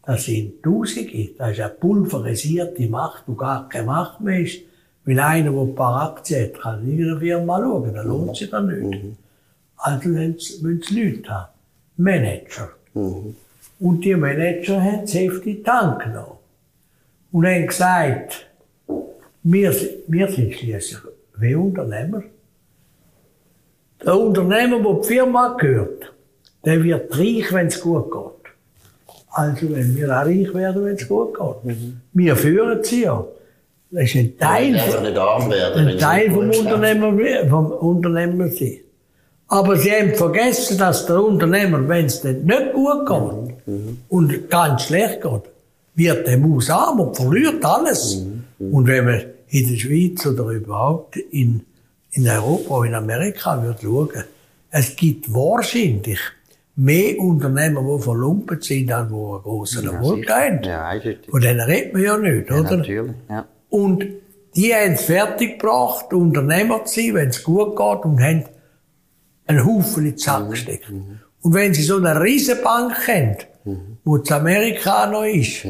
Das 0.05 0.25
sind 0.25 0.61
Tausende. 0.61 1.29
Das 1.37 1.51
ist 1.51 1.59
eine 1.59 1.69
pulverisierte 1.69 2.87
Macht, 2.87 3.23
die 3.27 3.35
gar 3.35 3.67
keine 3.69 3.85
Macht 3.87 4.21
mehr 4.21 4.39
ist. 4.41 4.59
Weil 5.03 5.19
einer, 5.19 5.51
der 5.51 5.61
ein 5.61 5.75
paar 5.75 6.11
Aktien 6.11 6.45
hat, 6.45 6.61
kann 6.61 6.83
in 6.83 6.97
ihre 6.97 7.19
Firma 7.19 7.59
schauen. 7.59 7.93
Das 7.93 8.05
lohnt 8.05 8.35
sich 8.35 8.49
dann 8.49 8.67
nicht. 8.67 9.17
Also 9.77 10.09
müssen 10.09 10.39
sie 10.39 10.81
sie 10.81 11.11
Leute 11.11 11.29
haben. 11.29 11.49
Manager. 11.97 12.69
Und 12.93 14.01
die 14.01 14.15
Manager 14.15 14.81
haben 14.81 15.01
das 15.01 15.13
Heft 15.13 15.45
in 15.45 15.63
die 15.63 15.69
Hand 15.69 15.99
genommen. 16.01 16.37
Und 17.31 17.45
haben 17.45 17.67
gesagt, 17.67 18.47
wir, 19.43 19.75
wir 20.07 20.31
sind 20.31 20.53
schließlich 20.53 20.99
wie 21.37 21.55
Unternehmer. 21.55 22.23
Der 24.03 24.17
Unternehmer, 24.17 24.81
der 24.81 25.01
die 25.01 25.07
Firma 25.07 25.55
gehört, 25.59 26.13
der 26.63 26.83
wird 26.83 27.17
reich, 27.17 27.51
wenn 27.51 27.67
es 27.67 27.81
gut 27.81 28.11
geht. 28.11 28.34
Also 29.35 29.69
wenn 29.69 29.93
wir 29.97 30.07
auch 30.07 30.25
reich 30.25 30.53
werden, 30.53 30.85
wenn 30.85 30.95
es 30.95 31.07
gut 31.09 31.37
geht. 31.37 31.75
Wir 32.13 32.35
führen 32.37 32.81
sie 32.81 33.03
ja. 33.03 33.25
Das 33.91 34.03
ist 34.05 34.15
ein 34.15 34.37
Teil, 34.37 34.79
arm 35.17 35.51
werden. 35.51 35.87
ein 35.87 35.97
Teil 35.97 36.31
vom. 36.31 36.49
Unternehmer, 36.49 37.49
vom 37.49 37.71
Unternehmer 37.71 38.47
sein. 38.47 38.79
Aber 39.47 39.75
sie 39.75 39.91
haben 39.91 40.15
vergessen, 40.15 40.77
dass 40.77 41.05
der 41.05 41.21
Unternehmer, 41.21 41.85
wenn 41.87 42.05
es 42.05 42.21
dann 42.21 42.45
nicht 42.45 42.73
gut 42.73 43.05
geht 43.05 43.75
und 44.07 44.49
ganz 44.49 44.83
schlecht 44.83 45.21
geht, 45.21 45.43
wird 45.95 46.27
der 46.27 46.37
Maus 46.37 46.69
arm 46.69 47.01
und 47.01 47.17
verliert 47.17 47.63
alles. 47.63 48.25
Und 48.57 48.87
wenn 48.87 49.03
man 49.03 49.21
in 49.49 49.69
der 49.69 49.77
Schweiz 49.77 50.25
oder 50.25 50.45
überhaupt 50.45 51.17
in, 51.17 51.61
in 52.11 52.27
Europa 52.27 52.77
oder 52.77 52.87
in 52.87 52.95
Amerika 52.95 53.61
wird 53.61 53.81
schauen, 53.81 54.23
es 54.71 54.95
gibt 54.95 55.31
wahrscheinlich 55.33 56.19
mehr 56.75 57.17
Unternehmer, 57.19 57.81
die 57.97 58.03
verlumpet 58.03 58.63
sind, 58.63 58.91
als 58.91 59.07
die 59.07 59.13
einen 59.15 59.41
grossen 59.41 59.87
Erfolg 59.89 60.29
haben. 60.29 60.63
Ja. 60.63 60.91
Von 61.29 61.41
denen 61.41 61.61
redet 61.61 61.93
man 61.93 62.01
ja 62.03 62.17
nicht, 62.17 62.49
Ja, 62.49 62.59
oder? 62.59 62.77
natürlich. 62.77 63.11
Ja. 63.29 63.45
Und 63.69 64.05
die 64.55 64.73
haben 64.73 64.93
es 64.93 65.01
fertiggebracht, 65.03 66.13
Unternehmer 66.13 66.85
zu 66.85 67.01
sein, 67.01 67.13
wenn 67.15 67.29
es 67.29 67.43
gut 67.43 67.75
geht, 67.75 68.05
und 68.05 68.21
haben 68.21 68.45
einen 69.47 69.65
Haufen 69.65 70.05
in 70.05 70.11
den 70.11 70.17
Sack 70.17 70.49
gesteckt. 70.49 70.89
Und 71.41 71.53
wenn 71.53 71.73
sie 71.73 71.83
so 71.83 71.97
eine 71.97 72.19
riesen 72.21 72.57
Bank 72.63 72.93
haben, 73.07 73.37
wo 74.03 74.17
das 74.17 74.31
Amerika 74.31 75.07
noch 75.07 75.23
ist, 75.25 75.65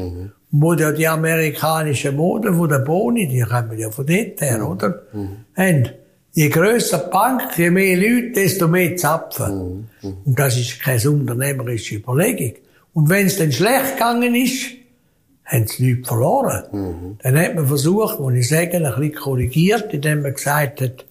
wo 0.50 0.72
ja 0.74 0.92
die 0.92 1.06
amerikanische 1.06 2.12
Mode 2.12 2.54
von 2.54 2.68
der 2.68 2.78
Boni, 2.78 3.26
die 3.28 3.42
kommen 3.42 3.78
ja 3.78 3.90
von 3.90 4.06
dort 4.06 4.40
her, 4.40 4.68
oder? 4.68 5.02
Haben, 5.56 5.88
je 6.36 6.48
grösser 6.50 6.98
die 6.98 7.10
Bank, 7.10 7.56
je 7.56 7.70
mehr 7.70 7.96
Leute, 7.96 8.32
desto 8.32 8.68
mehr 8.68 8.94
Zapfen. 8.96 9.88
Und 10.02 10.38
das 10.38 10.58
ist 10.58 10.80
keine 10.80 11.10
unternehmerische 11.10 11.96
Überlegung. 11.96 12.52
Und 12.92 13.08
wenn 13.08 13.26
es 13.26 13.38
dann 13.38 13.52
schlecht 13.52 13.94
gegangen 13.94 14.34
ist, 14.34 14.66
haben 15.46 15.66
sie 15.66 15.92
nichts 15.92 16.08
verloren. 16.08 16.64
Dann 17.22 17.38
hat 17.38 17.54
man 17.54 17.66
versucht, 17.66 18.20
muss 18.20 18.34
ich 18.34 18.48
sagen, 18.48 18.84
ein 18.84 19.00
bisschen 19.00 19.14
korrigiert, 19.14 19.94
indem 19.94 20.22
man 20.22 20.34
gesagt 20.34 20.82
hat, 20.82 21.06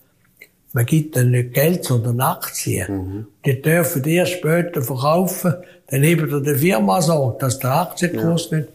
man 0.73 0.85
gibt 0.85 1.15
dann 1.15 1.31
nicht 1.31 1.53
Geld, 1.53 1.85
sondern 1.85 2.19
Aktien. 2.21 2.85
Die 3.45 3.61
dürfen 3.61 4.03
die 4.03 4.15
erst 4.15 4.33
später 4.33 4.81
verkaufen, 4.81 5.55
dann 5.87 6.03
eben 6.03 6.29
der 6.29 6.41
der 6.41 6.57
Firma 6.57 7.01
sagt, 7.01 7.41
dass 7.41 7.57
der 7.59 7.71
Aktienkurs 7.71 8.51
nicht, 8.51 8.67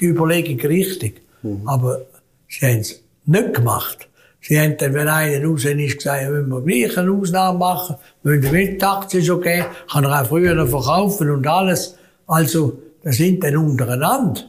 die 0.00 0.06
Überlegung 0.06 0.60
richtig. 0.60 1.22
Aber 1.66 2.02
sie 2.48 2.66
haben 2.66 2.80
es 2.80 3.02
nicht 3.24 3.54
gemacht. 3.54 4.09
Sie 4.42 4.58
haben 4.58 4.76
dann, 4.78 4.94
wenn 4.94 5.08
einer 5.08 5.46
raus 5.46 5.64
ist, 5.64 5.96
gesagt, 5.98 6.22
ja, 6.22 6.30
müssen 6.30 6.48
wir 6.48 6.62
gleich 6.62 6.98
eine 6.98 7.12
Ausnahme 7.12 7.58
machen, 7.58 7.96
müssen 8.22 8.52
wir 8.52 8.78
die 8.78 8.82
Aktien 8.82 9.24
schon 9.24 9.42
geben, 9.42 9.66
kann 9.90 10.04
er 10.04 10.22
auch 10.22 10.26
früher 10.26 10.54
noch 10.54 10.68
verkaufen 10.68 11.30
und 11.30 11.46
alles. 11.46 11.96
Also, 12.26 12.80
das 13.02 13.16
sind 13.16 13.42
dann 13.44 13.56
untereinander. 13.56 14.42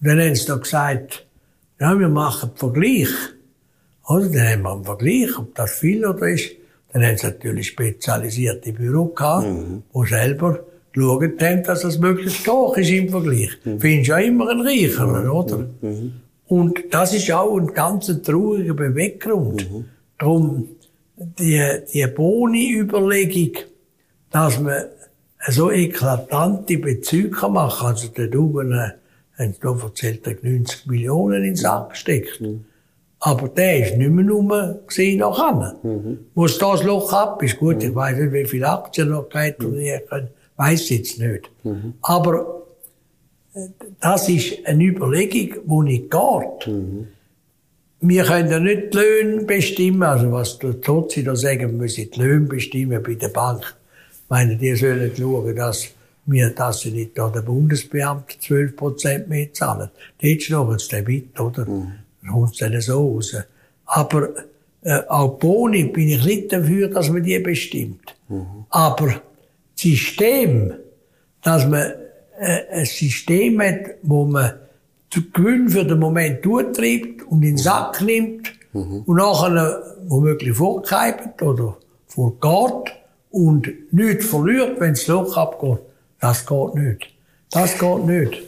Und 0.00 0.06
dann 0.06 0.20
haben 0.20 0.34
sie 0.34 0.46
da 0.46 0.56
gesagt, 0.56 1.26
ja, 1.80 1.98
wir 1.98 2.08
machen 2.08 2.50
den 2.50 2.56
Vergleich. 2.56 3.08
Oder? 4.08 4.28
Dann 4.28 4.48
haben 4.48 4.62
wir 4.62 4.72
einen 4.72 4.84
Vergleich, 4.84 5.38
ob 5.38 5.54
das 5.54 5.72
viel 5.72 6.04
oder 6.04 6.28
ist. 6.28 6.50
Dann 6.92 7.04
haben 7.04 7.16
sie 7.16 7.26
natürlich 7.26 7.68
spezialisierte 7.68 8.72
Büro 8.72 9.06
gehabt, 9.06 9.46
die 9.46 10.08
selber 10.08 10.60
geschaut 10.92 11.42
haben, 11.42 11.62
dass 11.62 11.82
das 11.82 11.98
möglichst 11.98 12.46
hoch 12.48 12.76
ist 12.76 12.90
im 12.90 13.08
Vergleich. 13.10 13.50
Findest 13.62 14.08
ja 14.08 14.18
immer 14.18 14.48
einen 14.48 14.62
reicheren, 14.66 15.28
oder? 15.28 15.66
Und 16.48 16.80
das 16.90 17.14
ist 17.14 17.30
auch 17.30 17.56
ein 17.56 17.68
ganz 17.68 18.06
trauriger 18.22 18.74
Beweggrund. 18.74 19.66
Darum, 20.18 20.68
die, 21.16 21.62
die 21.92 22.06
Boni-Überlegung, 22.06 23.64
dass 24.30 24.58
man 24.58 24.84
so 25.48 25.70
eklatante 25.70 26.78
Bezüge 26.78 27.48
machen 27.48 27.78
kann. 27.78 27.86
Also, 27.88 28.08
der 28.08 28.28
Duben, 28.28 28.72
äh, 28.72 28.90
haben 29.38 29.52
sie 29.52 29.60
da 29.60 29.76
erzählt, 29.80 30.26
hat 30.26 30.42
90 30.42 30.86
Millionen 30.86 31.36
in 31.36 31.42
den 31.50 31.56
Sack 31.56 31.90
gesteckt. 31.90 32.40
Aber 33.20 33.48
der 33.48 33.86
ist 33.86 33.96
nicht 33.96 34.10
mehr 34.10 34.24
nur 34.24 34.80
gesehen 34.86 35.20
nachher. 35.20 35.76
Wo 36.34 36.44
es 36.44 36.58
das 36.58 36.82
Loch 36.82 37.12
ab 37.12 37.42
ist, 37.42 37.58
gut, 37.58 37.82
ich 37.82 37.94
weiß 37.94 38.16
nicht, 38.16 38.32
wie 38.32 38.44
viele 38.44 38.68
Aktien 38.68 39.10
noch 39.10 39.28
geht 39.28 39.62
und 39.64 39.78
ich 39.78 39.92
weiß 40.56 40.88
jetzt 40.90 41.18
nicht. 41.18 41.50
Aber 42.02 42.62
das 44.00 44.28
ist 44.28 44.66
eine 44.66 44.84
Überlegung, 44.84 45.84
die 45.86 45.90
nicht 45.90 46.10
geht. 46.10 46.66
Mhm. 46.66 47.08
Wir 48.00 48.24
können 48.24 48.50
ja 48.50 48.60
nicht 48.60 48.94
die 48.94 48.98
Löhne 48.98 49.42
bestimmen, 49.44 50.04
also 50.04 50.30
was 50.30 50.58
der 50.58 50.80
Totsi 50.80 51.24
da 51.24 51.34
sagen, 51.34 51.72
wir 51.72 51.78
müssen 51.78 52.10
die 52.10 52.20
Löhne 52.20 52.46
bestimmen 52.46 53.02
bei 53.02 53.14
der 53.14 53.28
Bank. 53.28 53.62
Ich 54.12 54.30
meine, 54.30 54.56
die 54.56 54.74
sollen 54.76 55.10
schauen, 55.16 55.56
dass 55.56 55.88
wir, 56.26 56.50
dass 56.50 56.80
sie 56.80 56.90
nicht 56.90 57.18
da 57.18 57.28
der 57.28 57.40
Bundesbeamte 57.40 58.38
12 58.38 58.76
Prozent 58.76 59.28
mehr 59.28 59.52
zahlen. 59.52 59.90
Dort 60.22 60.42
schnurren 60.42 60.78
sie 60.78 61.02
mit, 61.02 61.40
oder? 61.40 61.64
Mhm. 61.64 61.92
Dann 62.22 62.30
kommt 62.30 62.52
es 62.52 62.58
dann 62.58 62.80
so 62.80 63.14
raus. 63.14 63.36
Aber, 63.86 64.28
äh, 64.82 65.00
auch 65.08 65.38
Boni 65.38 65.84
bin 65.84 66.08
ich 66.08 66.24
nicht 66.24 66.52
dafür, 66.52 66.88
dass 66.88 67.10
man 67.10 67.22
die 67.22 67.38
bestimmt. 67.38 68.14
Mhm. 68.28 68.66
Aber 68.70 69.06
das 69.06 69.22
System, 69.74 70.74
dass 71.42 71.66
man 71.66 71.92
äh, 72.38 72.80
ein 72.80 72.84
System 72.84 73.60
hat, 73.60 73.96
wo 74.02 74.24
man 74.24 74.52
den 75.14 75.32
Gewinn 75.32 75.68
für 75.68 75.84
den 75.84 75.98
Moment 75.98 76.44
durchtreibt 76.44 77.22
und 77.22 77.42
in 77.42 77.56
den 77.56 77.58
Sack 77.58 78.00
nimmt 78.02 78.52
mhm. 78.72 79.02
und 79.06 79.16
nachher 79.16 79.82
womöglich 80.06 80.56
vorgreift 80.56 81.42
oder 81.42 81.76
vorgeht 82.06 82.92
und 83.30 83.68
nichts 83.92 84.26
verliert, 84.26 84.80
wenn 84.80 84.90
das 84.90 85.06
Loch 85.06 85.36
abgeht. 85.36 85.80
Das 86.20 86.46
geht 86.46 86.74
nicht. 86.74 87.14
Das 87.50 87.78
geht 87.78 88.04
nicht. 88.06 88.42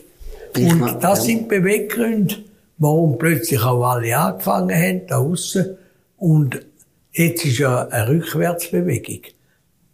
Und 0.57 1.03
das 1.03 1.25
sind 1.25 1.49
Beweggründe, 1.49 2.37
warum 2.79 3.19
plötzlich 3.19 3.63
auch 3.63 3.85
alle 3.85 4.17
angefangen 4.17 4.77
haben, 4.77 5.07
da 5.07 5.19
aussen. 5.19 5.77
Und 6.17 6.61
jetzt 7.13 7.45
ist 7.45 7.59
ja 7.59 7.87
eine 7.87 8.09
Rückwärtsbewegung. 8.09 9.23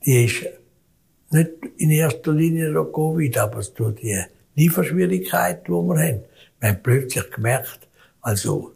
Die 0.05 0.24
ist 0.24 0.47
nicht 1.37 1.51
in 1.76 1.91
erster 1.91 2.32
Linie 2.32 2.72
durch 2.72 2.93
Covid, 2.93 3.39
aber 3.39 3.62
durch 3.62 3.95
die 3.97 4.20
Lieferschwierigkeiten, 4.55 5.64
die 5.66 5.70
wir 5.70 5.99
haben. 5.99 6.20
Wir 6.61 6.68
haben 6.70 6.82
plötzlich 6.82 7.30
gemerkt, 7.30 7.80
also, 8.22 8.72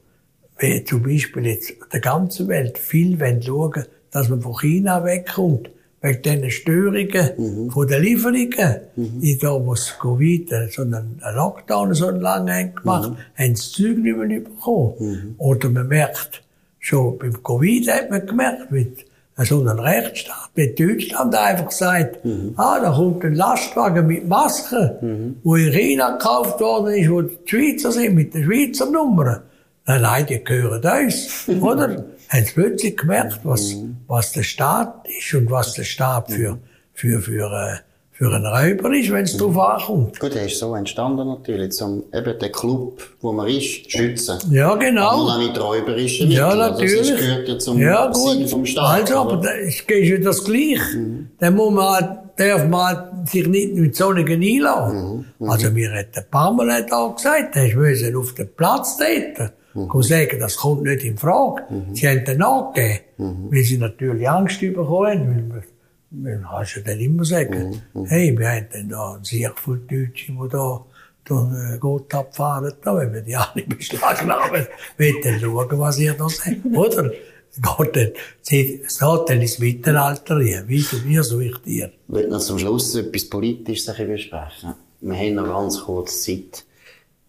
wenn 0.58 0.86
zum 0.86 1.02
Beispiel 1.02 1.46
jetzt 1.46 1.74
der 1.92 2.00
ganzen 2.00 2.48
Welt 2.48 2.78
viel 2.78 3.18
schauen 3.42 3.84
dass 4.12 4.28
man 4.28 4.42
von 4.42 4.58
China 4.58 5.04
wegkommt, 5.04 5.70
wegen 6.02 6.22
diesen 6.22 6.50
Störungen 6.50 7.30
mhm. 7.36 7.70
von 7.70 7.86
den 7.86 8.02
Lieferungen. 8.02 8.80
Mhm. 8.96 9.20
Die 9.20 9.38
da, 9.38 9.52
wo 9.64 9.72
es 9.72 9.94
Covid, 10.00 10.50
so 10.70 10.82
einen 10.82 11.20
Lockdown 11.34 11.94
so 11.94 12.10
lange 12.10 12.52
haben 12.52 12.74
gemacht, 12.74 13.10
mhm. 13.10 13.16
haben 13.36 13.52
das 13.52 13.72
Zeug 13.72 13.98
nicht 13.98 14.16
mehr 14.16 14.40
bekommen. 14.40 14.94
Mhm. 14.98 15.34
Oder 15.38 15.68
man 15.68 15.88
merkt, 15.88 16.42
schon 16.78 17.18
beim 17.18 17.42
Covid 17.42 17.90
hat 17.90 18.10
man 18.10 18.26
gemerkt, 18.26 18.70
mit 18.70 19.04
so 19.44 19.60
einem 19.60 19.78
Rechtsstaat, 19.78 20.50
wie 20.54 20.74
Deutschland 20.74 21.34
einfach 21.34 21.70
sagt, 21.70 22.24
mhm. 22.24 22.54
ah, 22.56 22.80
da 22.80 22.90
kommt 22.90 23.24
ein 23.24 23.34
Lastwagen 23.34 24.06
mit 24.06 24.28
Masken, 24.28 24.90
mhm. 25.00 25.36
wo 25.42 25.56
in 25.56 25.72
China 25.72 26.12
gekauft 26.12 26.60
worden 26.60 26.94
ist, 26.94 27.10
wo 27.10 27.22
die 27.22 27.38
Schweizer 27.44 27.92
sind, 27.92 28.14
mit 28.14 28.34
den 28.34 28.44
Schweizer 28.44 28.90
Nummern. 28.90 29.42
Nein, 29.86 30.02
nein, 30.02 30.26
die 30.26 30.44
gehören 30.44 31.04
uns, 31.04 31.48
oder? 31.60 32.04
haben 32.30 32.44
sie 32.44 32.52
plötzlich 32.52 32.96
gemerkt, 32.96 33.40
was, 33.42 33.74
mhm. 33.74 33.96
was 34.06 34.32
der 34.32 34.44
Staat 34.44 35.06
ist 35.08 35.34
und 35.34 35.50
was 35.50 35.74
der 35.74 35.84
Staat 35.84 36.30
für, 36.30 36.58
für, 36.94 37.20
für, 37.20 37.50
äh, 37.50 37.89
für 38.20 38.34
einen 38.34 38.44
Räuber 38.44 38.94
ist, 38.94 39.10
wenn 39.10 39.24
es 39.24 39.32
mhm. 39.32 39.38
darauf 39.38 39.58
ankommt. 39.58 40.20
Gut, 40.20 40.36
er 40.36 40.44
ist 40.44 40.58
so 40.58 40.74
entstanden 40.74 41.26
natürlich, 41.26 41.80
um 41.80 42.04
eben 42.12 42.38
den 42.38 42.52
Club, 42.52 43.02
wo 43.22 43.32
man 43.32 43.48
ist, 43.48 43.90
schützen. 43.90 44.38
Ja, 44.50 44.74
genau. 44.74 45.26
Aber 45.26 45.38
nicht 45.38 45.58
räuberische 45.58 46.24
Mittel. 46.24 46.36
Ja, 46.36 46.54
natürlich. 46.54 46.98
Also, 46.98 47.12
das 47.12 47.20
gehört 47.20 47.48
ja 47.48 47.58
zum 47.58 47.80
ja, 47.80 48.12
gut. 48.12 48.50
vom 48.50 48.66
Staat. 48.66 49.00
Also, 49.00 49.16
aber 49.20 49.36
das 49.38 49.54
ist 49.60 49.88
ja 49.88 50.18
das 50.18 50.44
Gleiche. 50.44 50.98
Mhm. 50.98 51.28
Dann 51.38 51.56
muss 51.56 51.72
man, 51.72 52.18
darf 52.36 52.68
man 52.68 53.26
sich 53.26 53.46
nicht 53.46 53.74
mit 53.74 53.96
Sonnigen 53.96 54.42
einladen. 54.42 54.98
Mhm. 54.98 55.24
Mhm. 55.38 55.50
Also, 55.50 55.70
mir 55.70 55.90
hat 55.90 56.14
der 56.14 56.26
Pamela 56.30 56.82
da 56.82 57.14
gesagt, 57.16 57.56
er 57.56 57.74
ist 57.74 58.14
auf 58.14 58.34
den 58.34 58.50
Platz 58.54 58.98
treten. 58.98 59.48
Mhm. 59.72 60.02
sagen, 60.02 60.40
das 60.40 60.56
kommt 60.56 60.82
nicht 60.82 61.04
in 61.04 61.16
Frage. 61.16 61.62
Mhm. 61.70 61.94
Sie 61.94 62.06
haben 62.06 62.22
dann 62.26 62.36
nachgegeben, 62.36 63.00
mhm. 63.16 63.48
weil 63.50 63.62
sie 63.62 63.78
natürlich 63.78 64.28
Angst 64.28 64.60
bekommen, 64.60 65.52
weil 65.54 65.62
ja 66.10 66.82
dann 66.84 67.00
immer 67.00 67.24
sagen, 67.24 67.82
mhm. 67.94 68.04
hey, 68.06 68.36
wir 68.36 68.48
haben 68.48 68.66
dann 68.72 68.88
da 68.88 69.20
sehr 69.22 69.54
viele 69.56 69.78
Deutsche, 69.78 70.32
die 70.32 70.48
da 70.48 70.84
durch 71.24 71.74
äh, 71.74 71.78
Gotthard 71.78 72.34
fahren, 72.34 72.72
da, 72.82 72.96
wenn 72.96 73.12
wir 73.12 73.22
die 73.22 73.36
alle 73.36 73.62
beschlagnahmen, 73.66 74.66
wollen 74.98 75.14
dann 75.22 75.40
schauen, 75.40 75.78
was 75.78 75.98
ihr 75.98 76.14
da 76.14 76.28
sagt, 76.28 76.64
oder? 76.74 77.10
Geht 77.52 77.96
dann, 77.96 78.12
es 78.42 78.98
geht 79.00 79.00
dann 79.00 79.40
ins 79.40 79.58
Mittelalter 79.58 80.36
rein, 80.36 80.64
wie, 80.68 80.84
wie 81.04 81.22
so 81.22 81.40
ich 81.40 81.58
dir. 81.58 81.90
Ich 82.08 82.14
will 82.14 82.28
noch 82.28 82.38
zum 82.38 82.58
Schluss 82.60 82.94
etwas 82.94 83.28
Politisches 83.28 83.86
besprechen. 83.96 84.74
Wir 85.00 85.16
haben 85.16 85.34
noch 85.34 85.46
ganz 85.46 85.80
kurz 85.80 86.22
Zeit. 86.22 86.64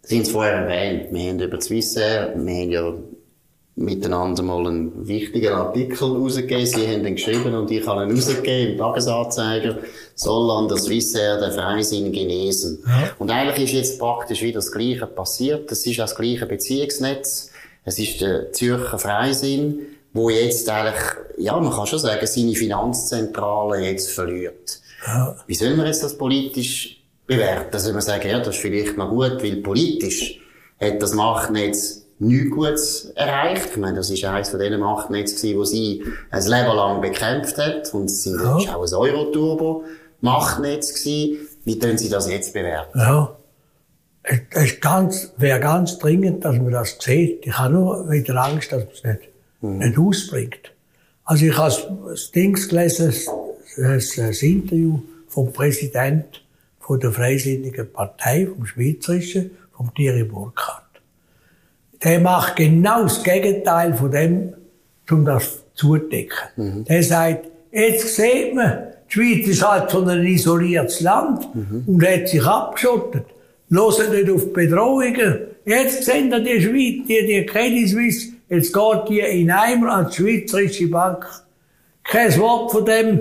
Sie 0.04 0.16
haben 0.16 0.22
es 0.22 0.30
vorher 0.30 0.54
erwähnt, 0.54 1.12
wir 1.12 1.30
haben 1.30 1.40
über 1.40 1.60
Swissair, 1.60 2.34
wir 2.36 2.54
haben 2.54 2.72
ja 2.72 2.94
miteinander 3.76 4.44
mal 4.44 4.68
einen 4.68 5.08
wichtigen 5.08 5.54
Artikel 5.54 6.04
rausgegeben. 6.04 6.66
Sie 6.66 6.88
haben 6.88 7.04
den 7.04 7.16
geschrieben 7.16 7.56
und 7.56 7.72
ich 7.72 7.86
habe 7.88 8.04
ihn 8.04 8.12
rausgegeben 8.12 8.74
im 8.74 8.78
Tagesanzeiger. 8.78 9.78
Soll 10.16 10.52
an 10.52 10.68
der 10.68 10.78
Swissair 10.78 11.40
der 11.40 11.52
Freisinn 11.52 12.12
genesen. 12.12 12.84
Ja. 12.86 13.12
Und 13.18 13.32
eigentlich 13.32 13.66
ist 13.66 13.74
jetzt 13.74 14.00
praktisch 14.00 14.42
wieder 14.42 14.56
das 14.56 14.72
Gleiche 14.72 15.08
passiert. 15.08 15.72
Es 15.72 15.86
ist 15.86 16.00
das 16.00 16.16
gleiche 16.16 16.46
Beziehungsnetz. 16.46 17.52
Es 17.84 17.98
ist 17.98 18.22
der 18.22 18.52
Zürcher 18.52 19.00
Freisinn, 19.00 19.80
wo 20.14 20.30
jetzt 20.30 20.70
eigentlich, 20.70 21.02
ja, 21.38 21.58
man 21.60 21.74
kann 21.74 21.88
schon 21.88 22.00
sagen, 22.00 22.28
seine 22.28 22.54
Finanzzentrale 22.54 23.80
jetzt 23.80 24.12
verliert. 24.12 24.82
Ja. 25.08 25.36
Wie 25.48 25.56
soll 25.56 25.76
man 25.76 25.88
jetzt 25.88 26.04
das 26.04 26.18
politisch 26.18 27.02
bewerten. 27.32 27.74
Also 27.74 27.94
man 27.94 28.02
sagen, 28.02 28.28
ja, 28.28 28.40
das 28.40 28.56
ist 28.56 28.62
vielleicht 28.62 28.98
noch 28.98 29.10
gut, 29.10 29.42
weil 29.42 29.58
politisch 29.58 30.40
hat 30.80 31.02
das 31.02 31.14
Machtnetz 31.14 32.01
nichts 32.22 32.52
Gutes 32.52 33.06
erreicht. 33.16 33.70
Ich 33.72 33.78
meine, 33.78 33.98
das 33.98 34.10
ist 34.10 34.24
eines 34.24 34.50
von 34.50 34.60
diesen 34.60 34.80
Machtnetzen, 34.80 35.58
wo 35.58 35.66
sie 35.66 36.04
ein 36.30 36.44
Leben 36.44 36.76
lang 36.76 37.02
bekämpft 37.02 37.58
hat. 37.58 37.94
Und 37.94 38.06
es 38.06 38.26
ja. 38.26 38.58
ist 38.58 38.70
auch 38.70 38.86
ein 38.86 38.94
Euro-Turbo-Machtnetz 38.94 40.94
gewesen. 40.94 41.48
Wie 41.66 41.80
können 41.80 41.98
Sie 41.98 42.10
das 42.10 42.30
jetzt 42.30 42.54
bewerten? 42.54 42.98
Ja. 42.98 43.36
Es 44.52 44.80
ganz, 44.80 45.34
wäre 45.38 45.60
ganz 45.60 45.98
dringend, 45.98 46.46
dass 46.46 46.56
man 46.58 46.72
das 46.72 46.98
sieht. 47.00 47.46
Ich 47.46 47.58
habe 47.58 47.74
nur 47.74 48.10
wieder 48.10 48.36
Angst, 48.36 48.72
dass 48.72 48.84
man 48.84 48.94
es 48.94 49.04
nicht, 49.04 49.20
mhm. 49.62 49.78
nicht 49.80 49.98
ausbringt. 49.98 50.72
Also 51.24 51.46
ich 51.46 51.58
habe 51.58 51.74
das 52.08 52.32
Ding 52.32 52.54
gelesen, 52.54 53.14
das, 53.78 54.16
das 54.16 54.42
Interview 54.44 55.00
vom 55.28 55.52
Präsidenten 55.52 56.38
von 56.80 57.00
der 57.00 57.12
Freisinnigen 57.12 57.92
Partei, 57.92 58.48
vom 58.48 58.66
Schweizerischen, 58.66 59.52
vom 59.76 59.92
Thierry 59.96 60.24
Burkhardt. 60.24 60.91
Der 62.04 62.20
macht 62.20 62.56
genau 62.56 63.04
das 63.04 63.24
Gegenteil 63.24 63.94
von 63.94 64.12
dem, 64.12 64.54
um 65.10 65.26
das 65.26 65.64
zudecken. 65.76 66.38
Mhm. 66.56 66.86
Der 66.86 67.04
sagt, 67.04 67.48
jetzt 67.72 68.16
sieht 68.16 68.56
man, 68.56 68.88
die 69.10 69.14
Schweiz 69.14 69.48
ist 69.48 69.68
halt 69.68 69.90
so 69.90 70.04
ein 70.06 70.26
isoliertes 70.26 71.02
Land 71.02 71.54
mhm. 71.54 71.84
und 71.86 72.08
hat 72.08 72.28
sich 72.28 72.46
abgeschottet. 72.46 73.26
Hören 73.70 74.12
nicht 74.12 74.30
auf 74.30 74.52
Bedrohungen. 74.52 75.40
Jetzt 75.66 76.04
sehen 76.04 76.30
die 76.44 76.62
Schweiz, 76.62 77.08
die, 77.08 77.26
die 77.28 77.46
Credit 77.46 77.88
Suisse, 77.88 78.30
jetzt 78.50 78.74
geht 78.74 79.10
die 79.10 79.20
in 79.20 79.52
Eimer 79.52 79.94
an 79.94 80.08
die 80.10 80.16
Schweizerische 80.16 80.88
Bank. 80.88 81.26
Kein 82.04 82.38
Wort 82.40 82.72
von 82.72 82.86
dem. 82.86 83.20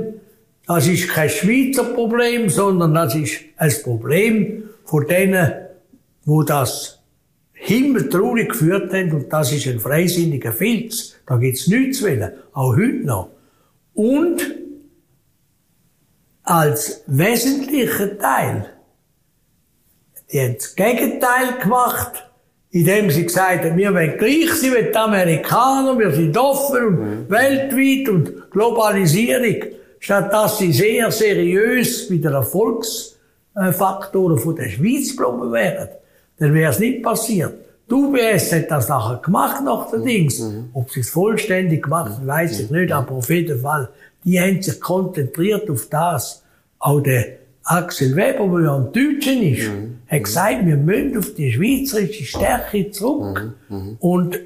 Das 0.66 0.87
ist 0.87 1.09
kein 1.09 1.28
Schweizer 1.28 1.85
Problem, 1.85 2.49
sondern 2.49 2.95
das 2.95 3.14
ist 3.14 3.41
ein 3.57 3.72
Problem 3.83 4.64
von 4.85 5.07
denen, 5.07 5.53
wo 6.24 6.43
das 6.43 7.00
himmeltraurig 7.61 8.51
geführt 8.51 8.93
haben, 8.93 9.13
und 9.13 9.33
das 9.33 9.53
ist 9.53 9.67
ein 9.67 9.81
freisinniger 9.81 10.53
Filz. 10.53 11.17
Da 11.27 11.37
gibt's 11.37 11.69
nichts 11.69 11.99
zu 11.99 12.05
wollen. 12.05 12.33
Auch 12.53 12.77
heute 12.77 13.05
noch. 13.05 13.31
Und 13.95 14.43
als 16.43 17.03
wesentlicher 17.07 18.19
Teil, 18.19 18.67
die 20.33 20.41
haben 20.41 20.57
das 20.57 20.75
Gegenteil 20.75 21.59
gemacht, 21.61 22.25
indem 22.71 23.11
sie 23.11 23.27
gesagt 23.27 23.65
haben, 23.65 23.77
wir 23.77 23.93
wollen 23.93 24.17
gleich 24.17 24.53
sein 24.55 24.75
wie 24.75 24.91
die 24.91 24.97
Amerikaner, 24.97 25.99
wir 25.99 26.13
sind 26.13 26.37
offen 26.37 26.87
und 26.87 27.01
mhm. 27.01 27.31
weltweit 27.31 28.09
und 28.09 28.51
Globalisierung 28.51 29.75
statt 30.01 30.33
dass 30.33 30.59
sie 30.59 30.73
sehr 30.73 31.13
seriös 31.13 32.11
mit 32.11 32.25
den 32.25 32.33
Erfolgsfaktoren 32.33 34.39
von 34.39 34.57
der 34.57 34.71
Schweiz 34.71 35.17
geblieben 35.17 35.53
wären, 35.53 35.91
dann 36.41 36.53
wäre 36.55 36.72
es 36.72 36.80
nicht 36.80 37.03
passiert. 37.03 37.55
Die 37.88 37.95
UBS 37.95 38.53
hat 38.53 38.70
das 38.70 38.88
nachher 38.88 39.20
gemacht, 39.22 39.62
nach 39.64 39.91
der 39.91 40.01
Dings. 40.01 40.41
Mhm. 40.41 40.70
Ob 40.72 40.91
sie 40.91 41.01
es 41.01 41.11
vollständig 41.11 41.84
gemacht 41.84 42.12
haben, 42.12 42.26
weiß 42.26 42.61
ich 42.61 42.70
nicht, 42.70 42.93
aber 42.93 43.12
auf 43.12 43.30
jeden 43.30 43.61
Fall, 43.61 43.88
die 44.24 44.41
haben 44.41 44.61
sich 44.61 44.80
konzentriert 44.80 45.70
auf 45.70 45.86
das. 45.88 46.43
Auch 46.78 47.01
der 47.01 47.26
Axel 47.64 48.16
Weber, 48.16 48.49
der 48.59 48.64
ja 48.64 48.76
ein 48.76 48.93
Deutscher 48.93 49.43
ist, 49.43 49.68
mhm. 49.68 49.99
hat 50.09 50.24
gesagt, 50.24 50.66
wir 50.66 50.76
müssen 50.76 51.18
auf 51.18 51.34
die 51.34 51.53
schweizerische 51.53 52.24
Stärke 52.24 52.91
zurück. 52.91 53.55
Mhm. 53.68 53.76
mhm. 53.76 53.97
Und 54.01 54.41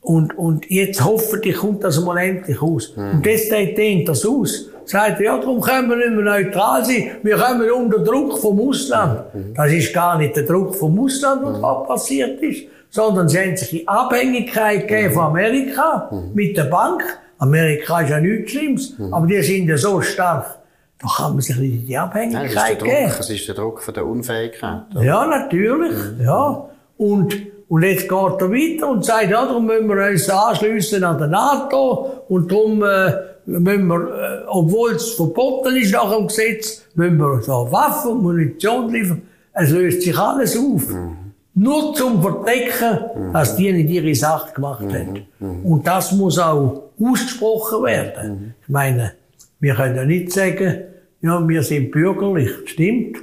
Und, 0.00 0.36
und 0.36 0.68
jetzt 0.68 1.04
hoffentlich 1.04 1.56
kommt 1.56 1.84
das 1.84 2.00
mal 2.00 2.18
endlich 2.18 2.60
aus. 2.60 2.96
Mhm. 2.96 3.10
Und 3.10 3.26
das 3.26 3.48
dehnt 3.48 4.08
das 4.08 4.26
aus. 4.26 4.68
Sagt, 4.84 5.20
ja, 5.20 5.38
darum 5.38 5.60
können 5.60 5.88
wir 5.88 5.96
nicht 5.96 6.10
mehr 6.10 6.24
neutral 6.24 6.84
sein. 6.84 7.12
Wir 7.22 7.36
kommen 7.36 7.70
unter 7.70 7.98
Druck 8.00 8.38
vom 8.38 8.60
Ausland. 8.60 9.22
Das 9.54 9.72
ist 9.72 9.92
gar 9.92 10.18
nicht 10.18 10.36
der 10.36 10.44
Druck 10.44 10.74
vom 10.74 10.98
Ausland, 10.98 11.42
was 11.44 11.60
da 11.60 11.74
passiert 11.74 12.40
ist, 12.42 12.64
sondern 12.90 13.28
sie 13.28 13.38
haben 13.38 13.56
sich 13.56 13.82
in 13.82 13.88
Abhängigkeit 13.88 14.86
gegeben 14.86 15.14
von 15.14 15.24
Amerika 15.24 16.10
mit 16.34 16.56
der 16.56 16.64
Bank. 16.64 17.02
Amerika 17.38 18.00
ist 18.00 18.10
ja 18.10 18.20
nichts 18.20 18.52
Schlimmes, 18.52 18.96
aber 19.10 19.26
die 19.26 19.42
sind 19.42 19.68
ja 19.68 19.76
so 19.76 20.00
stark. 20.00 20.58
Da 21.00 21.08
kann 21.16 21.32
man 21.32 21.40
sich 21.40 21.58
in 21.58 21.86
die 21.86 21.98
Abhängigkeit 21.98 22.78
geben. 22.78 23.12
Das 23.16 23.28
ist 23.28 23.48
der 23.48 23.56
Druck 23.56 23.82
von 23.82 23.94
der 23.94 24.06
Unfähigkeit. 24.06 24.82
Oder? 24.94 25.02
Ja, 25.02 25.26
natürlich. 25.26 25.94
Ja. 26.20 26.68
Und 26.96 27.34
und 27.72 27.82
jetzt 27.84 28.02
geht 28.02 28.12
er 28.12 28.50
weiter 28.50 28.88
und 28.90 29.02
sagt, 29.02 29.30
ja, 29.30 29.46
darum 29.46 29.64
müssen 29.64 29.88
wir 29.88 30.06
uns 30.06 30.28
anschliessen 30.28 31.02
an 31.04 31.16
der 31.16 31.28
NATO 31.28 32.22
und 32.28 32.52
darum 32.52 32.84
äh, 32.84 33.14
müssen 33.46 33.86
wir, 33.86 34.00
äh, 34.00 34.44
obwohl 34.46 34.92
es 34.92 35.12
verboten 35.12 35.76
ist 35.76 35.92
nach 35.92 36.14
dem 36.14 36.26
Gesetz, 36.26 36.82
müssen 36.94 37.18
wir 37.18 37.40
so 37.42 37.68
Waffen 37.70 38.12
und 38.12 38.22
Munition 38.22 38.92
liefern. 38.92 39.22
Es 39.52 39.70
löst 39.70 40.02
sich 40.02 40.16
alles 40.16 40.56
auf. 40.56 40.88
Mhm. 40.88 41.16
Nur 41.54 41.94
zum 41.94 42.22
Verdecken, 42.22 43.28
mhm. 43.28 43.32
dass 43.32 43.56
die 43.56 43.72
nicht 43.72 43.90
ihre 43.90 44.14
Sache 44.14 44.54
gemacht 44.54 44.82
mhm. 44.82 44.92
haben. 44.94 45.26
Mhm. 45.38 45.66
Und 45.66 45.86
das 45.86 46.12
muss 46.12 46.38
auch 46.38 46.90
ausgesprochen 47.00 47.84
werden. 47.84 48.32
Mhm. 48.32 48.54
Ich 48.62 48.68
meine, 48.68 49.12
wir 49.60 49.74
können 49.74 49.96
ja 49.96 50.04
nicht 50.04 50.32
sagen, 50.32 50.82
ja, 51.20 51.46
wir 51.46 51.62
sind 51.62 51.90
bürgerlich. 51.90 52.50
Stimmt. 52.66 53.18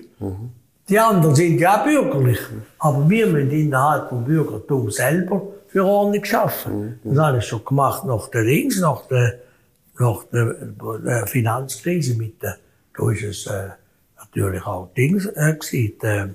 Die 0.87 0.97
anderen 0.97 1.35
sind 1.35 1.59
ja 1.59 1.81
auch 1.81 1.85
bürgerlich. 1.85 2.39
Aber 2.79 3.09
wir 3.09 3.27
müssen 3.27 3.51
innerhalb 3.51 4.09
vom 4.09 4.23
Bürgertum 4.23 4.89
selber 4.89 5.41
für 5.67 5.85
Ordnung 5.85 6.23
schaffen. 6.23 6.99
Das 7.03 7.17
habe 7.17 7.37
ich 7.39 7.45
schon 7.45 7.63
gemacht 7.65 8.05
nach 8.05 8.27
der 8.29 8.43
Links, 8.43 8.79
nach 8.79 9.05
der, 9.07 9.39
nach 9.99 10.23
der, 10.31 11.27
Finanzkrise 11.27 12.15
mit 12.17 12.41
der, 12.41 12.57
da 12.97 13.11
ist 13.11 13.23
es, 13.23 13.47
äh, 13.47 13.69
natürlich 14.17 14.65
auch 14.65 14.89
Dings, 14.95 15.25
äh, 15.25 15.53
gewesen, 15.53 15.93
der, 16.01 16.29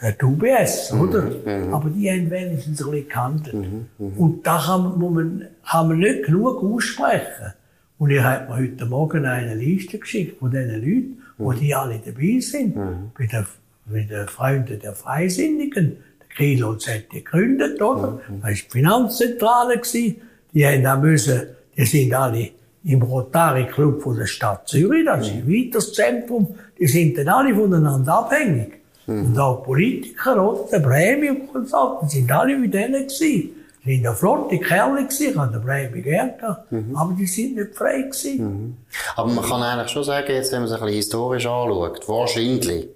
äh, 0.00 0.12
die 0.20 0.24
UBS, 0.24 0.92
oder? 0.92 1.22
Mhm. 1.22 1.74
Aber 1.74 1.90
die 1.90 2.10
haben 2.10 2.30
wenigstens 2.30 2.82
ein 2.82 2.90
bisschen 2.90 3.08
gehandelt. 3.08 3.54
Mhm. 3.54 3.86
Mhm. 3.98 4.18
Und 4.18 4.46
da 4.46 4.58
kann 4.58 4.98
man, 4.98 5.48
kann 5.68 5.88
man 5.88 5.98
nicht 5.98 6.24
genug 6.24 6.62
aussprechen. 6.62 7.54
Und 7.98 8.10
ich 8.10 8.20
habe 8.20 8.48
mir 8.48 8.56
heute 8.56 8.86
Morgen 8.86 9.26
eine 9.26 9.54
Liste 9.54 9.98
geschickt 9.98 10.38
von 10.38 10.50
diesen 10.50 10.74
Leuten, 10.74 11.22
wo 11.38 11.52
die 11.52 11.74
alle 11.74 12.00
dabei 12.04 12.40
sind. 12.40 12.74
Mhm. 12.74 13.12
Bei 13.16 13.26
der 13.26 13.46
mit 13.86 14.10
den 14.10 14.28
Freunden 14.28 14.78
der 14.80 14.94
Freisinnigen. 14.94 15.96
Der 16.20 16.36
Kielholz 16.36 16.88
hat 16.88 17.12
die 17.12 17.22
gegründet, 17.22 17.80
oder? 17.82 18.12
Mhm. 18.28 18.40
Das 18.40 18.44
war 18.44 18.52
die 18.52 18.70
Finanzzentrale. 18.70 19.76
Gewesen. 19.76 20.16
Die 20.54 20.66
haben 20.66 20.82
da 20.82 20.96
müssen, 20.96 21.42
die 21.76 21.84
sind 21.84 22.14
alle 22.14 22.50
im 22.84 23.02
Rotary 23.02 23.66
Club 23.66 24.02
von 24.02 24.16
der 24.16 24.26
Stadt 24.26 24.68
Zürich, 24.68 25.04
das 25.04 25.26
ist 25.26 25.34
ein 25.34 25.48
weiteres 25.48 25.92
Zentrum. 25.92 26.54
Die 26.78 26.86
sind 26.86 27.16
dann 27.16 27.28
alle 27.28 27.54
voneinander 27.54 28.14
abhängig. 28.14 28.80
Mhm. 29.06 29.26
Und 29.26 29.38
auch 29.38 29.62
Politiker, 29.62 30.50
oder? 30.50 30.68
Der 30.70 30.80
Premium 30.80 31.48
Consult, 31.52 32.02
die 32.02 32.08
sind 32.08 32.32
alle 32.32 32.60
wie 32.60 32.68
denen 32.68 33.02
gewesen. 33.02 33.50
Die 33.84 33.94
sind 33.94 34.04
ja 34.04 34.12
flotte 34.12 34.58
Kerle 34.58 35.02
gewesen, 35.02 35.30
ich 35.30 35.36
habe 35.36 35.52
den 35.52 35.62
Bremi 35.64 36.02
gern 36.02 36.34
mhm. 36.70 36.94
aber 36.94 37.14
die 37.14 37.26
sind 37.26 37.56
nicht 37.56 37.74
frei 37.74 38.02
gewesen. 38.02 38.44
Mhm. 38.44 38.76
Aber 39.16 39.28
man 39.28 39.44
kann 39.44 39.62
eigentlich 39.62 39.90
schon 39.90 40.04
sagen, 40.04 40.30
jetzt, 40.30 40.52
wenn 40.52 40.60
man 40.60 40.68
es 40.68 40.74
ein 40.74 40.80
bisschen 40.80 40.96
historisch 40.96 41.46
anschaut, 41.46 42.08
wahrscheinlich, 42.08 42.88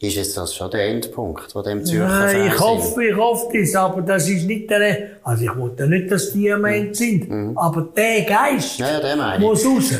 ist 0.00 0.16
jetzt 0.16 0.36
das 0.36 0.54
schon 0.54 0.70
der 0.70 0.88
Endpunkt 0.88 1.52
von 1.52 1.62
dem 1.64 1.84
Zürcher 1.84 2.08
Nein, 2.08 2.46
ich 2.48 2.58
hoffe, 2.58 3.04
ich 3.04 3.16
hoffe 3.16 3.58
das, 3.58 3.74
aber 3.74 4.02
das 4.02 4.28
ist 4.28 4.44
nicht 4.44 4.68
der, 4.70 5.10
also 5.22 5.44
ich 5.44 5.56
wollte 5.56 5.86
nicht, 5.86 6.10
dass 6.10 6.32
die 6.32 6.44
gemeint 6.44 6.90
mhm. 6.90 6.94
sind, 6.94 7.30
mhm. 7.30 7.58
aber 7.58 7.88
der 7.96 8.22
Geist 8.22 8.78
ja, 8.78 9.00
der 9.00 9.38
muss 9.38 9.64
raus. 9.64 9.94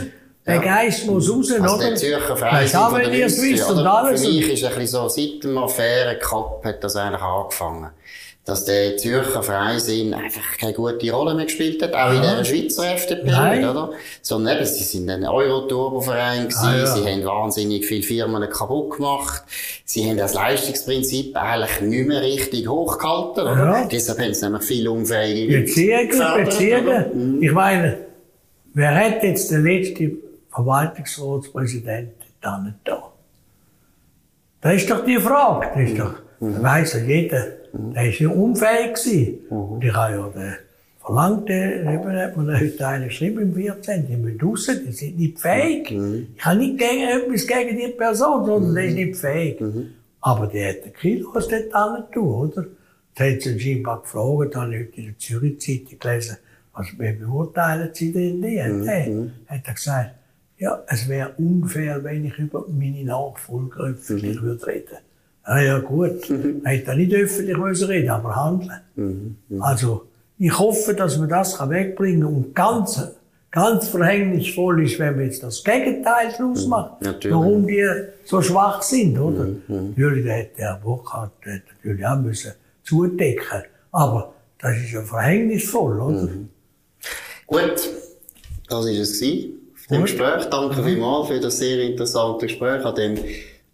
Der 0.46 0.56
ja. 0.56 0.60
Geist 0.60 1.06
muss 1.06 1.30
raus, 1.30 1.52
also 1.52 1.74
oder? 1.74 1.86
Der 1.88 1.96
Zürcher 1.96 2.36
Verein 2.36 2.68
von 2.68 3.00
der 3.00 3.12
Wisst, 3.12 3.70
und 3.70 3.78
alles. 3.78 4.22
Für 4.22 4.28
mich 4.28 4.52
ist 4.52 4.64
ein 4.64 4.74
bisschen 4.74 4.86
so, 4.86 5.08
seit 5.08 5.42
dem 5.42 5.56
Affäre 5.56 6.18
hat 6.64 6.84
das 6.84 6.96
eigentlich 6.96 7.22
angefangen 7.22 7.90
dass 8.44 8.66
der 8.66 8.98
Zürcher 8.98 9.42
Freisinn 9.42 10.12
einfach 10.12 10.58
keine 10.58 10.74
gute 10.74 11.10
Rolle 11.10 11.34
mehr 11.34 11.46
gespielt 11.46 11.82
hat, 11.82 11.94
auch 11.94 12.12
ja. 12.12 12.16
in 12.16 12.22
der 12.22 12.44
Schweizer 12.44 12.92
FDP, 12.92 13.30
Nein. 13.30 13.64
oder? 13.64 13.92
Sondern 14.20 14.56
eben, 14.56 14.66
sie 14.66 14.84
sind 14.84 15.08
ein 15.08 15.24
Euro-Turbo-Verein 15.24 16.48
ah, 16.54 16.76
ja. 16.76 16.86
sie 16.86 17.10
haben 17.10 17.24
wahnsinnig 17.24 17.86
viele 17.86 18.02
Firmen 18.02 18.48
kaputt 18.50 18.96
gemacht, 18.96 19.44
sie 19.86 20.08
haben 20.08 20.18
das 20.18 20.34
Leistungsprinzip 20.34 21.34
eigentlich 21.36 21.80
nicht 21.80 22.06
mehr 22.06 22.20
richtig 22.20 22.68
hochgehalten, 22.68 23.44
oder? 23.44 23.80
Ja. 23.80 23.88
Deshalb 23.90 24.18
haben 24.18 24.34
sie 24.34 24.44
nämlich 24.44 24.64
viel 24.64 24.88
unfähige 24.88 25.60
Beziehungen, 25.60 26.44
Beziehungen. 26.44 27.36
Mhm. 27.36 27.42
Ich 27.42 27.52
meine, 27.52 27.96
wer 28.74 28.94
hat 28.94 29.22
jetzt 29.22 29.50
den 29.50 29.64
letzten 29.64 30.18
Verwaltungsratspräsident 30.50 32.12
dann 32.42 32.74
da? 32.84 33.10
Das 34.60 34.74
ist 34.74 34.90
doch 34.90 35.02
die 35.02 35.18
Frage, 35.18 35.70
das 35.74 35.90
ist 35.90 35.98
doch, 35.98 36.14
mhm. 36.40 36.62
weiss 36.62 36.92
ja 36.92 37.00
jeder. 37.00 37.63
Mhm. 37.74 37.92
Der 37.94 38.04
war 38.04 38.10
ja 38.10 38.28
unfähig. 38.28 38.94
Gewesen. 38.94 39.38
Mhm. 39.50 39.56
Und 39.56 39.84
ich 39.84 39.92
habe 39.92 40.14
ja 40.14 40.28
den 40.28 40.54
verlangt, 41.04 41.50
eben 41.50 42.16
hat 42.16 42.36
man 42.36 42.58
heute 42.58 42.88
einen 42.88 43.08
geschrieben 43.08 43.42
im 43.42 43.54
14. 43.54 44.06
Die 44.06 44.16
müssen 44.16 44.40
raus, 44.40 44.70
die 44.86 44.92
sind 44.92 45.18
nicht 45.18 45.38
fähig. 45.38 45.90
Mhm. 45.90 46.28
Ich 46.36 46.44
habe 46.44 46.58
nicht 46.58 46.78
gegen, 46.78 47.08
etwas 47.08 47.46
gegen 47.46 47.78
die 47.78 47.88
Person, 47.88 48.46
sondern 48.46 48.70
mhm. 48.70 48.74
der 48.74 48.84
ist 48.86 48.94
nicht 48.94 49.16
fähig. 49.16 49.60
Mhm. 49.60 49.86
Aber 50.20 50.46
die 50.46 50.64
hat 50.64 50.84
den 50.84 50.94
Kilos 50.94 51.48
dort 51.48 51.74
alle 51.74 52.06
tun, 52.10 52.48
oder? 52.48 52.66
Da 53.14 53.24
hat 53.24 53.42
sie 53.42 53.60
scheinbar 53.60 54.00
gefragt, 54.00 54.56
habe 54.56 54.74
ich 54.74 54.86
heute 54.86 55.00
in 55.00 55.04
der 55.04 55.18
Zürich-Zeitung 55.18 55.98
gelesen, 55.98 56.36
was 56.72 56.86
beurteilen 56.96 57.90
Sie 57.92 58.12
denn 58.12 58.42
die? 58.42 58.60
Mhm. 58.60 59.32
Hat 59.46 59.60
er 59.64 59.74
gesagt, 59.74 60.10
ja, 60.58 60.82
es 60.88 61.08
wäre 61.08 61.34
unfair, 61.36 62.02
wenn 62.02 62.24
ich 62.24 62.38
über 62.38 62.64
meine 62.68 63.04
Nachfolger 63.04 63.84
öffentlich 63.84 64.40
mhm. 64.40 64.46
würde 64.46 64.66
reden. 64.66 64.98
Ah 65.44 65.60
ja 65.60 65.78
gut, 65.78 66.28
mhm. 66.30 66.62
man 66.62 66.72
hätte 66.72 66.96
nicht 66.96 67.14
öffentlich 67.14 67.88
reden, 67.88 68.08
aber 68.08 68.34
handeln. 68.34 68.80
Mhm. 68.96 69.36
Mhm. 69.48 69.62
Also 69.62 70.06
ich 70.38 70.58
hoffe, 70.58 70.94
dass 70.94 71.18
man 71.18 71.28
das 71.28 71.58
wegbringen 71.68 72.22
kann 72.22 72.34
und 72.34 72.54
ganz, 72.54 73.02
ganz 73.50 73.88
verhängnisvoll 73.88 74.84
ist, 74.84 74.98
wenn 74.98 75.16
man 75.16 75.26
jetzt 75.26 75.42
das 75.42 75.62
Gegenteil 75.62 76.34
daraus 76.36 76.64
mhm. 76.64 76.70
macht. 76.70 77.02
Natürlich. 77.02 77.36
Warum 77.36 77.66
die 77.66 77.86
so 78.24 78.40
schwach 78.40 78.82
sind, 78.82 79.18
oder? 79.18 79.44
Mhm. 79.44 79.62
mhm. 79.68 79.94
Natürlich 79.96 80.26
hätte 80.26 80.56
der 80.56 80.80
Burkhardt 80.82 81.32
natürlich 81.46 82.06
auch 82.06 82.18
müssen 82.18 82.52
zudecken, 82.82 83.62
aber 83.92 84.32
das 84.58 84.76
ist 84.78 84.92
ja 84.92 85.02
verhängnisvoll, 85.02 86.00
oder? 86.00 86.28
Gut, 87.46 87.90
das 88.68 88.84
war 88.84 88.90
es. 88.90 89.20
Dem 89.90 90.02
Gespräch. 90.02 90.46
Danke 90.46 90.82
vielmals 90.82 91.28
für 91.28 91.40
das 91.40 91.58
sehr 91.58 91.78
interessante 91.82 92.46
Gespräch 92.46 92.82
an 92.84 92.94
dem 92.94 93.18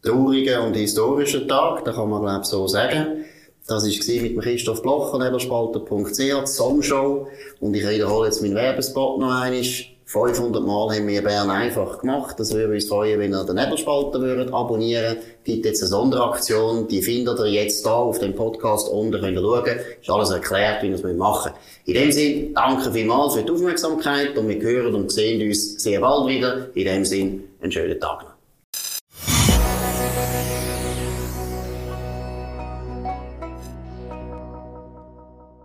traurigen 0.02 0.60
und 0.60 0.74
historischen 0.74 1.48
Tag, 1.48 1.84
da 1.84 1.92
kann 1.92 2.08
man 2.08 2.22
glaube 2.22 2.40
ich 2.42 2.46
so 2.46 2.66
sagen. 2.66 3.24
Das 3.66 3.84
war 3.84 4.22
mit 4.22 4.40
Christoph 4.40 4.82
Blocher, 4.82 5.18
nebelspalter.ch, 5.18 6.16
die 6.16 6.46
Songshow. 6.46 7.28
Und 7.60 7.74
ich 7.74 7.88
wiederhole 7.88 8.26
jetzt 8.26 8.42
meinen 8.42 8.56
Werbespot 8.56 9.20
noch 9.20 9.30
einmal. 9.30 9.62
500 10.10 10.66
Mal 10.66 10.96
haben 10.96 11.06
wir 11.06 11.22
Bern 11.22 11.50
einfach 11.50 12.00
gemacht. 12.00 12.34
Das 12.40 12.52
würde 12.52 12.74
uns 12.74 12.88
freuen, 12.88 13.20
wenn 13.20 13.32
ihr 13.32 13.44
den 13.44 13.54
Nebelspalter 13.54 14.20
würdet 14.20 14.52
abonnieren. 14.52 15.18
Gibt 15.44 15.64
jetzt 15.64 15.82
eine 15.82 15.88
Sonderaktion. 15.88 16.88
Die 16.88 17.00
findet 17.00 17.38
ihr 17.38 17.46
jetzt 17.46 17.86
da 17.86 17.92
auf 17.92 18.18
dem 18.18 18.34
Podcast 18.34 18.88
unten. 18.88 19.20
Könnt 19.20 19.36
ihr 19.36 19.40
schauen. 19.40 19.78
Ist 20.00 20.10
alles 20.10 20.30
erklärt, 20.30 20.82
wie 20.82 20.88
wir 20.88 20.96
es 20.96 21.16
machen 21.16 21.52
In 21.84 21.94
dem 21.94 22.10
Sinne, 22.10 22.48
danke 22.54 22.90
vielmals 22.90 23.34
für 23.34 23.44
die 23.44 23.52
Aufmerksamkeit 23.52 24.36
und 24.36 24.48
wir 24.48 24.60
hören 24.60 24.96
und 24.96 25.12
sehen 25.12 25.46
uns 25.46 25.80
sehr 25.80 26.00
bald 26.00 26.26
wieder. 26.26 26.74
In 26.74 26.86
dem 26.86 27.04
Sinne, 27.04 27.42
einen 27.60 27.70
schönen 27.70 28.00
Tag 28.00 28.24
noch. 28.24 28.29